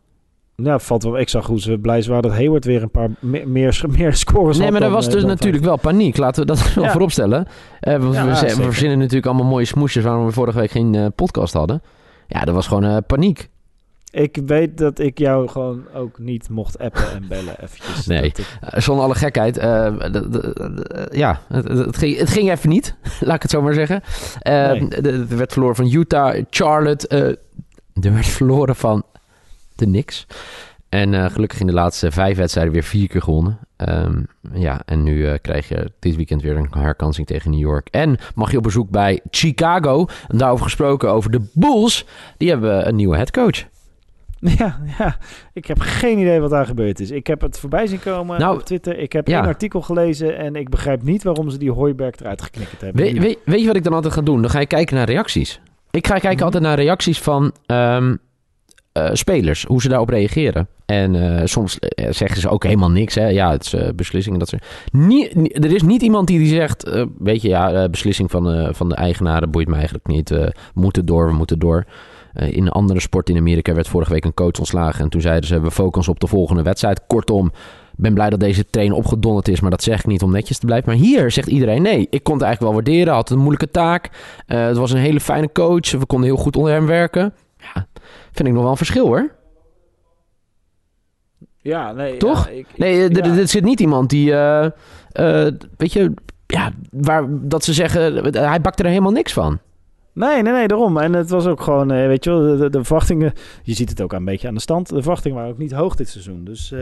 Ja, 0.57 0.79
valt 0.79 1.03
wel. 1.03 1.19
Ik 1.19 1.29
zag 1.29 1.47
hoe 1.47 1.61
ze 1.61 1.79
blij 1.79 2.03
waren 2.03 2.23
dat 2.23 2.33
Hayward 2.33 2.65
weer 2.65 2.83
een 2.83 2.91
paar 2.91 3.09
meer, 3.21 3.49
meer, 3.49 3.85
meer 3.99 4.15
scores 4.15 4.59
Nee, 4.59 4.71
maar 4.71 4.83
er 4.83 4.91
was 4.91 5.07
eh, 5.07 5.13
dus 5.13 5.25
natuurlijk 5.25 5.65
wel 5.65 5.77
paniek. 5.79 6.17
Laten 6.17 6.41
we 6.41 6.47
dat 6.47 6.73
wel 6.75 6.85
Ja. 6.85 6.91
vooropstellen. 6.91 7.47
Eh, 7.81 7.97
we, 7.99 8.05
Ja, 8.05 8.11
we, 8.11 8.15
ja, 8.15 8.27
we 8.27 8.35
zeker. 8.35 8.63
verzinnen 8.63 8.99
natuurlijk 8.99 9.27
allemaal 9.27 9.47
mooie 9.51 9.65
smoesjes 9.65 10.05
waarom 10.05 10.27
we 10.27 10.33
vorige 10.33 10.59
week 10.59 10.71
geen 10.71 11.13
podcast 11.15 11.53
hadden. 11.55 11.83
Ja, 12.29 12.45
er 12.45 12.53
was 12.53 12.67
gewoon 12.67 12.85
eh, 12.85 12.97
paniek. 13.07 13.49
Ik 14.11 14.39
weet 14.47 14.79
dat 14.79 14.99
ik 14.99 15.19
jou 15.19 15.49
gewoon 15.49 15.85
ook 15.95 16.19
niet 16.19 16.49
mocht 16.49 16.79
appen 16.79 17.11
en 17.11 17.29
bellen 17.29 17.61
eventjes. 17.65 18.07
Nee. 18.07 18.21
Dat 18.21 18.39
ik- 18.39 18.59
Eh, 18.61 18.81
zonder 18.81 19.05
alle 19.05 19.15
gekheid. 19.15 19.57
eh, 19.59 19.95
ja, 21.11 21.41
het, 21.49 21.69
het, 21.69 21.97
ging, 21.97 22.19
het 22.19 22.31
ging 22.31 22.51
even 22.51 22.69
niet. 22.69 22.95
Laat 23.21 23.35
ik 23.37 23.43
het 23.43 23.51
zo 23.51 23.63
maar 23.63 23.75
zeggen. 23.75 24.03
Nee. 24.43 24.89
d- 24.89 25.07
Er 25.07 25.37
werd 25.37 25.53
verloren 25.53 25.77
van 25.77 25.93
Utah, 25.93 26.45
Charlotte. 26.51 27.09
eh, 27.09 28.05
er 28.05 28.13
werd 28.15 28.27
verloren 28.27 28.77
van 28.77 29.03
de 29.75 29.85
Knicks. 29.85 30.27
En 30.89 31.15
eh, 31.15 31.31
gelukkig 31.31 31.61
in 31.61 31.67
de 31.67 31.73
laatste 31.73 32.11
vijf 32.11 32.37
wedstrijden 32.37 32.73
weer 32.73 32.83
vier 32.83 33.09
keer 33.09 33.23
gewonnen. 33.23 33.59
Ehm, 33.77 34.23
ja, 34.53 34.83
en 34.85 35.03
nu 35.03 35.27
eh, 35.27 35.35
krijg 35.43 35.69
je 35.69 35.93
dit 35.99 36.17
weekend 36.17 36.43
weer 36.43 36.57
een 36.57 36.69
herkansing 36.71 37.27
tegen 37.27 37.51
New 37.51 37.61
York. 37.61 37.89
En 37.91 38.17
mag 38.35 38.51
je 38.51 38.57
op 38.57 38.63
bezoek 38.63 38.91
bij 38.91 39.21
Chicago. 39.31 40.07
En 40.29 40.39
daarover 40.39 40.65
gesproken 40.65 41.11
over 41.11 41.31
de 41.31 41.51
Bulls. 41.53 42.07
Die 42.37 42.49
hebben 42.49 42.89
een 42.89 42.97
nieuwe 42.97 43.17
headcoach. 43.17 43.65
Ja, 44.59 44.81
ja, 44.99 45.17
ik 45.53 45.67
heb 45.67 45.81
geen 45.81 46.19
idee 46.19 46.41
wat 46.41 46.51
daar 46.51 46.67
gebeurd 46.67 47.01
is. 47.01 47.11
Ik 47.11 47.27
heb 47.27 47.41
het 47.41 47.59
voorbij 47.59 47.87
zien 47.87 48.01
komen 48.01 48.41
Nou, 48.41 48.57
op 48.57 48.65
Twitter. 48.65 48.99
Ik 48.99 49.13
heb 49.13 49.29
ja. 49.29 49.39
één 49.39 49.47
artikel 49.47 49.81
gelezen 49.83 50.37
en 50.39 50.55
ik 50.55 50.69
begrijp 50.69 51.03
niet 51.03 51.23
waarom 51.23 51.51
ze 51.51 51.59
die 51.59 51.71
Hooiberg 51.73 52.15
eruit 52.21 52.43
geknikkerd 52.43 52.81
hebben. 52.81 53.05
We, 53.05 53.21
weet, 53.21 53.39
weet 53.45 53.61
je 53.61 53.67
wat 53.67 53.77
ik 53.77 53.85
dan 53.85 53.93
altijd 53.93 54.13
ga 54.13 54.21
doen? 54.23 54.41
Dan 54.41 54.51
ga 54.51 54.61
je 54.61 54.67
kijken 54.67 54.97
naar 54.97 55.07
reacties. 55.07 55.61
Ik 55.91 56.07
ga 56.07 56.13
kijken 56.13 56.35
Mhm. 56.35 56.45
altijd 56.45 56.63
naar 56.63 56.77
reacties 56.77 57.21
van 57.21 57.53
ehm, 57.67 58.17
eh, 58.93 59.11
spelers, 59.13 59.65
hoe 59.65 59.81
ze 59.81 59.89
daarop 59.89 60.09
reageren. 60.09 60.69
En 60.87 61.39
eh, 61.39 61.47
soms 61.47 61.79
eh, 61.79 62.07
zeggen 62.11 62.41
ze 62.41 62.49
ook 62.49 62.65
helemaal 62.65 62.91
niks. 62.91 63.15
Hè? 63.15 63.27
Ja, 63.29 63.51
het 63.51 63.65
is 63.65 63.73
eh, 63.73 63.89
beslissingen. 63.95 64.39
Dat 64.39 64.53
nie- 64.93 65.29
er 65.53 65.75
is 65.75 65.83
niet 65.83 66.03
iemand 66.03 66.27
die, 66.27 66.39
die 66.39 66.49
zegt, 66.49 66.91
weet 67.19 67.43
je, 67.43 67.49
ja, 67.49 67.89
beslissing 67.89 68.31
van, 68.31 68.75
van 68.75 68.89
de 68.89 68.95
eigenaren 68.95 69.51
boeit 69.51 69.69
me 69.69 69.75
eigenlijk 69.75 70.07
niet. 70.07 70.29
We 70.29 70.53
moeten 70.75 71.07
door, 71.07 71.27
we 71.27 71.35
moeten 71.35 71.59
door. 71.59 71.85
In 72.35 72.63
een 72.63 72.69
andere 72.69 73.01
sport 73.01 73.29
in 73.29 73.37
Amerika 73.37 73.75
werd 73.75 73.89
vorige 73.89 74.13
week 74.13 74.25
een 74.25 74.35
coach 74.35 74.59
ontslagen. 74.59 75.05
En 75.05 75.11
toen 75.11 75.21
zeiden 75.21 75.49
ze, 75.49 75.61
we 75.61 75.71
focussen 75.71 76.13
op 76.13 76.21
de 76.21 76.27
volgende 76.27 76.63
wedstrijd. 76.63 77.01
Kortom, 77.07 77.53
ben 77.97 78.15
blij 78.15 78.31
dat 78.31 78.41
deze 78.41 78.67
trainer 78.71 78.97
opgedonderd 78.97 79.49
is, 79.49 79.61
maar 79.61 79.71
dat 79.71 79.83
zeg 79.83 79.99
ik 79.99 80.07
niet 80.07 80.23
om 80.23 80.31
netjes 80.33 80.59
te 80.59 80.67
blijven. 80.67 80.89
Maar 80.89 80.99
hier 80.99 81.31
zegt 81.31 81.49
iedereen, 81.49 81.83
nee, 81.83 82.07
ik 82.11 82.23
kon 82.23 82.35
het 82.35 82.43
eigenlijk 82.43 82.75
wel 82.75 82.83
waarderen. 82.83 83.15
Had 83.15 83.31
een 83.31 83.39
moeilijke 83.39 83.71
taak. 83.71 84.11
Het 84.47 84.77
was 84.77 84.91
een 84.93 84.99
hele 84.99 85.21
fijne 85.21 85.53
coach. 85.53 85.91
We 85.91 86.07
konden 86.07 86.29
heel 86.29 86.37
goed 86.39 86.57
onder 86.57 86.73
hem 86.73 86.87
werken. 86.87 87.35
Ja, 87.59 87.87
vind 88.33 88.49
ik 88.49 88.55
nog 88.55 88.63
wel 88.63 88.71
een 88.71 88.77
verschil 88.77 89.07
hoor. 89.07 89.36
Ja, 91.67 91.93
nee. 91.93 92.17
Toch? 92.17 92.45
ja, 92.47 92.51
ik- 92.53 92.59
ik- 92.73 92.79
Nee, 92.79 93.09
er, 93.09 93.27
ja. 93.27 93.37
er 93.41 93.49
zit 93.49 93.65
niet 93.65 93.81
iemand 93.81 94.11
die, 94.11 94.33
eh, 94.33 94.65
eh, 95.13 95.53
weet 95.77 95.93
je, 95.93 96.13
ja, 96.47 96.71
waar, 96.91 97.25
dat 97.29 97.65
ze 97.65 97.73
zeggen, 97.73 98.33
hij 98.35 98.61
bakte 98.61 98.83
er 98.83 98.89
helemaal 98.89 99.13
niks 99.13 99.33
van. 99.33 99.59
Nee, 100.13 100.43
nee, 100.43 100.53
nee, 100.53 100.67
daarom. 100.69 100.99
En 100.99 101.13
het 101.13 101.31
was 101.31 101.47
ook 101.47 101.61
gewoon, 101.61 101.91
eh, 101.93 102.07
weet 102.07 102.25
je 102.25 102.31
wel, 102.31 102.41
de, 102.41 102.57
de, 102.57 102.71
de 102.71 102.85
verwachtingen... 102.85 103.33
Je 103.63 103.75
ziet 103.75 103.89
het 103.89 104.03
ook 104.03 104.13
een 104.13 104.25
beetje 104.25 104.49
aan 104.49 104.55
de 104.55 104.61
stand. 104.61 104.89
De 104.89 104.95
verwachtingen 104.95 105.37
waren 105.37 105.53
ook 105.53 105.59
niet 105.59 105.73
hoog 105.73 105.95
dit 105.95 106.09
seizoen. 106.09 106.45
Dus 106.45 106.73
eh, 106.73 106.81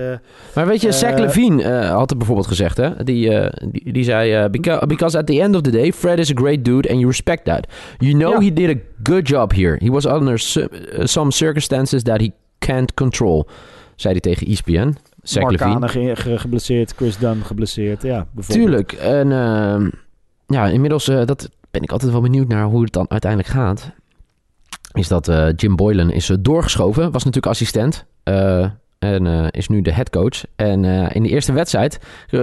Maar 0.55 0.67
weet 0.67 0.81
je, 0.81 0.93
Zach 0.93 1.11
Eh, 1.11 1.19
Levine 1.19 1.63
eh, 1.63 1.91
had 1.91 2.09
het 2.09 2.19
bijvoorbeeld 2.19 2.47
gezegd, 2.49 2.77
hè? 2.77 3.05
Die, 3.05 3.35
eh, 3.39 3.69
die, 3.71 3.93
die 3.93 4.05
zei, 4.05 4.33
eh, 4.33 4.51
because, 4.51 4.87
because 4.87 5.19
at 5.19 5.27
the 5.27 5.41
end 5.41 5.55
of 5.55 5.61
the 5.61 5.71
day, 5.71 5.93
Fred 5.93 6.19
is 6.19 6.31
a 6.31 6.35
great 6.35 6.65
dude 6.65 6.89
and 6.89 6.97
you 6.99 7.07
respect 7.07 7.45
that. 7.45 7.67
You 7.99 8.13
know 8.13 8.33
Ja. 8.33 8.41
he 8.41 8.53
did 8.53 8.77
a 8.77 8.81
good 9.03 9.29
job 9.29 9.53
here. 9.53 9.77
He 9.85 9.91
was 9.91 10.07
under 10.07 10.39
some 11.05 11.31
circumstances 11.31 12.03
that 12.03 12.21
he 12.21 12.31
can't 12.59 12.95
control. 12.95 13.47
Zei 13.97 14.13
hij 14.13 14.21
tegen 14.23 14.47
ESPN. 14.47 14.95
Mark 15.41 15.91
ge- 15.91 16.17
ge- 16.17 16.39
geblesseerd, 16.39 16.93
Chris 16.97 17.19
Dunn 17.19 17.45
geblesseerd. 17.45 18.03
Ja. 18.03 18.27
Tuurlijk. 18.47 18.93
En 18.93 19.33
ehm, 19.33 19.91
ja, 20.47 20.67
inmiddels 20.67 21.09
eh, 21.09 21.25
dat 21.25 21.51
ben 21.71 21.83
ik 21.83 21.93
altijd 21.93 22.13
wel 22.13 22.21
benieuwd 22.21 22.49
naar 22.49 22.65
hoe 22.65 22.83
het 22.83 22.93
dan 22.93 23.11
uiteindelijk 23.11 23.51
gaat. 23.53 23.93
Is 24.93 25.09
dat 25.09 25.29
eh, 25.29 25.49
Jim 25.57 25.77
Boylan 25.77 26.11
is 26.11 26.31
eh, 26.31 26.37
doorgeschoven. 26.41 27.03
Was 27.03 27.25
natuurlijk 27.25 27.53
assistent. 27.53 28.05
en 28.99 29.51
is 29.51 29.69
nu 29.69 29.81
de 29.83 29.93
headcoach. 29.93 30.43
En 30.57 30.85
eh, 30.85 31.15
in 31.15 31.23
de 31.23 31.29
eerste 31.29 31.53
wedstrijd, 31.53 31.99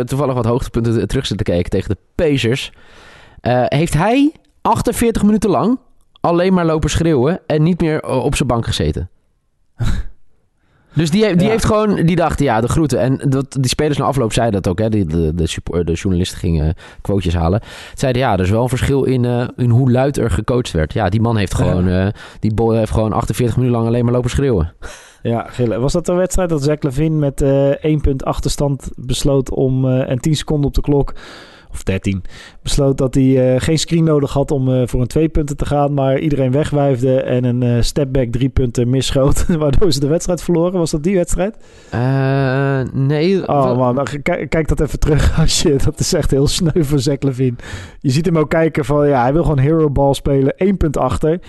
toevallig 0.05 0.33
wat 0.33 0.45
hoogtepunten 0.45 1.07
terug 1.07 1.25
zitten 1.25 1.45
kijken 1.45 1.69
tegen 1.69 1.89
de 1.89 1.97
Pacers. 2.15 2.71
heeft 3.65 3.93
hij 3.93 4.31
48 4.61 5.23
minuten 5.23 5.49
lang 5.49 5.79
alleen 6.21 6.53
maar 6.53 6.65
lopen 6.65 6.89
schreeuwen 6.89 7.39
en 7.47 7.63
niet 7.63 7.81
meer 7.81 8.03
op 8.07 8.35
zijn 8.35 8.47
bank 8.47 8.65
gezeten. 8.65 9.09
Dus 10.93 11.11
die, 11.11 11.23
heeft- 11.23 11.35
die 11.37 11.45
Ja. 11.45 11.51
heeft 11.51 11.65
gewoon, 11.65 11.95
die 11.95 12.15
dacht, 12.15 12.39
ja, 12.39 12.61
de 12.61 12.67
groeten. 12.67 12.99
En 12.99 13.19
dat, 13.29 13.45
die 13.59 13.69
spelers 13.69 13.97
na 13.97 14.05
afloop 14.05 14.33
zeiden 14.33 14.61
dat 14.61 14.71
ook, 14.71 14.79
hè. 14.79 14.89
Die, 14.89 15.05
de, 15.05 15.33
de, 15.35 15.83
de 15.83 15.93
journalisten 15.93 16.37
gingen 16.37 16.73
quotejes 17.01 17.35
halen. 17.35 17.61
Zeiden, 17.95 18.21
ja, 18.21 18.33
er 18.33 18.39
is 18.39 18.49
wel 18.49 18.63
een 18.63 18.69
verschil 18.69 19.03
in, 19.03 19.25
eh, 19.25 19.47
in 19.57 19.69
hoe 19.69 19.91
luid 19.91 20.17
er 20.17 20.31
gecoacht 20.31 20.71
werd. 20.71 20.93
Ja, 20.93 21.09
die 21.09 21.21
man 21.21 21.37
heeft 21.37 21.53
gewoon, 21.53 21.87
eh, 21.87 22.07
die 22.39 22.53
boy 22.53 22.77
heeft 22.77 22.91
gewoon 22.91 23.13
48 23.13 23.55
minuten 23.57 23.77
lang 23.77 23.87
alleen 23.89 24.03
maar 24.05 24.13
lopen 24.13 24.29
schreeuwen. 24.29 24.73
Ja, 25.23 25.45
gillen. 25.49 25.81
Was 25.81 25.93
dat 25.93 26.05
de 26.05 26.13
wedstrijd 26.13 26.49
dat 26.49 26.63
Zach 26.63 26.81
Levine 26.81 27.15
met 27.17 27.41
eh 27.41 27.69
1 27.69 28.01
punt 28.01 28.25
achterstand 28.25 28.89
besloot 28.95 29.49
om... 29.51 29.87
en 29.89 30.17
10 30.19 30.35
seconden 30.35 30.67
op 30.67 30.73
de 30.73 30.81
klok, 30.81 31.13
of 31.71 31.83
13, 31.83 32.23
besloot 32.61 32.97
dat 32.97 33.13
hij 33.13 33.53
eh, 33.53 33.61
geen 33.61 33.79
screen 33.79 34.03
nodig 34.03 34.33
had 34.33 34.51
om 34.51 34.73
eh, 34.73 34.87
voor 34.87 35.01
een 35.01 35.07
twee 35.07 35.29
punten 35.29 35.57
te 35.57 35.65
gaan, 35.65 35.93
maar 35.93 36.19
iedereen 36.19 36.51
wegwijfde 36.51 37.21
en 37.21 37.43
een 37.43 37.63
eh, 37.63 37.81
stepback 37.81 38.31
drie 38.31 38.49
punten 38.49 38.89
misschoot, 38.89 39.45
waardoor 39.57 39.91
ze 39.91 39.99
de 39.99 40.07
wedstrijd 40.07 40.43
verloren. 40.43 40.79
Was 40.79 40.91
dat 40.91 41.03
die 41.03 41.15
wedstrijd? 41.15 41.57
Nee. 42.93 43.47
Oh 43.47 43.77
man, 43.77 43.95
dan 43.95 44.07
kijk, 44.23 44.49
kijk 44.49 44.67
dat 44.67 44.79
even 44.79 44.99
terug 44.99 45.33
als 45.41 45.61
je... 45.61 45.75
Dat 45.83 45.99
is 45.99 46.13
echt 46.13 46.31
heel 46.31 46.47
sneu 46.47 46.83
voor 46.83 46.99
Zach 46.99 47.19
Levine. 47.19 47.55
Je 47.99 48.09
ziet 48.09 48.25
hem 48.25 48.37
ook 48.37 48.49
kijken 48.49 48.85
van... 48.85 49.07
Ja, 49.07 49.21
hij 49.21 49.33
wil 49.33 49.43
gewoon 49.43 49.59
hero 49.59 49.89
ball 49.89 50.13
spelen. 50.13 50.53
Eén 50.57 50.77
punt 50.77 50.97
achter. 50.97 51.39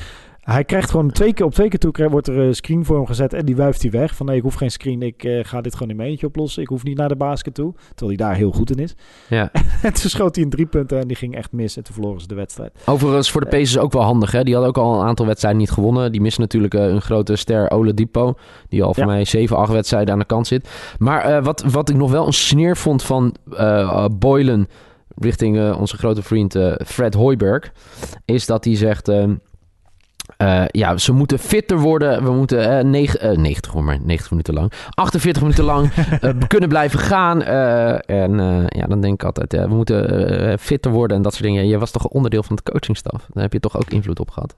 Hij 0.42 0.64
krijgt 0.64 0.90
gewoon 0.90 1.10
twee 1.10 1.32
keer 1.32 1.46
op 1.46 1.52
twee 1.54 1.68
keer 1.68 1.78
toe 1.78 2.08
wordt 2.08 2.28
er 2.28 2.38
een 2.38 2.54
screen 2.54 2.84
voor 2.84 2.96
hem 2.96 3.06
gezet 3.06 3.32
en 3.32 3.44
die 3.44 3.56
wuift 3.56 3.82
hij 3.82 3.90
weg. 3.90 4.14
Van 4.16 4.26
nee, 4.26 4.36
ik 4.36 4.42
hoef 4.42 4.54
geen 4.54 4.70
screen, 4.70 5.02
ik 5.02 5.24
eh, 5.24 5.44
ga 5.44 5.60
dit 5.60 5.72
gewoon 5.72 5.90
in 5.90 5.96
mijn 5.96 6.08
eentje 6.08 6.26
oplossen. 6.26 6.62
Ik 6.62 6.68
hoef 6.68 6.84
niet 6.84 6.96
naar 6.96 7.08
de 7.08 7.16
basket 7.16 7.54
toe. 7.54 7.72
Terwijl 7.94 8.16
hij 8.18 8.26
daar 8.26 8.36
heel 8.36 8.52
goed 8.52 8.70
in 8.70 8.76
is. 8.82 8.94
Ja. 9.28 9.50
en 9.82 9.92
toen 9.92 10.10
schoot 10.10 10.34
hij 10.34 10.44
een 10.44 10.50
drie 10.50 10.66
punten 10.66 11.00
en 11.00 11.06
die 11.08 11.16
ging 11.16 11.34
echt 11.36 11.52
mis 11.52 11.76
en 11.76 11.82
toen 11.82 11.94
verloren 11.94 12.20
ze 12.20 12.26
de 12.26 12.34
wedstrijd. 12.34 12.72
Overigens 12.86 13.30
voor 13.30 13.40
de 13.40 13.46
Pacers 13.46 13.78
ook 13.78 13.92
wel 13.92 14.02
handig. 14.02 14.32
Hè? 14.32 14.42
Die 14.44 14.54
hadden 14.54 14.72
ook 14.76 14.84
al 14.84 15.00
een 15.00 15.06
aantal 15.06 15.26
wedstrijden 15.26 15.60
niet 15.60 15.70
gewonnen. 15.70 16.12
Die 16.12 16.20
missen 16.20 16.42
natuurlijk 16.42 16.74
eh, 16.74 16.84
een 16.86 17.02
grote 17.02 17.36
ster 17.36 17.70
Oladipo. 17.70 18.34
Die 18.68 18.82
al 18.82 18.94
voor 18.94 19.02
Ja. 19.02 19.08
mij 19.08 19.24
7, 19.24 19.56
8 19.56 19.72
wedstrijden 19.72 20.12
aan 20.12 20.18
de 20.18 20.24
kant 20.24 20.46
zit. 20.46 20.68
Maar 20.98 21.24
eh, 21.24 21.44
wat, 21.44 21.62
wat 21.62 21.88
ik 21.88 21.96
nog 21.96 22.10
wel 22.10 22.26
een 22.26 22.32
sneer 22.32 22.76
vond 22.76 23.02
van 23.02 23.34
eh 23.56 24.04
Boylen 24.18 24.68
richting 25.16 25.58
eh, 25.58 25.76
onze 25.80 25.96
grote 25.96 26.22
vriend 26.22 26.54
eh, 26.54 26.72
Fred 26.86 27.14
Hoiberg... 27.14 27.72
is 28.24 28.46
dat 28.46 28.64
hij 28.64 28.76
zegt... 28.76 29.08
ehm, 29.08 29.34
eh, 30.36 30.64
ja, 30.70 30.96
ze 30.96 31.12
moeten 31.12 31.38
fitter 31.38 31.78
worden. 31.78 32.24
We 32.24 32.30
moeten 32.30 32.78
eh, 32.78 32.84
negen, 32.84 33.20
eh, 33.20 33.36
90, 33.36 33.72
hoor 33.72 33.84
maar 33.84 33.98
90 34.04 34.30
minuten 34.30 34.54
lang. 34.54 34.72
48 34.94 35.42
minuten 35.42 35.64
lang 35.64 35.90
eh, 36.20 36.30
kunnen 36.46 36.68
blijven 36.68 36.98
gaan. 36.98 37.42
eh, 37.42 38.10
en 38.24 38.40
eh, 38.40 38.64
ja, 38.66 38.86
dan 38.86 39.00
denk 39.00 39.14
ik 39.14 39.24
altijd, 39.24 39.54
eh, 39.54 39.62
we 39.62 39.74
moeten 39.74 40.28
eh, 40.50 40.58
fitter 40.58 40.90
worden 40.92 41.16
en 41.16 41.22
dat 41.22 41.32
soort 41.32 41.44
dingen. 41.44 41.66
Je 41.68 41.78
was 41.78 41.90
toch 41.90 42.04
onderdeel 42.06 42.42
van 42.42 42.56
de 42.56 42.62
coachingstaf? 42.72 43.26
Daar 43.32 43.42
heb 43.42 43.52
je 43.52 43.60
toch 43.60 43.76
ook 43.76 43.90
invloed 43.90 44.20
op 44.20 44.30
gehad? 44.30 44.54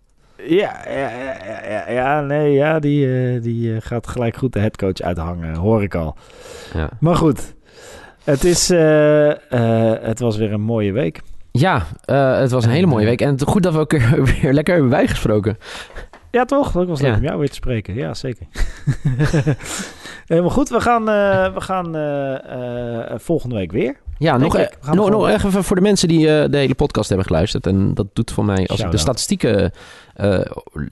Ja, 0.49 0.81
ja, 0.89 1.91
ja, 1.91 2.21
nee, 2.21 2.53
ja, 2.53 2.79
die, 2.79 3.07
eh, 3.35 3.43
die 3.43 3.75
eh, 3.75 3.81
gaat 3.81 4.07
gelijk 4.07 4.37
goed 4.37 4.53
de 4.53 4.59
headcoach 4.61 5.01
uithangen, 5.01 5.55
hoor 5.55 5.83
ik 5.83 5.95
al. 5.95 6.17
Ja, 6.75 6.89
Maar 7.01 7.17
goed, 7.17 7.55
het, 8.25 8.45
is, 8.45 8.71
eh, 8.71 9.31
eh, 9.31 10.03
het 10.03 10.19
was 10.19 10.37
weer 10.37 10.53
een 10.53 10.61
mooie 10.61 10.93
week. 10.93 11.21
Ja 11.59 11.87
eh, 12.05 12.39
het 12.39 12.51
was 12.51 12.65
een 12.65 12.71
hele 12.71 12.87
mooie 12.87 13.05
week. 13.07 13.21
En 13.21 13.29
het- 13.29 13.43
goed 13.43 13.63
dat 13.63 13.73
we 13.73 13.79
ook 13.79 13.91
weer, 13.91 14.25
weer 14.43 14.53
lekker 14.53 14.73
hebben 14.75 14.91
bijgesproken. 14.91 15.59
Ja, 16.31 16.45
toch? 16.45 16.73
Dat 16.73 16.87
was 16.87 17.01
leuk 17.01 17.11
Ja. 17.11 17.17
om 17.17 17.23
jou 17.23 17.39
weer 17.39 17.49
te 17.49 17.55
spreken. 17.55 17.95
Ja, 17.95 18.15
zeker. 18.15 18.47
Helemaal 20.27 20.51
goed, 20.51 20.69
we 20.69 20.81
gaan, 20.81 21.09
eh, 21.09 21.55
we 21.55 21.61
gaan 21.61 21.97
eh, 21.97 22.35
eh, 23.13 23.19
volgende 23.19 23.55
week 23.55 23.73
weer. 23.73 23.97
Ja, 24.19 24.37
nog, 24.37 24.57
e- 24.57 24.69
We 24.83 24.95
nog, 24.95 25.11
nog 25.11 25.29
even 25.29 25.65
voor 25.65 25.77
de 25.77 25.83
mensen 25.83 26.09
die 26.09 26.39
eh, 26.41 26.51
de 26.51 26.57
hele 26.57 26.75
podcast 26.75 27.09
hebben 27.09 27.27
geluisterd. 27.27 27.67
En 27.67 27.95
dat 27.95 28.07
doet 28.13 28.31
voor 28.33 28.45
mij, 28.45 28.67
als 28.67 28.81
ik 28.81 28.91
de 28.91 28.97
statistieken 28.97 29.71
eh, 30.15 30.39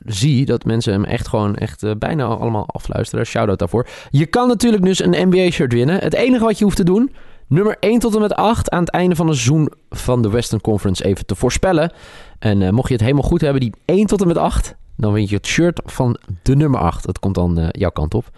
zie, 0.06 0.44
dat 0.46 0.64
mensen 0.64 0.92
hem 0.92 1.04
echt 1.04 1.28
gewoon 1.28 1.56
echt 1.56 1.82
eh, 1.82 1.90
bijna 1.98 2.24
allemaal 2.24 2.64
afluisteren. 2.66 3.26
Shout-out 3.26 3.58
daarvoor. 3.58 3.86
Je 4.10 4.26
kan 4.26 4.48
natuurlijk 4.48 4.82
dus 4.84 5.02
een 5.04 5.28
NBA-shirt 5.28 5.72
winnen. 5.72 5.98
Het 5.98 6.14
enige 6.14 6.44
wat 6.44 6.58
je 6.58 6.64
hoeft 6.64 6.76
te 6.76 6.84
doen, 6.84 7.12
nummer 7.52 7.76
1 7.80 7.98
tot 7.98 8.14
en 8.14 8.20
met 8.20 8.34
8 8.34 8.70
aan 8.70 8.80
het 8.80 8.90
einde 8.90 9.16
van 9.16 9.26
het 9.26 9.36
seizoen 9.36 9.72
van 9.90 10.22
de 10.22 10.30
Western 10.30 10.60
Conference 10.60 11.04
even 11.04 11.26
te 11.26 11.34
voorspellen. 11.34 11.92
En 12.38 12.62
eh, 12.62 12.70
mocht 12.70 12.88
je 12.88 12.94
het 12.94 13.02
helemaal 13.02 13.22
goed 13.22 13.40
hebben, 13.40 13.60
die 13.60 13.72
1 13.84 14.06
tot 14.06 14.20
en 14.20 14.26
met 14.26 14.36
8, 14.36 14.76
dan 14.96 15.12
win 15.12 15.26
je 15.28 15.34
het 15.34 15.46
shirt 15.46 15.80
van 15.84 16.18
de 16.42 16.56
nummer 16.56 16.80
8. 16.80 17.06
Dat 17.06 17.18
komt 17.18 17.34
dan 17.34 17.58
eh, 17.58 17.68
jouw 17.70 17.90
kant 17.90 18.14
op. 18.14 18.30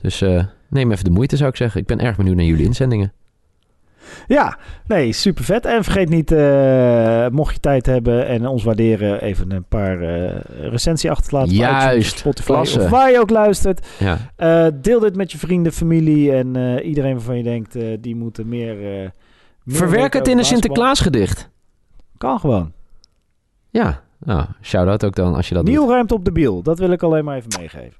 Dus 0.00 0.22
eh, 0.22 0.44
neem 0.68 0.92
even 0.92 1.04
de 1.04 1.10
moeite, 1.10 1.36
zou 1.36 1.50
ik 1.50 1.56
zeggen. 1.56 1.80
Ik 1.80 1.86
ben 1.86 2.00
erg 2.00 2.16
benieuwd 2.16 2.36
naar 2.36 2.44
jullie 2.44 2.66
inzendingen. 2.66 3.12
Ja, 4.26 4.58
nee, 4.86 5.12
super 5.12 5.44
vet. 5.44 5.66
En 5.66 5.84
vergeet 5.84 6.08
niet, 6.08 6.32
eh, 6.32 7.28
mocht 7.28 7.54
je 7.54 7.60
tijd 7.60 7.86
hebben 7.86 8.26
en 8.26 8.46
ons 8.46 8.64
waarderen, 8.64 9.22
even 9.22 9.52
een 9.52 9.64
paar 9.64 10.02
eh 10.02 10.40
recensie 10.70 11.10
achter 11.10 11.28
te 11.28 11.36
laten. 11.36 11.54
Juist, 11.54 12.18
Spotify 12.18 12.46
klasse. 12.52 12.80
of 12.80 12.88
waar 12.88 13.10
je 13.10 13.20
ook 13.20 13.30
luistert. 13.30 13.86
Ja. 13.98 14.18
Eh, 14.36 14.66
deel 14.74 15.00
dit 15.00 15.16
met 15.16 15.32
je 15.32 15.38
vrienden, 15.38 15.72
familie 15.72 16.32
en 16.32 16.80
iedereen 16.82 17.12
waarvan 17.14 17.36
je 17.36 17.42
denkt, 17.42 17.76
die 18.00 18.16
moeten 18.16 18.48
meer... 18.48 18.76
meer 18.76 19.12
Verwerk 19.66 20.12
het 20.12 20.28
in 20.28 20.38
een. 20.38 20.44
Sinterklaasgedicht. 20.44 21.50
Kan 22.18 22.40
gewoon. 22.40 22.72
Ja, 23.70 24.00
nou, 24.18 24.44
shout-out 24.62 25.04
ook 25.04 25.14
dan 25.14 25.34
als 25.34 25.48
je 25.48 25.54
dat 25.54 25.64
Nieuw 25.64 25.80
doet. 25.80 25.90
ruimte 25.90 26.14
op 26.14 26.24
de 26.24 26.32
biel. 26.32 26.62
Dat 26.62 26.78
wil 26.78 26.90
ik 26.90 27.02
alleen 27.02 27.24
maar 27.24 27.36
even 27.36 27.50
meegeven. 27.58 27.96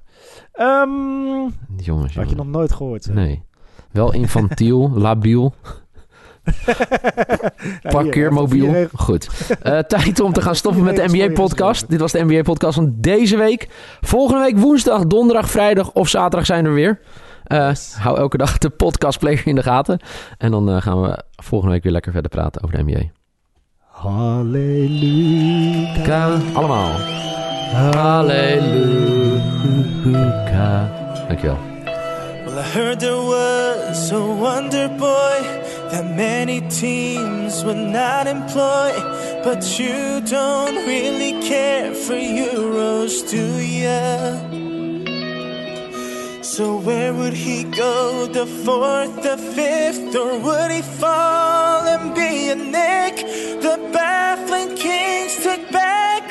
Ehm 0.51 0.89
Jongens, 1.77 1.81
had 1.87 2.13
je 2.13 2.13
jongens. 2.13 2.33
nog 2.35 2.47
nooit 2.47 2.71
gehoord. 2.73 3.03
zeg. 3.03 3.15
Nee. 3.15 3.43
Wel 3.91 4.13
infantiel, 4.13 4.89
labiel, 5.07 5.53
parkeermobiel. 7.81 8.71
regels. 8.71 9.01
Goed. 9.01 9.29
Eh, 9.61 9.79
tijd 9.79 10.19
om 10.19 10.33
te 10.33 10.41
gaan 10.41 10.55
stoppen 10.55 10.83
met 10.83 10.95
de 10.95 11.03
NBA-podcast. 11.07 11.89
Dit 11.89 11.99
was 11.99 12.11
de 12.11 12.23
NBA-podcast 12.23 12.75
van 12.75 12.93
deze 12.97 13.37
week. 13.37 13.67
Volgende 14.01 14.41
week 14.41 14.57
woensdag, 14.57 15.05
donderdag, 15.05 15.49
vrijdag 15.49 15.91
of 15.91 16.07
zaterdag 16.07 16.45
zijn 16.45 16.63
we 16.63 16.69
weer. 16.69 16.99
Eh, 17.43 17.71
hou 17.97 18.17
elke 18.17 18.37
dag 18.37 18.57
de 18.57 18.69
podcastplayer 18.69 19.47
in 19.47 19.55
de 19.55 19.63
gaten. 19.63 19.99
En 20.37 20.51
dan 20.51 20.69
eh, 20.69 20.81
gaan 20.81 21.01
we 21.01 21.23
volgende 21.43 21.73
week 21.73 21.83
weer 21.83 21.91
lekker 21.91 22.11
verder 22.11 22.31
praten 22.31 22.63
over 22.63 22.77
de 22.77 22.83
NBA. 22.83 23.03
Halleluja. 23.77 25.21
Allemaal. 26.53 26.91
Halleluja. 27.73 29.35
Dankjewel. 31.27 31.57
Well, 32.45 32.57
I 32.57 32.61
heard 32.61 32.99
there 32.99 33.15
was 33.15 34.11
a 34.11 34.19
wonder 34.19 34.89
boy 34.97 35.64
that 35.91 36.05
many 36.15 36.61
teams 36.69 37.63
would 37.63 37.83
not 38.01 38.27
employ. 38.27 38.91
But 39.43 39.79
you 39.79 40.21
don't 40.21 40.75
really 40.87 41.33
care 41.41 41.93
for 41.93 42.13
Euros, 42.13 43.29
do 43.29 43.45
ya? 43.83 44.39
So 46.41 46.77
where 46.77 47.13
would 47.13 47.33
he 47.33 47.63
go? 47.63 48.27
The 48.27 48.45
fourth, 48.45 49.23
the 49.23 49.37
fifth, 49.37 50.15
or 50.15 50.39
would 50.39 50.71
he 50.71 50.81
fall 50.81 51.81
and 51.93 52.15
be 52.15 52.49
a 52.49 52.55
Nick? 52.55 53.17
The 53.61 53.77
baffling 53.91 54.75
Kings 54.75 55.35
took 55.43 55.61
Bagley 55.71 56.24